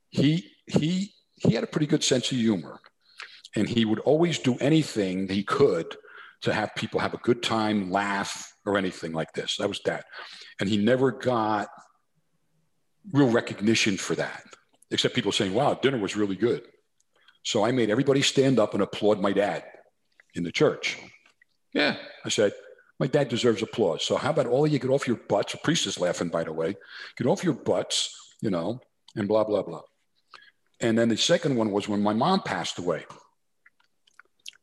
he 0.09 0.51
he 0.68 1.13
he 1.36 1.53
had 1.53 1.63
a 1.63 1.68
pretty 1.68 1.88
good 1.88 2.03
sense 2.03 2.32
of 2.32 2.38
humor, 2.38 2.80
and 3.55 3.68
he 3.68 3.86
would 3.86 3.99
always 3.99 4.39
do 4.39 4.57
anything 4.59 5.28
he 5.28 5.43
could 5.43 5.97
to 6.41 6.53
have 6.53 6.76
people 6.76 6.99
have 6.99 7.13
a 7.13 7.18
good 7.18 7.41
time, 7.41 7.89
laugh, 7.89 8.55
or 8.66 8.78
anything 8.78 9.13
like 9.13 9.34
this. 9.34 9.57
That 9.57 9.68
was 9.68 9.80
dad. 9.80 10.03
And 10.59 10.70
he 10.70 10.78
never 10.78 11.11
got 11.11 11.68
real 13.11 13.30
recognition 13.30 13.97
for 13.97 14.16
that, 14.16 14.43
except 14.91 15.16
people 15.16 15.32
saying, 15.32 15.53
wow, 15.53 15.76
dinner 15.76 15.99
was 15.99 16.16
really 16.16 16.36
good. 16.36 16.63
So 17.43 17.63
I 17.63 17.72
made 17.72 17.89
everybody 17.89 18.22
stand 18.22 18.59
up 18.59 18.74
and 18.74 18.82
applaud 18.82 19.22
my 19.22 19.32
dad 19.32 19.63
in 20.34 20.43
the 20.43 20.51
church. 20.51 20.97
Yeah. 21.74 21.97
I 22.24 22.30
said, 22.30 22.53
my 22.99 23.07
dad 23.07 23.28
deserves 23.28 23.61
applause. 23.61 24.03
So 24.03 24.16
how 24.16 24.32
about 24.32 24.47
all 24.47 24.66
of 24.66 24.72
you 24.72 24.80
get 24.80 24.89
off 24.89 25.07
your 25.07 25.18
butts? 25.18 25.53
A 25.53 25.57
priest 25.57 25.86
is 25.86 25.99
laughing, 25.99 26.30
by 26.30 26.43
the 26.43 26.53
way. 26.53 26.76
Get 27.18 27.28
off 27.28 27.43
your 27.43 27.53
butts, 27.53 28.34
you 28.41 28.49
know, 28.49 28.80
and 29.16 29.28
blah, 29.28 29.43
blah, 29.43 29.63
blah. 29.63 29.82
And 30.80 30.97
then 30.97 31.09
the 31.09 31.18
second 31.18 31.55
one 31.55 31.72
was 31.72 31.88
when 31.88 32.01
my 32.01 32.13
mom 32.13 32.41
passed 32.41 32.80
away. 32.80 33.05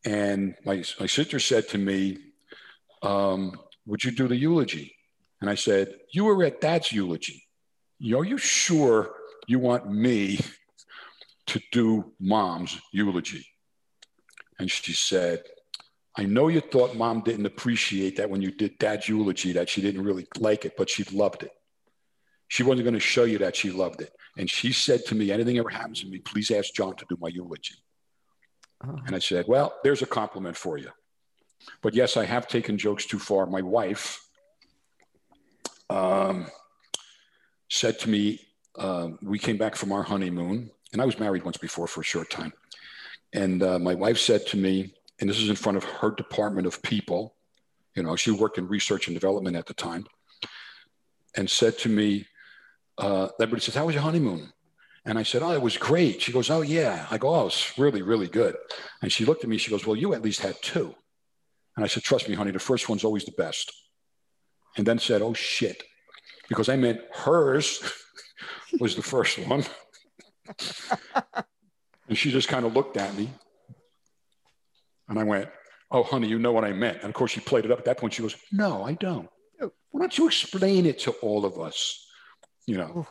And 0.05 0.55
my, 0.64 0.82
my 0.98 1.07
sister 1.07 1.38
said 1.38 1.68
to 1.68 1.78
me, 1.78 2.18
um, 3.03 3.53
Would 3.86 4.04
you 4.04 4.10
do 4.10 4.28
the 4.28 4.36
eulogy? 4.36 4.94
And 5.40 5.50
I 5.50 5.54
said, 5.54 5.94
You 6.12 6.24
were 6.24 6.44
at 6.44 6.60
dad's 6.60 6.92
eulogy. 6.92 7.42
Are 8.02 8.24
you 8.24 8.38
sure 8.38 9.14
you 9.46 9.58
want 9.58 9.90
me 9.90 10.40
to 11.46 11.60
do 11.70 12.12
mom's 12.20 12.80
eulogy? 12.92 13.46
And 14.58 14.70
she 14.70 14.92
said, 14.92 15.42
I 16.16 16.24
know 16.24 16.48
you 16.48 16.60
thought 16.60 16.94
mom 16.94 17.22
didn't 17.22 17.46
appreciate 17.46 18.16
that 18.16 18.28
when 18.28 18.42
you 18.42 18.50
did 18.50 18.78
dad's 18.78 19.08
eulogy, 19.08 19.52
that 19.52 19.68
she 19.68 19.80
didn't 19.80 20.04
really 20.04 20.26
like 20.38 20.64
it, 20.64 20.74
but 20.76 20.90
she 20.90 21.04
loved 21.04 21.42
it. 21.42 21.50
She 22.48 22.62
wasn't 22.62 22.84
going 22.84 22.94
to 22.94 23.00
show 23.00 23.24
you 23.24 23.38
that 23.38 23.56
she 23.56 23.70
loved 23.70 24.02
it. 24.02 24.12
And 24.36 24.48
she 24.48 24.72
said 24.72 25.06
to 25.06 25.14
me, 25.14 25.30
anything 25.32 25.58
ever 25.58 25.70
happens 25.70 26.00
to 26.00 26.06
me, 26.06 26.18
please 26.18 26.50
ask 26.50 26.74
John 26.74 26.94
to 26.96 27.06
do 27.08 27.16
my 27.18 27.28
eulogy. 27.28 27.74
Oh. 28.86 28.98
And 29.06 29.16
I 29.16 29.20
said, 29.20 29.46
well, 29.48 29.74
there's 29.82 30.02
a 30.02 30.06
compliment 30.06 30.56
for 30.56 30.76
you. 30.76 30.90
But 31.82 31.94
yes, 31.94 32.16
I 32.16 32.24
have 32.24 32.46
taken 32.48 32.78
jokes 32.78 33.06
too 33.06 33.18
far. 33.18 33.46
My 33.46 33.62
wife, 33.62 34.26
um, 35.90 36.46
said 37.68 37.98
to 38.00 38.08
me, 38.08 38.40
uh, 38.76 39.08
we 39.22 39.38
came 39.38 39.58
back 39.58 39.76
from 39.76 39.92
our 39.92 40.02
honeymoon, 40.02 40.70
and 40.92 41.02
I 41.02 41.04
was 41.04 41.18
married 41.18 41.44
once 41.44 41.56
before 41.56 41.86
for 41.86 42.00
a 42.00 42.04
short 42.04 42.30
time. 42.30 42.52
And 43.32 43.62
uh, 43.62 43.78
my 43.78 43.94
wife 43.94 44.18
said 44.18 44.46
to 44.48 44.56
me, 44.56 44.94
and 45.20 45.28
this 45.28 45.38
is 45.38 45.48
in 45.48 45.56
front 45.56 45.78
of 45.78 45.84
her 45.84 46.10
department 46.10 46.66
of 46.66 46.82
people, 46.82 47.34
you 47.94 48.02
know, 48.02 48.16
she 48.16 48.30
worked 48.30 48.58
in 48.58 48.68
research 48.68 49.06
and 49.06 49.14
development 49.14 49.56
at 49.56 49.66
the 49.66 49.74
time, 49.74 50.06
and 51.36 51.48
said 51.48 51.78
to 51.78 51.88
me, 51.88 52.26
uh, 52.98 53.28
everybody 53.40 53.62
says, 53.62 53.74
How 53.74 53.86
was 53.86 53.94
your 53.94 54.02
honeymoon? 54.02 54.52
And 55.04 55.18
I 55.18 55.22
said, 55.22 55.42
Oh, 55.42 55.52
it 55.52 55.62
was 55.62 55.76
great. 55.76 56.22
She 56.22 56.32
goes, 56.32 56.50
Oh, 56.50 56.62
yeah. 56.62 57.06
I 57.10 57.18
go, 57.18 57.34
Oh, 57.34 57.46
it's 57.46 57.78
really, 57.78 58.02
really 58.02 58.28
good. 58.28 58.56
And 59.02 59.10
she 59.10 59.24
looked 59.24 59.44
at 59.44 59.50
me, 59.50 59.58
she 59.58 59.70
goes, 59.70 59.86
Well, 59.86 59.96
you 59.96 60.14
at 60.14 60.22
least 60.22 60.40
had 60.40 60.60
two. 60.62 60.94
And 61.76 61.84
I 61.84 61.88
said, 61.88 62.02
Trust 62.02 62.28
me, 62.28 62.34
honey, 62.34 62.50
the 62.50 62.58
first 62.58 62.88
one's 62.88 63.04
always 63.04 63.24
the 63.24 63.32
best 63.32 63.72
and 64.76 64.86
then 64.86 64.98
said, 64.98 65.22
oh 65.22 65.34
shit, 65.34 65.82
because 66.48 66.68
I 66.68 66.76
meant 66.76 67.00
hers 67.12 67.82
was 68.80 68.96
the 68.96 69.02
first 69.02 69.38
one. 69.38 69.64
and 72.08 72.16
she 72.16 72.30
just 72.30 72.48
kind 72.48 72.64
of 72.64 72.74
looked 72.74 72.96
at 72.96 73.14
me. 73.14 73.30
And 75.08 75.18
I 75.18 75.24
went, 75.24 75.48
Oh, 75.94 76.02
honey, 76.02 76.26
you 76.26 76.38
know 76.38 76.52
what 76.52 76.64
I 76.64 76.72
meant. 76.72 76.98
And 77.02 77.10
of 77.10 77.12
course, 77.12 77.32
she 77.32 77.40
played 77.40 77.66
it 77.66 77.70
up. 77.70 77.78
At 77.78 77.84
that 77.84 77.98
point, 77.98 78.14
she 78.14 78.22
goes, 78.22 78.34
No, 78.50 78.82
I 78.82 78.94
don't. 78.94 79.28
Oh. 79.60 79.70
Why 79.90 80.00
don't 80.00 80.16
you 80.16 80.26
explain 80.26 80.86
it 80.86 80.98
to 81.00 81.10
all 81.20 81.44
of 81.44 81.60
us? 81.60 82.02
You 82.66 82.78
know. 82.78 83.06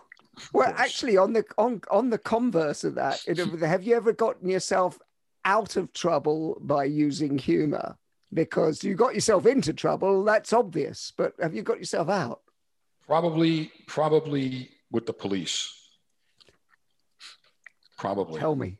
Well, 0.51 0.74
actually, 0.76 1.18
on 1.18 1.34
the 1.34 1.43
on 1.59 1.82
on 1.91 2.09
the 2.09 2.18
converse 2.18 2.84
of 2.84 2.95
that, 2.95 3.22
have 3.62 3.84
you 3.84 3.95
ever 3.95 4.14
gotten 4.14 4.49
yourself 4.49 4.97
out 5.45 5.76
of 5.76 5.93
trouble 5.93 6.57
by 6.62 6.86
using 6.86 7.38
humor? 7.38 7.97
Because 8.34 8.84
you 8.84 8.96
got 8.96 9.14
yourself 9.14 9.46
into 9.46 9.74
trouble, 9.74 10.24
that's 10.24 10.54
obvious. 10.54 11.12
But 11.16 11.34
have 11.42 11.54
you 11.54 11.64
got 11.64 11.80
yourself 11.80 12.10
out? 12.10 12.42
Probably, 13.06 13.72
probably 13.88 14.70
with 14.90 15.06
the 15.06 15.14
police. 15.14 15.70
Probably. 17.98 18.40
Tell 18.40 18.56
me. 18.56 18.78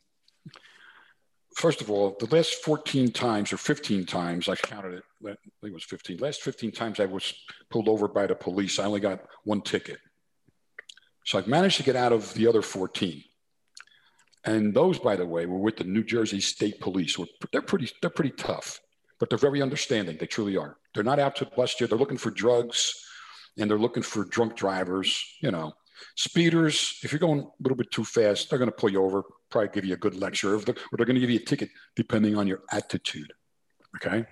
First 1.56 1.82
of 1.82 1.92
all, 1.92 2.16
the 2.20 2.34
last 2.34 2.56
14 2.64 3.12
times 3.12 3.52
or 3.52 3.58
15 3.58 4.06
times, 4.06 4.48
I 4.48 4.56
counted 4.56 4.94
it, 4.94 5.04
I 5.24 5.28
think 5.28 5.72
it 5.72 5.74
was 5.74 5.84
15. 5.84 6.18
Last 6.18 6.42
15 6.42 6.72
times 6.72 7.00
I 7.00 7.06
was 7.06 7.34
pulled 7.70 7.90
over 7.90 8.08
by 8.08 8.26
the 8.26 8.36
police, 8.36 8.80
I 8.80 8.86
only 8.86 9.02
got 9.02 9.20
one 9.44 9.62
ticket. 9.62 10.00
So 11.26 11.38
I've 11.38 11.48
managed 11.48 11.78
to 11.78 11.84
get 11.84 11.96
out 11.96 12.14
of 12.14 12.34
the 12.34 12.48
other 12.48 12.62
14. 12.62 13.24
And 14.44 14.74
those, 14.74 14.98
by 14.98 15.16
the 15.16 15.26
way, 15.26 15.46
were 15.46 15.60
with 15.60 15.78
the 15.78 15.84
New 15.84 16.04
Jersey 16.04 16.42
State 16.42 16.80
Police. 16.80 17.18
They're 17.52 17.62
pretty, 17.62 17.92
they're 18.02 18.10
pretty 18.10 18.32
tough, 18.32 18.80
but 19.22 19.30
they're 19.30 19.38
very 19.38 19.62
understanding. 19.62 20.18
They 20.20 20.26
truly 20.26 20.58
are. 20.58 20.78
They're 20.96 21.04
not 21.04 21.20
out 21.20 21.36
to 21.38 21.46
bust 21.46 21.80
you. 21.80 21.86
They're 21.86 21.98
looking 21.98 22.18
for 22.18 22.32
drugs 22.32 23.06
and 23.58 23.70
they're 23.70 23.78
looking 23.78 24.02
for 24.02 24.26
drunk 24.26 24.56
drivers, 24.56 25.24
you 25.42 25.52
know. 25.52 25.74
Speeders, 26.16 27.00
if 27.04 27.12
you're 27.12 27.20
going 27.20 27.42
a 27.42 27.48
little 27.62 27.78
bit 27.78 27.92
too 27.92 28.04
fast, 28.04 28.50
they're 28.50 28.58
going 28.58 28.72
to 28.72 28.76
pull 28.76 28.90
you 28.90 29.04
over, 29.04 29.24
probably 29.52 29.70
give 29.72 29.86
you 29.86 29.94
a 29.94 29.98
good 29.98 30.16
lecture, 30.16 30.56
or 30.56 30.60
they're, 30.60 31.06
going 31.06 31.14
to 31.14 31.20
give 31.22 31.30
you 31.30 31.38
a 31.38 31.46
ticket 31.46 31.70
depending 31.96 32.36
on 32.36 32.48
your 32.48 32.62
attitude. 32.72 33.32
Okay. 33.98 34.26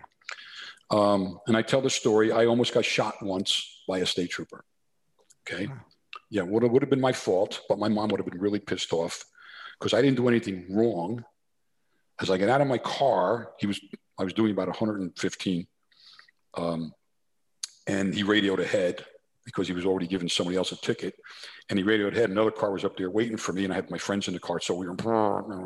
Um, 0.89 1.39
and 1.45 1.55
I 1.55 1.61
tell 1.61 1.81
the 1.81 1.91
story. 1.91 2.31
I 2.31 2.47
almost 2.47 2.73
got 2.73 2.83
shot 2.83 3.21
once 3.21 3.83
by 3.87 3.99
a 3.99 4.07
state 4.07 4.31
trooper. 4.31 4.65
Okay. 5.47 5.67
Wow. 5.67 5.77
Yeah, 6.31 6.41
would 6.41 6.63
have, 6.63 6.71
would 6.71 6.81
have 6.81 6.89
been 6.89 6.99
my 6.99 7.13
fault, 7.13 7.61
but 7.69 7.77
my 7.77 7.89
mom 7.89 8.09
would 8.09 8.19
have 8.19 8.27
been 8.27 8.41
really 8.41 8.59
pissed 8.59 8.91
off 8.91 9.23
because 9.79 9.93
I 9.93 10.01
didn't 10.01 10.17
do 10.17 10.27
anything 10.27 10.65
wrong. 10.75 11.23
As 12.19 12.31
I 12.31 12.37
get 12.37 12.49
out 12.49 12.61
of 12.61 12.67
my 12.67 12.79
car, 12.79 13.51
he 13.59 13.67
was 13.67 13.79
I 14.19 14.23
was 14.23 14.33
doing 14.33 14.51
about 14.51 14.67
115, 14.67 15.67
um, 16.55 16.93
and 17.87 18.13
he 18.13 18.23
radioed 18.23 18.59
ahead 18.59 19.05
because 19.45 19.67
he 19.67 19.73
was 19.73 19.85
already 19.85 20.05
giving 20.05 20.29
somebody 20.29 20.57
else 20.57 20.71
a 20.71 20.75
ticket. 20.75 21.15
And 21.69 21.79
he 21.79 21.83
radioed 21.83 22.15
ahead. 22.15 22.29
Another 22.29 22.51
car 22.51 22.71
was 22.71 22.85
up 22.85 22.97
there 22.97 23.09
waiting 23.09 23.37
for 23.37 23.53
me, 23.53 23.63
and 23.63 23.73
I 23.73 23.77
had 23.77 23.89
my 23.89 23.97
friends 23.97 24.27
in 24.27 24.33
the 24.33 24.39
car. 24.39 24.59
So 24.59 24.75
we 24.75 24.87
were, 24.87 24.95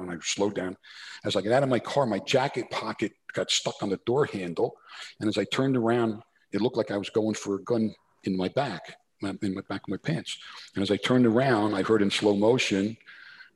and 0.02 0.12
I 0.12 0.16
slowed 0.22 0.56
down. 0.56 0.78
As 1.26 1.36
I 1.36 1.42
get 1.42 1.52
out 1.52 1.64
of 1.64 1.70
my 1.70 1.80
car, 1.80 2.06
my 2.06 2.20
jacket 2.20 2.70
pocket 2.70 3.12
got 3.34 3.52
stuck 3.52 3.82
on 3.82 3.90
the 3.90 4.00
door 4.06 4.26
handle. 4.26 4.78
And 5.20 5.28
as 5.28 5.38
I 5.38 5.46
turned 5.46 5.76
around, 5.76 6.22
it 6.52 6.62
looked 6.62 6.78
like 6.78 6.92
I 6.92 6.98
was 6.98 7.10
going 7.10 7.34
for 7.34 7.56
a 7.56 7.64
gun 7.64 7.94
in 8.24 8.38
my 8.38 8.48
back, 8.50 8.96
in 9.22 9.54
my 9.54 9.62
back 9.68 9.82
of 9.82 9.90
my 9.90 9.98
pants. 9.98 10.38
And 10.76 10.84
as 10.84 10.92
I 10.92 10.98
turned 10.98 11.26
around, 11.26 11.74
I 11.74 11.82
heard 11.82 12.02
in 12.02 12.12
slow 12.12 12.36
motion, 12.36 12.96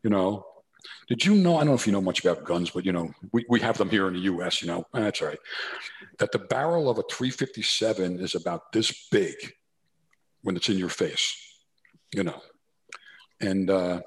you 0.03 0.09
know, 0.09 0.45
did 1.07 1.25
you 1.25 1.35
know? 1.35 1.55
I 1.55 1.59
don't 1.59 1.67
know 1.67 1.73
if 1.73 1.87
you 1.87 1.93
know 1.93 2.01
much 2.01 2.23
about 2.23 2.43
guns, 2.43 2.69
but 2.69 2.85
you 2.85 2.91
know, 2.91 3.11
we, 3.31 3.45
we 3.49 3.59
have 3.61 3.77
them 3.77 3.89
here 3.89 4.07
in 4.07 4.13
the 4.13 4.19
US, 4.21 4.61
you 4.61 4.67
know, 4.67 4.85
that's 4.93 5.21
right. 5.21 5.39
That 6.19 6.31
the 6.31 6.39
barrel 6.39 6.89
of 6.89 6.97
a 6.97 7.03
357 7.09 8.19
is 8.19 8.35
about 8.35 8.71
this 8.71 9.07
big 9.09 9.35
when 10.41 10.55
it's 10.55 10.69
in 10.69 10.77
your 10.77 10.89
face, 10.89 11.35
you 12.13 12.23
know. 12.23 12.41
And 13.39 13.69
uh, 13.69 14.01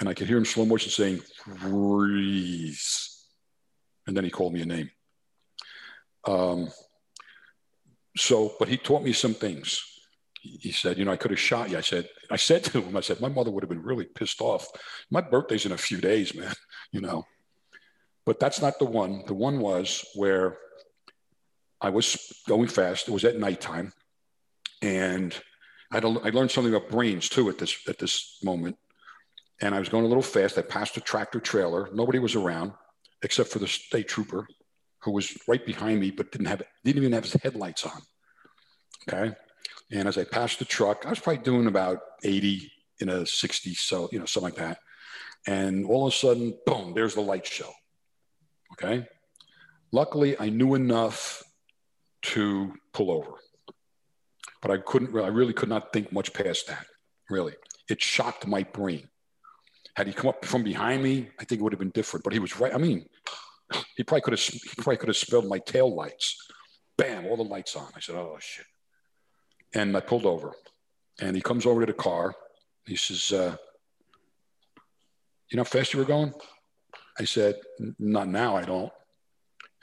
and 0.00 0.08
I 0.08 0.14
could 0.14 0.26
hear 0.26 0.36
him 0.36 0.44
slow 0.44 0.64
motion 0.64 0.90
saying, 0.90 1.20
freeze. 1.60 3.26
And 4.06 4.16
then 4.16 4.24
he 4.24 4.30
called 4.30 4.52
me 4.52 4.62
a 4.62 4.66
name. 4.66 4.90
Um, 6.26 6.68
so, 8.16 8.54
but 8.58 8.68
he 8.68 8.76
taught 8.76 9.02
me 9.02 9.12
some 9.12 9.34
things. 9.34 9.82
He 10.46 10.72
said, 10.72 10.98
you 10.98 11.06
know, 11.06 11.12
I 11.12 11.16
could 11.16 11.30
have 11.30 11.40
shot 11.40 11.70
you. 11.70 11.78
I 11.78 11.80
said, 11.80 12.06
I 12.30 12.36
said 12.36 12.64
to 12.64 12.82
him, 12.82 12.94
I 12.96 13.00
said, 13.00 13.18
my 13.18 13.30
mother 13.30 13.50
would 13.50 13.62
have 13.62 13.70
been 13.70 13.82
really 13.82 14.04
pissed 14.04 14.42
off. 14.42 14.68
My 15.10 15.22
birthday's 15.22 15.64
in 15.64 15.72
a 15.72 15.78
few 15.78 15.98
days, 15.98 16.34
man, 16.34 16.52
you 16.92 17.00
know. 17.00 17.24
But 18.26 18.40
that's 18.40 18.60
not 18.60 18.78
the 18.78 18.84
one. 18.84 19.24
The 19.26 19.32
one 19.34 19.58
was 19.58 20.04
where 20.14 20.58
I 21.80 21.88
was 21.88 22.42
going 22.46 22.68
fast. 22.68 23.08
It 23.08 23.12
was 23.12 23.24
at 23.24 23.38
nighttime. 23.38 23.92
And 24.82 25.34
I, 25.90 25.98
I 25.98 26.30
learned 26.30 26.50
something 26.50 26.74
about 26.74 26.90
brains 26.90 27.30
too 27.30 27.48
at 27.48 27.58
this 27.58 27.76
at 27.88 27.98
this 27.98 28.38
moment. 28.42 28.76
And 29.62 29.74
I 29.74 29.78
was 29.78 29.88
going 29.88 30.04
a 30.04 30.08
little 30.08 30.22
fast. 30.22 30.58
I 30.58 30.62
passed 30.62 30.96
a 30.98 31.00
tractor 31.00 31.40
trailer. 31.40 31.88
Nobody 31.92 32.18
was 32.18 32.34
around 32.34 32.72
except 33.22 33.48
for 33.48 33.60
the 33.60 33.68
state 33.68 34.08
trooper 34.08 34.46
who 35.00 35.12
was 35.12 35.38
right 35.48 35.64
behind 35.64 36.00
me, 36.00 36.10
but 36.10 36.32
didn't 36.32 36.48
have 36.48 36.62
didn't 36.84 37.00
even 37.02 37.12
have 37.12 37.24
his 37.24 37.34
headlights 37.42 37.86
on. 37.86 38.02
Okay. 39.08 39.34
And 39.90 40.08
as 40.08 40.18
I 40.18 40.24
passed 40.24 40.58
the 40.58 40.64
truck, 40.64 41.04
I 41.06 41.10
was 41.10 41.20
probably 41.20 41.42
doing 41.42 41.66
about 41.66 42.00
80 42.22 42.70
in 43.00 43.08
a 43.08 43.26
60, 43.26 43.74
so 43.74 44.08
you 44.12 44.18
know, 44.18 44.24
something 44.24 44.52
like 44.52 44.60
that. 44.60 44.78
And 45.46 45.84
all 45.86 46.06
of 46.06 46.12
a 46.12 46.16
sudden, 46.16 46.54
boom, 46.66 46.94
there's 46.94 47.14
the 47.14 47.20
light 47.20 47.46
show. 47.46 47.70
Okay. 48.72 49.06
Luckily, 49.92 50.36
I 50.40 50.48
knew 50.48 50.74
enough 50.74 51.42
to 52.22 52.72
pull 52.92 53.10
over 53.10 53.38
but 54.64 54.70
I 54.70 54.78
couldn't, 54.78 55.14
I 55.14 55.28
really 55.28 55.52
could 55.52 55.68
not 55.68 55.92
think 55.92 56.10
much 56.10 56.32
past 56.32 56.68
that, 56.68 56.86
really. 57.28 57.52
It 57.90 58.00
shocked 58.00 58.46
my 58.46 58.62
brain. 58.62 59.06
Had 59.94 60.06
he 60.06 60.14
come 60.14 60.30
up 60.30 60.42
from 60.46 60.64
behind 60.64 61.02
me, 61.02 61.28
I 61.38 61.44
think 61.44 61.60
it 61.60 61.62
would 61.62 61.74
have 61.74 61.78
been 61.78 61.90
different, 61.90 62.24
but 62.24 62.32
he 62.32 62.38
was 62.38 62.58
right. 62.58 62.74
I 62.74 62.78
mean, 62.78 63.04
he 63.94 64.04
probably 64.04 64.22
could 64.22 64.32
have, 64.32 64.40
he 64.40 64.70
probably 64.78 64.96
could 64.96 65.10
have 65.10 65.18
spilled 65.18 65.46
my 65.46 65.58
tail 65.58 65.94
lights. 65.94 66.38
Bam, 66.96 67.26
all 67.26 67.36
the 67.36 67.42
lights 67.42 67.76
on. 67.76 67.88
I 67.94 68.00
said, 68.00 68.14
oh 68.14 68.38
shit. 68.40 68.64
And 69.74 69.96
I 69.96 70.00
pulled 70.00 70.26
over 70.26 70.52
and 71.20 71.34
he 71.34 71.42
comes 71.42 71.66
over 71.66 71.80
to 71.80 71.86
the 71.86 71.92
car. 71.92 72.34
He 72.86 72.96
says, 72.96 73.32
uh, 73.32 73.56
you 75.50 75.56
know 75.56 75.64
how 75.64 75.68
fast 75.68 75.92
you 75.92 75.98
were 75.98 76.04
going? 76.04 76.32
I 77.18 77.24
said, 77.24 77.56
not 77.98 78.28
now, 78.28 78.56
I 78.56 78.62
don't. 78.62 78.92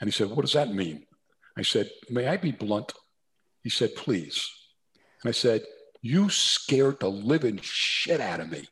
And 0.00 0.08
he 0.08 0.12
said, 0.12 0.28
what 0.28 0.42
does 0.42 0.52
that 0.54 0.74
mean? 0.74 1.06
I 1.56 1.62
said, 1.62 1.90
may 2.10 2.26
I 2.26 2.36
be 2.36 2.52
blunt? 2.52 2.92
He 3.62 3.70
said, 3.70 3.94
please. 3.94 4.50
And 5.22 5.28
I 5.28 5.32
said, 5.32 5.62
You 6.00 6.28
scared 6.30 7.00
the 7.00 7.08
living 7.08 7.58
shit 7.62 8.20
out 8.20 8.40
of 8.40 8.50
me. 8.50 8.64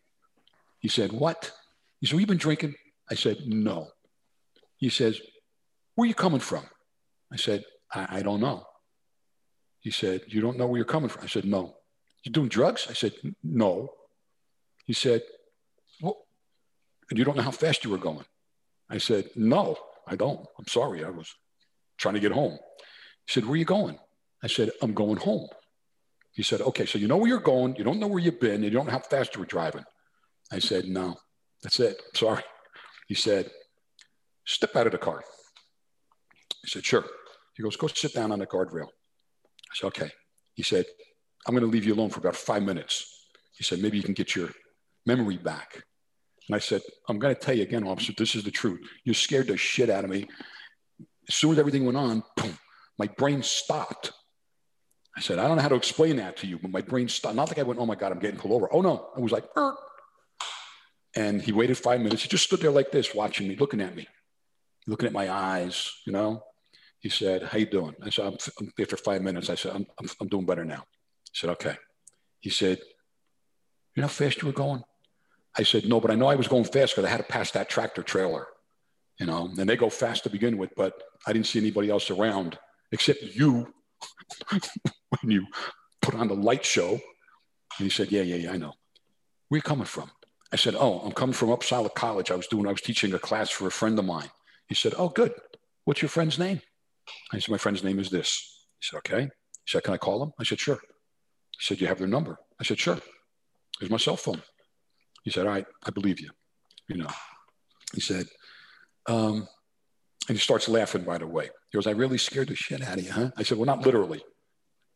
He 0.80 0.88
said, 0.88 1.12
What? 1.12 1.52
He 2.00 2.06
said, 2.06 2.14
Have 2.14 2.20
you 2.20 2.26
been 2.26 2.38
drinking? 2.38 2.74
I 3.10 3.14
said, 3.14 3.38
No. 3.46 3.88
He 4.76 4.88
says, 4.88 5.20
Where 5.94 6.04
are 6.04 6.08
you 6.08 6.14
coming 6.14 6.40
from? 6.40 6.64
I 7.32 7.36
said, 7.36 7.64
I, 7.92 8.18
I 8.18 8.22
don't 8.22 8.40
know. 8.40 8.64
He 9.80 9.90
said, 9.90 10.22
You 10.26 10.40
don't 10.40 10.58
know 10.58 10.66
where 10.66 10.78
you're 10.78 10.84
coming 10.84 11.08
from? 11.08 11.24
I 11.24 11.28
said, 11.28 11.44
No. 11.44 11.76
You 12.24 12.32
doing 12.32 12.48
drugs? 12.48 12.86
I 12.88 12.92
said, 12.92 13.14
No. 13.42 13.94
He 14.84 14.92
said, 14.92 15.22
Well, 16.00 16.16
and 17.08 17.18
you 17.18 17.24
don't 17.24 17.36
know 17.36 17.42
how 17.42 17.50
fast 17.50 17.84
you 17.84 17.90
were 17.90 17.98
going? 17.98 18.26
I 18.88 18.98
said, 18.98 19.30
No, 19.36 19.76
I 20.06 20.16
don't. 20.16 20.46
I'm 20.58 20.66
sorry. 20.66 21.04
I 21.04 21.10
was 21.10 21.34
trying 21.98 22.14
to 22.14 22.20
get 22.20 22.32
home. 22.32 22.58
He 23.26 23.32
said, 23.32 23.44
Where 23.44 23.54
are 23.54 23.56
you 23.56 23.64
going? 23.64 23.98
I 24.42 24.46
said, 24.46 24.70
I'm 24.82 24.94
going 24.94 25.18
home. 25.18 25.48
He 26.32 26.42
said, 26.42 26.60
okay, 26.60 26.86
so 26.86 26.98
you 26.98 27.08
know 27.08 27.16
where 27.16 27.28
you're 27.28 27.40
going. 27.40 27.76
You 27.76 27.84
don't 27.84 27.98
know 27.98 28.06
where 28.06 28.20
you've 28.20 28.40
been. 28.40 28.62
You 28.62 28.70
don't 28.70 28.86
know 28.86 28.92
how 28.92 29.00
fast 29.00 29.34
you 29.34 29.40
were 29.40 29.46
driving. 29.46 29.84
I 30.52 30.58
said, 30.58 30.86
no, 30.86 31.16
that's 31.62 31.80
it. 31.80 32.00
Sorry. 32.14 32.42
He 33.08 33.14
said, 33.14 33.50
step 34.44 34.76
out 34.76 34.86
of 34.86 34.92
the 34.92 34.98
car. 34.98 35.22
I 36.64 36.68
said, 36.68 36.84
sure. 36.84 37.04
He 37.56 37.62
goes, 37.62 37.76
go 37.76 37.88
sit 37.88 38.14
down 38.14 38.32
on 38.32 38.38
the 38.38 38.46
guardrail. 38.46 38.88
I 39.70 39.74
said, 39.74 39.86
okay. 39.88 40.10
He 40.54 40.62
said, 40.62 40.84
I'm 41.46 41.54
going 41.54 41.64
to 41.64 41.70
leave 41.70 41.84
you 41.84 41.94
alone 41.94 42.10
for 42.10 42.20
about 42.20 42.36
five 42.36 42.62
minutes. 42.62 43.28
He 43.56 43.64
said, 43.64 43.80
maybe 43.80 43.96
you 43.96 44.02
can 44.02 44.14
get 44.14 44.34
your 44.34 44.50
memory 45.06 45.36
back. 45.36 45.84
And 46.48 46.56
I 46.56 46.58
said, 46.58 46.82
I'm 47.08 47.18
going 47.18 47.34
to 47.34 47.40
tell 47.40 47.54
you 47.54 47.62
again, 47.62 47.86
officer, 47.86 48.12
this 48.16 48.34
is 48.34 48.44
the 48.44 48.50
truth. 48.50 48.80
You 49.04 49.14
scared 49.14 49.46
the 49.46 49.56
shit 49.56 49.88
out 49.88 50.04
of 50.04 50.10
me. 50.10 50.26
As 51.28 51.34
soon 51.34 51.52
as 51.52 51.58
everything 51.58 51.84
went 51.84 51.96
on, 51.96 52.24
boom, 52.36 52.58
my 52.98 53.06
brain 53.06 53.42
stopped. 53.42 54.12
I 55.16 55.20
said, 55.20 55.38
I 55.38 55.46
don't 55.46 55.56
know 55.56 55.62
how 55.62 55.68
to 55.68 55.74
explain 55.76 56.16
that 56.16 56.36
to 56.38 56.46
you, 56.46 56.58
but 56.58 56.70
my 56.70 56.80
brain 56.80 57.08
stopped. 57.08 57.36
Not 57.36 57.48
like 57.48 57.58
I 57.58 57.62
went, 57.62 57.78
oh 57.78 57.86
my 57.86 57.94
God, 57.94 58.12
I'm 58.12 58.18
getting 58.18 58.38
pulled 58.38 58.54
over. 58.54 58.68
Oh 58.72 58.80
no, 58.80 59.10
I 59.16 59.20
was 59.20 59.32
like, 59.32 59.44
er. 59.56 59.74
and 61.14 61.40
he 61.40 61.52
waited 61.52 61.78
five 61.78 62.00
minutes. 62.00 62.22
He 62.22 62.28
just 62.28 62.44
stood 62.44 62.60
there 62.60 62.70
like 62.70 62.90
this, 62.90 63.14
watching 63.14 63.48
me, 63.48 63.56
looking 63.56 63.80
at 63.80 63.94
me, 63.94 64.08
looking 64.86 65.06
at 65.06 65.12
my 65.12 65.30
eyes, 65.30 65.90
you 66.06 66.12
know. 66.12 66.42
He 67.00 67.08
said, 67.08 67.42
how 67.44 67.58
you 67.58 67.66
doing? 67.66 67.94
I 68.02 68.10
said, 68.10 68.26
I'm, 68.26 68.36
after 68.78 68.96
five 68.96 69.22
minutes, 69.22 69.48
I 69.48 69.54
said, 69.54 69.72
I'm, 69.74 69.86
I'm, 69.98 70.08
I'm 70.20 70.28
doing 70.28 70.44
better 70.44 70.64
now. 70.64 70.84
He 71.32 71.38
said, 71.38 71.50
okay. 71.50 71.76
He 72.40 72.50
said, 72.50 72.78
you 73.96 74.02
know 74.02 74.06
how 74.06 74.12
fast 74.12 74.42
you 74.42 74.46
were 74.46 74.52
going? 74.52 74.82
I 75.56 75.62
said, 75.62 75.88
no, 75.88 75.98
but 75.98 76.10
I 76.10 76.14
know 76.14 76.28
I 76.28 76.36
was 76.36 76.46
going 76.46 76.64
fast 76.64 76.94
because 76.94 77.04
I 77.04 77.10
had 77.10 77.18
to 77.18 77.24
pass 77.24 77.50
that 77.52 77.68
tractor 77.68 78.02
trailer, 78.02 78.46
you 79.18 79.26
know, 79.26 79.50
and 79.58 79.68
they 79.68 79.76
go 79.76 79.90
fast 79.90 80.24
to 80.24 80.30
begin 80.30 80.58
with, 80.58 80.70
but 80.76 81.02
I 81.26 81.32
didn't 81.32 81.46
see 81.46 81.58
anybody 81.58 81.90
else 81.90 82.10
around 82.10 82.58
except 82.92 83.22
you 83.22 83.72
when 84.50 85.30
you 85.30 85.46
put 86.02 86.14
on 86.14 86.28
the 86.28 86.34
light 86.34 86.64
show. 86.64 86.92
And 86.92 87.00
he 87.78 87.90
said, 87.90 88.12
Yeah, 88.12 88.22
yeah, 88.22 88.36
yeah, 88.36 88.52
I 88.52 88.56
know. 88.56 88.74
Where 89.48 89.58
you 89.58 89.62
coming 89.62 89.86
from? 89.86 90.10
I 90.52 90.56
said, 90.56 90.74
Oh, 90.78 91.00
I'm 91.00 91.12
coming 91.12 91.34
from 91.34 91.48
Upsala 91.48 91.92
College. 91.94 92.30
I 92.30 92.36
was 92.36 92.46
doing, 92.46 92.66
I 92.66 92.72
was 92.72 92.80
teaching 92.80 93.12
a 93.14 93.18
class 93.18 93.50
for 93.50 93.66
a 93.66 93.70
friend 93.70 93.98
of 93.98 94.04
mine. 94.04 94.30
He 94.68 94.74
said, 94.74 94.94
Oh, 94.96 95.08
good. 95.08 95.32
What's 95.84 96.02
your 96.02 96.08
friend's 96.08 96.38
name? 96.38 96.60
I 97.32 97.38
said, 97.38 97.50
My 97.50 97.58
friend's 97.58 97.84
name 97.84 97.98
is 97.98 98.10
this. 98.10 98.66
He 98.78 98.86
said, 98.86 98.98
Okay. 98.98 99.22
He 99.22 99.66
said, 99.66 99.84
Can 99.84 99.94
I 99.94 99.98
call 99.98 100.22
him? 100.22 100.32
I 100.38 100.44
said, 100.44 100.60
Sure. 100.60 100.78
He 101.58 101.64
said, 101.64 101.80
You 101.80 101.86
have 101.86 101.98
their 101.98 102.08
number? 102.08 102.38
I 102.60 102.64
said, 102.64 102.78
Sure. 102.78 102.98
Here's 103.78 103.90
my 103.90 103.96
cell 103.96 104.16
phone. 104.16 104.42
He 105.24 105.30
said, 105.30 105.46
All 105.46 105.52
right, 105.52 105.66
I 105.84 105.90
believe 105.90 106.20
you. 106.20 106.30
You 106.88 106.96
know, 106.96 107.08
he 107.94 108.00
said, 108.00 108.26
um, 109.06 109.46
and 110.28 110.36
he 110.36 110.38
starts 110.38 110.68
laughing 110.68 111.04
right 111.04 111.22
away. 111.22 111.50
He 111.70 111.76
goes, 111.76 111.86
I 111.86 111.92
really 111.92 112.18
scared 112.18 112.48
the 112.48 112.56
shit 112.56 112.82
out 112.82 112.98
of 112.98 113.04
you, 113.04 113.12
huh? 113.12 113.30
I 113.36 113.42
said, 113.42 113.58
Well, 113.58 113.66
not 113.66 113.84
literally, 113.86 114.22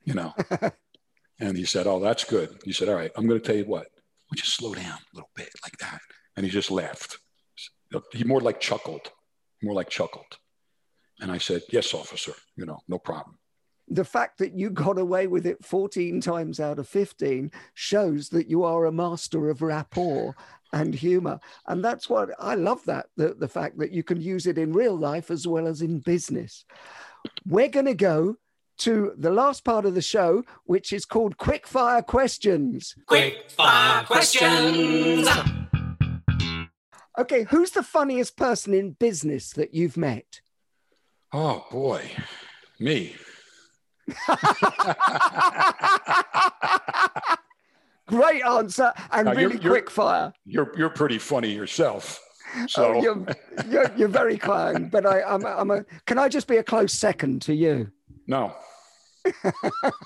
you 0.04 0.14
know. 0.14 0.34
and 1.40 1.56
he 1.56 1.64
said, 1.64 1.86
Oh, 1.86 2.00
that's 2.00 2.24
good. 2.24 2.58
He 2.64 2.72
said, 2.72 2.88
All 2.88 2.94
right, 2.94 3.10
I'm 3.16 3.26
going 3.26 3.40
to 3.40 3.46
tell 3.46 3.56
you 3.56 3.64
what, 3.64 3.86
would 4.30 4.38
you 4.38 4.44
slow 4.44 4.74
down 4.74 4.98
a 4.98 5.14
little 5.14 5.30
bit 5.36 5.50
like 5.62 5.76
that? 5.78 6.00
And 6.36 6.44
he 6.44 6.50
just 6.50 6.70
laughed. 6.70 7.18
He 8.12 8.24
more 8.24 8.40
like 8.40 8.60
chuckled, 8.60 9.12
more 9.62 9.74
like 9.74 9.88
chuckled. 9.88 10.38
And 11.24 11.32
I 11.32 11.38
said, 11.38 11.62
Yes, 11.70 11.94
officer, 11.94 12.34
you 12.54 12.66
know, 12.66 12.80
no 12.86 12.98
problem. 12.98 13.38
The 13.88 14.04
fact 14.04 14.36
that 14.38 14.52
you 14.52 14.68
got 14.68 14.98
away 14.98 15.26
with 15.26 15.46
it 15.46 15.64
14 15.64 16.20
times 16.20 16.60
out 16.60 16.78
of 16.78 16.86
15 16.86 17.50
shows 17.72 18.28
that 18.28 18.46
you 18.46 18.62
are 18.62 18.84
a 18.84 18.92
master 18.92 19.48
of 19.48 19.62
rapport 19.62 20.36
and 20.74 20.94
humor. 20.94 21.40
And 21.66 21.82
that's 21.82 22.10
what 22.10 22.28
i 22.38 22.54
love 22.54 22.84
that 22.84 23.06
the, 23.16 23.32
the 23.32 23.48
fact 23.48 23.78
that 23.78 23.90
you 23.90 24.02
can 24.02 24.20
use 24.20 24.46
it 24.46 24.58
in 24.58 24.74
real 24.74 24.98
life 24.98 25.30
as 25.30 25.46
well 25.46 25.66
as 25.66 25.80
in 25.80 26.00
business. 26.00 26.66
We're 27.46 27.70
going 27.70 27.86
to 27.86 27.94
go 27.94 28.36
to 28.80 29.14
the 29.16 29.30
last 29.30 29.64
part 29.64 29.86
of 29.86 29.94
the 29.94 30.02
show 30.02 30.44
which 30.64 30.92
is 30.92 31.06
called 31.06 31.38
quick 31.38 31.66
fire 31.66 32.02
questions. 32.02 32.94
Quick 33.06 33.50
fire 33.50 34.04
questions. 34.04 35.26
Okay 37.18 37.44
who's 37.44 37.70
the 37.70 37.82
funniest 37.82 38.36
person 38.36 38.74
in 38.74 38.90
business 38.90 39.54
that 39.54 39.72
you've 39.72 39.96
met 39.96 40.42
oh 41.34 41.66
boy 41.70 42.10
me 42.78 43.14
Great 48.06 48.44
answer 48.44 48.92
and 49.12 49.28
really 49.30 49.58
you're, 49.60 49.72
quick 49.72 49.90
fire. 49.90 50.32
You're 50.44 50.72
you're 50.76 50.90
pretty 50.90 51.18
funny 51.18 51.52
yourself. 51.52 52.20
So 52.68 52.94
oh, 52.94 53.02
you're, 53.02 53.26
you're, 53.68 53.92
you're 53.96 54.08
very 54.08 54.36
kind, 54.36 54.90
but 54.90 55.06
I, 55.06 55.22
I'm 55.22 55.44
I'm 55.46 55.70
a. 55.70 55.84
Can 56.06 56.18
I 56.18 56.28
just 56.28 56.46
be 56.46 56.58
a 56.58 56.62
close 56.62 56.92
second 56.92 57.42
to 57.42 57.54
you? 57.54 57.90
No. 58.26 58.54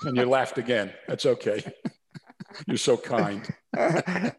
and 0.03 0.15
you 0.15 0.25
laughed 0.25 0.57
again. 0.57 0.93
That's 1.07 1.25
okay. 1.25 1.61
You're 2.65 2.77
so 2.77 2.95
kind. 2.95 3.45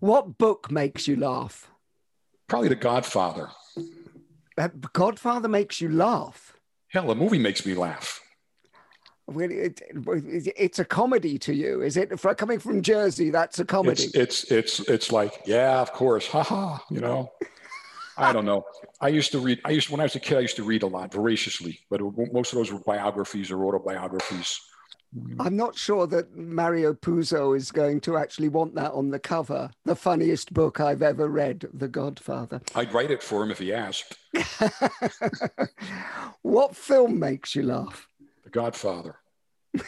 what 0.00 0.36
book 0.36 0.70
makes 0.70 1.06
you 1.06 1.16
laugh? 1.16 1.70
Probably 2.48 2.68
The 2.68 2.74
Godfather. 2.74 3.50
Godfather 4.92 5.48
makes 5.48 5.80
you 5.80 5.88
laugh. 5.88 6.54
Hell, 6.88 7.10
a 7.10 7.14
movie 7.14 7.38
makes 7.38 7.64
me 7.66 7.74
laugh. 7.74 8.20
Well, 9.26 9.50
it, 9.50 9.82
it's 10.56 10.78
a 10.78 10.86
comedy 10.86 11.38
to 11.40 11.52
you, 11.54 11.82
is 11.82 11.98
it? 11.98 12.18
For 12.18 12.34
coming 12.34 12.58
from 12.58 12.80
Jersey, 12.80 13.28
that's 13.28 13.58
a 13.58 13.64
comedy. 13.64 14.04
It's 14.04 14.14
it's 14.14 14.50
it's, 14.50 14.80
it's 14.88 15.12
like, 15.12 15.42
yeah, 15.44 15.82
of 15.82 15.92
course, 15.92 16.26
haha. 16.26 16.78
You 16.90 17.00
know, 17.00 17.30
I 18.16 18.32
don't 18.32 18.46
know. 18.46 18.64
I 19.02 19.08
used 19.08 19.32
to 19.32 19.38
read. 19.38 19.60
I 19.66 19.70
used 19.70 19.90
when 19.90 20.00
I 20.00 20.04
was 20.04 20.16
a 20.16 20.20
kid. 20.20 20.38
I 20.38 20.40
used 20.40 20.56
to 20.56 20.64
read 20.64 20.82
a 20.82 20.86
lot 20.86 21.12
voraciously, 21.12 21.80
but 21.90 22.00
most 22.32 22.52
of 22.52 22.58
those 22.58 22.72
were 22.72 22.80
biographies 22.80 23.50
or 23.50 23.66
autobiographies. 23.66 24.58
Mm. 25.16 25.36
I'm 25.38 25.56
not 25.56 25.76
sure 25.76 26.06
that 26.08 26.36
Mario 26.36 26.92
Puzo 26.92 27.56
is 27.56 27.72
going 27.72 28.00
to 28.02 28.16
actually 28.16 28.48
want 28.48 28.74
that 28.74 28.92
on 28.92 29.10
the 29.10 29.18
cover. 29.18 29.70
The 29.84 29.96
funniest 29.96 30.52
book 30.52 30.80
I've 30.80 31.02
ever 31.02 31.28
read, 31.28 31.66
The 31.72 31.88
Godfather. 31.88 32.60
I'd 32.74 32.92
write 32.92 33.10
it 33.10 33.22
for 33.22 33.42
him 33.42 33.50
if 33.50 33.58
he 33.58 33.72
asked. 33.72 34.16
what 36.42 36.76
film 36.76 37.18
makes 37.18 37.54
you 37.54 37.62
laugh? 37.62 38.08
The 38.44 38.50
Godfather. 38.50 39.16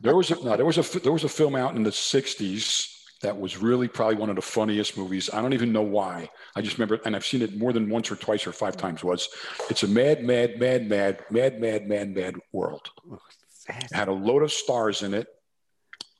there 0.00 0.16
was 0.16 0.30
a 0.30 0.44
no, 0.44 0.56
there 0.56 0.66
was 0.66 0.78
a 0.78 1.00
there 1.00 1.12
was 1.12 1.24
a 1.24 1.28
film 1.28 1.54
out 1.54 1.76
in 1.76 1.84
the 1.84 1.90
'60s 1.90 3.00
that 3.22 3.38
was 3.38 3.58
really 3.58 3.86
probably 3.86 4.16
one 4.16 4.30
of 4.30 4.36
the 4.36 4.42
funniest 4.42 4.96
movies. 4.96 5.30
I 5.32 5.42
don't 5.42 5.52
even 5.52 5.72
know 5.72 5.82
why. 5.82 6.28
I 6.56 6.62
just 6.62 6.78
remember, 6.78 7.00
and 7.04 7.14
I've 7.14 7.24
seen 7.24 7.42
it 7.42 7.56
more 7.56 7.72
than 7.72 7.88
once 7.88 8.10
or 8.10 8.16
twice 8.16 8.46
or 8.46 8.52
five 8.52 8.76
times. 8.76 9.04
Was 9.04 9.28
it's 9.68 9.82
a 9.82 9.88
mad, 9.88 10.24
mad, 10.24 10.58
mad, 10.58 10.88
mad, 10.88 11.24
mad, 11.30 11.60
mad, 11.60 11.88
mad, 11.88 12.14
mad 12.14 12.34
world. 12.52 12.90
It 13.70 13.92
had 13.92 14.08
a 14.08 14.12
load 14.12 14.42
of 14.42 14.52
stars 14.52 15.02
in 15.02 15.14
it, 15.14 15.28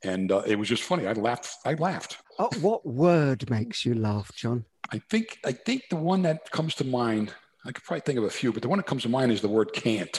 and 0.03 0.31
uh, 0.33 0.43
it 0.47 0.57
was 0.57 0.69
just 0.69 0.83
funny. 0.83 1.07
I 1.07 1.13
laughed. 1.13 1.57
I 1.65 1.75
laughed. 1.75 2.19
Oh, 2.39 2.51
what 2.61 2.87
word 2.87 3.49
makes 3.51 3.85
you 3.85 3.95
laugh, 3.95 4.35
John? 4.35 4.65
I 4.93 4.99
think 5.11 5.39
I 5.45 5.53
think 5.53 5.85
the 5.91 5.97
one 5.97 6.23
that 6.23 6.51
comes 6.51 6.75
to 6.77 6.85
mind. 6.85 7.35
I 7.65 7.73
could 7.73 7.85
probably 7.85 8.01
think 8.01 8.19
of 8.19 8.25
a 8.25 8.31
few, 8.31 8.53
but 8.53 8.63
the 8.63 8.69
one 8.69 8.79
that 8.79 8.87
comes 8.87 9.03
to 9.03 9.09
mind 9.09 9.33
is 9.33 9.43
the 9.43 9.49
word 9.49 9.73
"can't." 9.73 10.19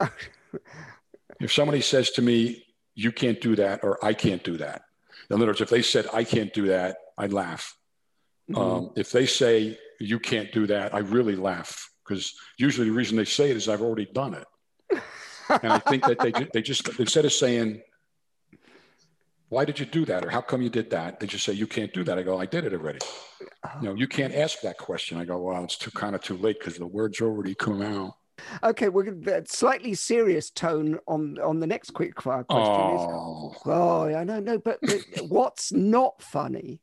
if 1.40 1.52
somebody 1.52 1.80
says 1.80 2.10
to 2.12 2.22
me, 2.22 2.64
you 2.94 3.12
can't 3.12 3.40
do 3.40 3.54
that, 3.56 3.80
or 3.82 4.04
I 4.04 4.14
can't 4.14 4.42
do 4.42 4.56
that. 4.56 4.82
In 5.28 5.36
other 5.36 5.46
words, 5.46 5.60
if 5.60 5.68
they 5.68 5.82
said, 5.82 6.06
I 6.12 6.24
can't 6.24 6.52
do 6.52 6.66
that, 6.68 6.96
I'd 7.16 7.32
laugh. 7.32 7.76
Mm-hmm. 8.50 8.60
Um, 8.60 8.90
if 8.96 9.12
they 9.12 9.26
say, 9.26 9.78
you 10.00 10.18
can't 10.18 10.50
do 10.52 10.66
that, 10.66 10.94
I 10.94 10.98
really 10.98 11.36
laugh 11.36 11.90
because 12.04 12.34
usually 12.58 12.88
the 12.88 12.94
reason 12.94 13.16
they 13.16 13.24
say 13.24 13.50
it 13.50 13.56
is 13.56 13.68
I've 13.68 13.82
already 13.82 14.06
done 14.06 14.34
it. 14.34 14.46
And 15.62 15.72
I 15.72 15.78
think 15.78 16.04
that 16.04 16.18
they, 16.18 16.32
they 16.52 16.62
just, 16.62 16.88
instead 16.98 17.24
of 17.24 17.32
saying, 17.32 17.82
why 19.48 19.64
did 19.64 19.80
you 19.80 19.86
do 19.86 20.04
that? 20.04 20.24
Or 20.24 20.30
how 20.30 20.40
come 20.40 20.62
you 20.62 20.70
did 20.70 20.90
that? 20.90 21.18
They 21.18 21.26
just 21.26 21.44
say, 21.44 21.52
you 21.52 21.66
can't 21.66 21.92
do 21.92 22.04
that. 22.04 22.18
I 22.18 22.22
go, 22.22 22.38
I 22.38 22.46
did 22.46 22.64
it 22.64 22.72
already. 22.72 23.00
You 23.82 23.88
know, 23.88 23.94
you 23.94 24.06
can't 24.06 24.34
ask 24.34 24.60
that 24.60 24.78
question. 24.78 25.18
I 25.18 25.24
go, 25.24 25.38
well, 25.38 25.64
it's 25.64 25.76
too 25.76 25.90
kind 25.90 26.14
of 26.14 26.22
too 26.22 26.36
late 26.36 26.58
because 26.60 26.76
the 26.76 26.86
words 26.86 27.20
already 27.20 27.54
come 27.54 27.82
out. 27.82 28.14
Okay, 28.62 28.88
we're 28.88 29.02
going 29.02 29.22
to 29.24 29.44
slightly 29.46 29.94
serious 29.94 30.50
tone 30.50 30.98
on 31.06 31.38
on 31.40 31.60
the 31.60 31.66
next 31.66 31.90
quick 31.90 32.22
fire 32.22 32.44
question. 32.44 32.72
Oh, 32.72 33.50
is, 33.50 33.62
oh, 33.66 33.72
oh 33.72 34.14
I 34.14 34.24
know, 34.24 34.40
no, 34.40 34.58
but, 34.58 34.78
but 34.80 35.28
what's 35.28 35.72
not 35.72 36.22
funny? 36.22 36.80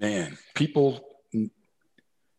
Man, 0.00 0.36
people 0.54 1.07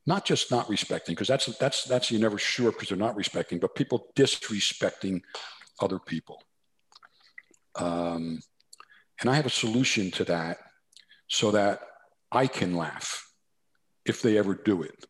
not 0.10 0.26
just 0.26 0.52
not 0.52 0.70
respecting, 0.70 1.16
because 1.16 1.30
that's 1.30 1.46
that's 1.58 1.86
that's 1.86 2.12
you're 2.12 2.20
never 2.20 2.38
sure 2.38 2.72
because 2.72 2.90
they're 2.90 2.98
not 2.98 3.16
respecting, 3.16 3.60
but 3.60 3.76
people 3.76 4.08
disrespecting 4.18 5.22
other 5.80 6.00
people. 6.00 6.44
Um, 7.76 8.42
and 9.22 9.30
I 9.30 9.36
have 9.36 9.46
a 9.46 9.62
solution 9.64 10.12
to 10.12 10.26
that 10.26 10.58
so 11.28 11.52
that 11.52 11.80
I 12.32 12.48
can 12.48 12.76
laugh 12.76 13.32
if 14.06 14.22
they 14.22 14.38
ever 14.38 14.54
do 14.54 14.84
it 14.84 15.06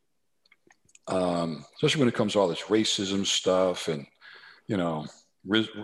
um, 1.10 1.66
especially 1.76 2.00
when 2.00 2.10
it 2.10 2.16
comes 2.16 2.34
to 2.34 2.40
all 2.40 2.48
this 2.48 2.64
racism 2.64 3.26
stuff 3.26 3.88
and 3.88 4.06
you 4.68 4.78
know, 4.78 5.06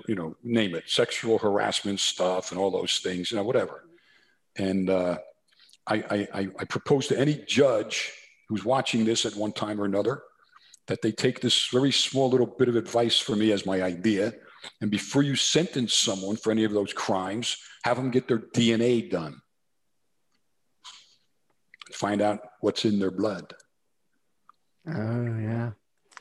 you 0.07 0.13
know, 0.16 0.36
name 0.43 0.76
it, 0.76 0.84
sexual 0.86 1.39
harassment 1.39 1.99
stuff 1.99 2.51
and 2.51 2.59
all 2.59 2.70
those 2.70 2.99
things, 2.99 3.32
you 3.32 3.38
know, 3.38 3.43
whatever. 3.43 3.84
And 4.57 4.89
uh, 4.91 5.18
I, 5.88 6.28
I, 6.32 6.47
I 6.59 6.66
propose 6.66 7.07
to 7.07 7.20
any 7.20 7.43
judge 7.47 8.11
who's 8.47 8.65
watching 8.65 9.05
this 9.05 9.25
at 9.25 9.35
one 9.35 9.51
time 9.51 9.79
or 9.79 9.85
another 9.85 10.23
that 10.87 11.01
they 11.01 11.11
take 11.11 11.41
this 11.41 11.67
very 11.67 11.91
small 11.91 12.29
little 12.29 12.45
bit 12.45 12.69
of 12.69 12.75
advice 12.75 13.17
from 13.17 13.39
me 13.39 13.51
as 13.51 13.65
my 13.65 13.81
idea. 13.81 14.33
And 14.81 14.91
before 14.91 15.23
you 15.23 15.35
sentence 15.35 15.93
someone 15.93 16.35
for 16.35 16.51
any 16.51 16.63
of 16.63 16.73
those 16.73 16.93
crimes, 16.93 17.57
have 17.83 17.97
them 17.97 18.11
get 18.11 18.27
their 18.27 18.39
DNA 18.39 19.09
done. 19.09 19.41
Find 21.91 22.21
out 22.21 22.39
what's 22.61 22.85
in 22.85 22.99
their 22.99 23.11
blood. 23.11 23.53
Oh 24.87 25.37
yeah, 25.39 25.71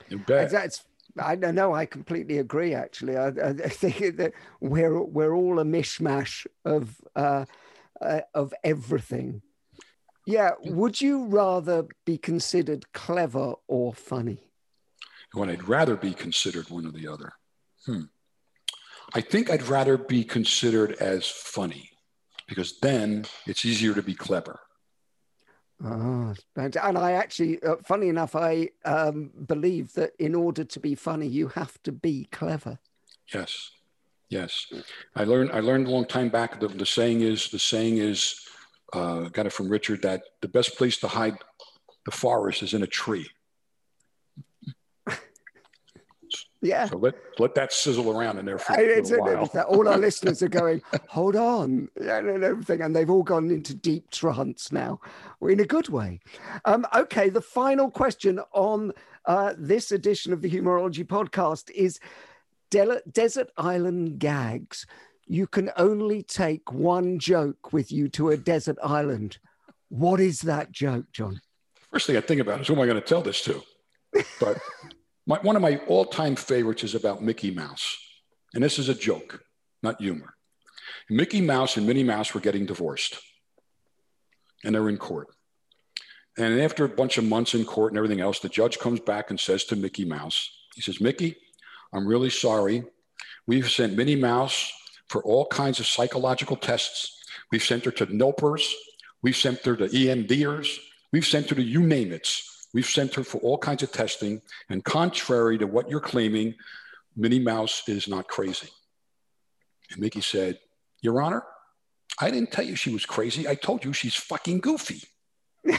you 0.08 0.18
bet. 0.18 0.50
That's 0.50 0.84
I 1.18 1.36
know. 1.36 1.72
I 1.72 1.86
completely 1.86 2.38
agree. 2.38 2.74
Actually, 2.74 3.16
I, 3.16 3.28
I 3.28 3.52
think 3.52 4.16
that 4.16 4.32
we're 4.60 5.00
we're 5.02 5.34
all 5.34 5.58
a 5.58 5.64
mishmash 5.64 6.46
of 6.64 7.00
uh, 7.14 7.44
uh, 8.00 8.20
of 8.34 8.52
everything. 8.64 9.42
Yeah. 10.26 10.52
Would 10.64 11.00
you 11.00 11.26
rather 11.26 11.86
be 12.04 12.18
considered 12.18 12.92
clever 12.92 13.54
or 13.68 13.92
funny? 13.92 14.50
When 15.32 15.50
I'd 15.50 15.68
rather 15.68 15.96
be 15.96 16.14
considered 16.14 16.70
one 16.70 16.86
or 16.86 16.92
the 16.92 17.08
other. 17.08 17.32
Hmm. 17.86 18.04
I 19.14 19.20
think 19.20 19.50
I'd 19.50 19.68
rather 19.68 19.98
be 19.98 20.24
considered 20.24 20.92
as 20.92 21.26
funny 21.26 21.90
because 22.48 22.78
then 22.80 23.26
it's 23.46 23.64
easier 23.64 23.94
to 23.94 24.02
be 24.02 24.14
clever. 24.14 24.60
Oh, 25.84 26.34
and 26.56 26.76
I 26.78 27.12
actually, 27.12 27.62
uh, 27.62 27.76
funny 27.84 28.08
enough, 28.08 28.36
I 28.36 28.70
um, 28.84 29.30
believe 29.46 29.92
that 29.94 30.12
in 30.18 30.34
order 30.34 30.64
to 30.64 30.80
be 30.80 30.94
funny, 30.94 31.26
you 31.26 31.48
have 31.48 31.82
to 31.82 31.92
be 31.92 32.28
clever. 32.30 32.78
Yes, 33.32 33.70
yes. 34.28 34.66
I 35.16 35.24
learned. 35.24 35.50
I 35.52 35.60
learned 35.60 35.88
a 35.88 35.90
long 35.90 36.06
time 36.06 36.28
back. 36.28 36.60
The, 36.60 36.68
the 36.68 36.86
saying 36.86 37.22
is. 37.22 37.50
The 37.50 37.58
saying 37.58 37.98
is. 37.98 38.43
Uh, 38.94 39.28
got 39.30 39.46
it 39.46 39.52
from 39.52 39.68
Richard 39.68 40.02
that 40.02 40.22
the 40.40 40.48
best 40.48 40.76
place 40.76 40.98
to 40.98 41.08
hide 41.08 41.36
the 42.04 42.10
forest 42.12 42.62
is 42.62 42.74
in 42.74 42.82
a 42.82 42.86
tree. 42.86 43.28
Yeah. 46.62 46.86
So 46.86 46.96
let 46.96 47.14
let 47.38 47.54
that 47.56 47.74
sizzle 47.74 48.10
around 48.10 48.38
in 48.38 48.46
there 48.46 48.56
for 48.58 48.72
And 48.72 48.80
a 48.90 48.98
it's, 48.98 49.10
little 49.10 49.26
while. 49.26 49.44
it's 49.44 49.52
that 49.52 49.66
all 49.66 49.86
our 49.86 49.98
listeners 50.08 50.42
are 50.42 50.48
going, 50.48 50.80
hold 51.08 51.36
on, 51.36 51.90
and 51.96 52.42
everything, 52.42 52.80
and 52.80 52.96
they've 52.96 53.10
all 53.10 53.22
gone 53.22 53.50
into 53.50 53.74
deep 53.74 54.10
trance 54.10 54.72
now, 54.72 54.98
or 55.40 55.50
in 55.50 55.60
a 55.60 55.66
good 55.66 55.90
way. 55.90 56.20
Um, 56.64 56.86
okay, 56.96 57.28
the 57.28 57.42
final 57.42 57.90
question 57.90 58.40
on 58.52 58.92
uh, 59.26 59.52
this 59.58 59.92
edition 59.92 60.32
of 60.32 60.40
the 60.40 60.48
Humorology 60.48 61.04
podcast 61.04 61.70
is 61.70 62.00
Del- 62.70 63.02
Desert 63.12 63.50
Island 63.58 64.18
gags. 64.18 64.86
You 65.26 65.46
can 65.46 65.70
only 65.76 66.22
take 66.22 66.72
one 66.72 67.18
joke 67.18 67.72
with 67.72 67.90
you 67.90 68.08
to 68.10 68.30
a 68.30 68.36
desert 68.36 68.76
island. 68.82 69.38
What 69.88 70.20
is 70.20 70.40
that 70.40 70.70
joke, 70.70 71.06
John? 71.12 71.40
First 71.90 72.06
thing 72.06 72.16
I 72.16 72.20
think 72.20 72.40
about 72.40 72.60
is 72.60 72.68
who 72.68 72.74
am 72.74 72.80
I 72.80 72.86
going 72.86 73.00
to 73.00 73.06
tell 73.06 73.22
this 73.22 73.42
to? 73.42 73.62
But 74.40 74.58
my, 75.26 75.38
one 75.38 75.56
of 75.56 75.62
my 75.62 75.76
all-time 75.86 76.36
favorites 76.36 76.84
is 76.84 76.94
about 76.94 77.22
Mickey 77.22 77.50
Mouse, 77.50 77.96
and 78.54 78.62
this 78.62 78.78
is 78.78 78.88
a 78.88 78.94
joke, 78.94 79.40
not 79.82 80.00
humor. 80.00 80.34
Mickey 81.08 81.40
Mouse 81.40 81.76
and 81.76 81.86
Minnie 81.86 82.04
Mouse 82.04 82.34
were 82.34 82.40
getting 82.40 82.66
divorced, 82.66 83.18
and 84.64 84.74
they're 84.74 84.88
in 84.88 84.98
court. 84.98 85.28
And 86.36 86.60
after 86.60 86.84
a 86.84 86.88
bunch 86.88 87.16
of 87.16 87.24
months 87.24 87.54
in 87.54 87.64
court 87.64 87.92
and 87.92 87.98
everything 87.98 88.20
else, 88.20 88.40
the 88.40 88.48
judge 88.48 88.78
comes 88.78 89.00
back 89.00 89.30
and 89.30 89.38
says 89.38 89.64
to 89.66 89.76
Mickey 89.76 90.04
Mouse, 90.04 90.50
he 90.74 90.80
says, 90.80 91.00
Mickey, 91.00 91.36
I'm 91.92 92.06
really 92.06 92.30
sorry. 92.30 92.84
We've 93.46 93.70
sent 93.70 93.96
Minnie 93.96 94.16
Mouse 94.16 94.72
for 95.14 95.22
all 95.22 95.46
kinds 95.46 95.78
of 95.78 95.86
psychological 95.86 96.56
tests. 96.56 97.22
We've 97.52 97.62
sent 97.62 97.84
her 97.84 97.92
to 97.92 98.06
NOPERS. 98.06 98.74
We've 99.22 99.36
sent 99.36 99.64
her 99.64 99.76
to 99.76 99.86
EMDers. 99.86 100.76
We've 101.12 101.24
sent 101.24 101.50
her 101.50 101.54
to 101.54 101.62
you 101.62 101.84
name 101.84 102.10
it. 102.10 102.28
We've 102.72 102.84
sent 102.84 103.14
her 103.14 103.22
for 103.22 103.38
all 103.38 103.56
kinds 103.56 103.84
of 103.84 103.92
testing. 103.92 104.42
And 104.68 104.82
contrary 104.82 105.56
to 105.58 105.68
what 105.68 105.88
you're 105.88 106.00
claiming, 106.00 106.56
Minnie 107.14 107.38
Mouse 107.38 107.88
is 107.88 108.08
not 108.08 108.26
crazy. 108.26 108.66
And 109.92 110.00
Mickey 110.00 110.20
said, 110.20 110.58
Your 111.00 111.22
Honor, 111.22 111.44
I 112.18 112.32
didn't 112.32 112.50
tell 112.50 112.64
you 112.64 112.74
she 112.74 112.92
was 112.92 113.06
crazy. 113.06 113.46
I 113.46 113.54
told 113.54 113.84
you 113.84 113.92
she's 113.92 114.16
fucking 114.16 114.62
goofy. 114.62 115.04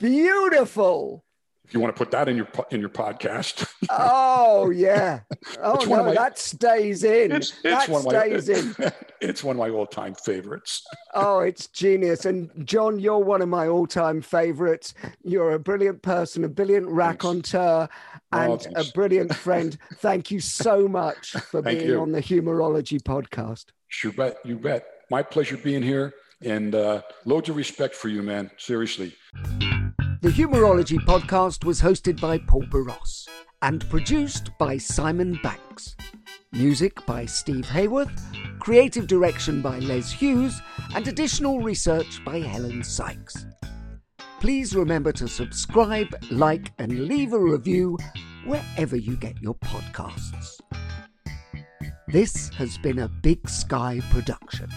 Beautiful. 0.00 1.24
You 1.72 1.80
want 1.80 1.94
to 1.94 1.98
put 1.98 2.10
that 2.10 2.28
in 2.28 2.36
your 2.36 2.48
in 2.70 2.80
your 2.80 2.88
podcast, 2.90 3.66
Oh 3.90 4.70
yeah. 4.70 5.20
Oh 5.60 5.74
It's 5.76 5.86
no, 5.86 6.04
my- 6.04 6.14
that 6.14 6.38
stays 6.38 7.02
in. 7.04 7.32
it's, 7.32 7.52
that 7.62 7.88
one 7.88 8.00
of 8.00 8.12
my 8.12 8.12
stays 8.40 8.48
in. 8.48 8.92
it's 9.20 9.42
one 9.42 9.56
of 9.56 9.60
my 9.60 9.70
all-time 9.70 10.14
favorites. 10.14 10.86
Oh, 11.14 11.40
it's 11.40 11.68
genius. 11.68 12.24
And 12.26 12.50
John, 12.66 12.98
you're 12.98 13.18
one 13.18 13.40
of 13.42 13.48
my 13.48 13.68
all-time 13.68 14.20
favorites. 14.20 14.92
You're 15.24 15.52
a 15.52 15.58
brilliant 15.58 16.02
person, 16.02 16.44
a 16.44 16.48
brilliant 16.48 16.88
raconteur, 16.88 17.88
Oh, 18.34 18.38
and 18.38 18.66
a 18.76 18.84
brilliant 18.92 19.34
friend. 19.34 19.76
Thank 19.96 20.30
you 20.30 20.40
so 20.40 20.88
much 20.88 21.30
for 21.50 21.62
being 21.62 21.86
you. 21.86 22.00
on 22.00 22.12
the 22.12 22.20
Humorology 22.20 23.00
podcast. 23.02 23.66
Sure 23.88 24.12
bet, 24.12 24.36
you 24.44 24.56
bet. 24.58 24.86
My 25.10 25.22
pleasure 25.22 25.56
being 25.58 25.82
here, 25.82 26.14
and 26.44 26.74
uh, 26.74 27.02
loads 27.24 27.48
of 27.48 27.56
respect 27.56 27.94
for 27.94 28.08
you, 28.08 28.22
man. 28.22 28.50
Seriously. 28.56 29.14
The 30.22 30.30
Humorology 30.30 30.98
podcast 30.98 31.64
was 31.64 31.80
hosted 31.80 32.20
by 32.20 32.38
Paul 32.38 32.62
Boross 32.64 33.28
and 33.60 33.88
produced 33.90 34.50
by 34.58 34.76
Simon 34.76 35.38
Banks. 35.42 35.96
Music 36.52 37.04
by 37.06 37.24
Steve 37.24 37.64
Hayworth, 37.66 38.20
creative 38.58 39.06
direction 39.06 39.62
by 39.62 39.78
Les 39.78 40.12
Hughes, 40.12 40.60
and 40.94 41.08
additional 41.08 41.60
research 41.60 42.22
by 42.24 42.38
Helen 42.38 42.84
Sykes. 42.84 43.46
Please 44.40 44.74
remember 44.74 45.12
to 45.12 45.28
subscribe, 45.28 46.08
like, 46.30 46.72
and 46.78 47.06
leave 47.06 47.32
a 47.32 47.38
review 47.38 47.96
wherever 48.44 48.96
you 48.96 49.16
get 49.16 49.40
your 49.40 49.54
podcasts. 49.54 50.60
This 52.08 52.50
has 52.50 52.76
been 52.78 52.98
a 52.98 53.08
Big 53.08 53.48
Sky 53.48 54.00
production. 54.10 54.68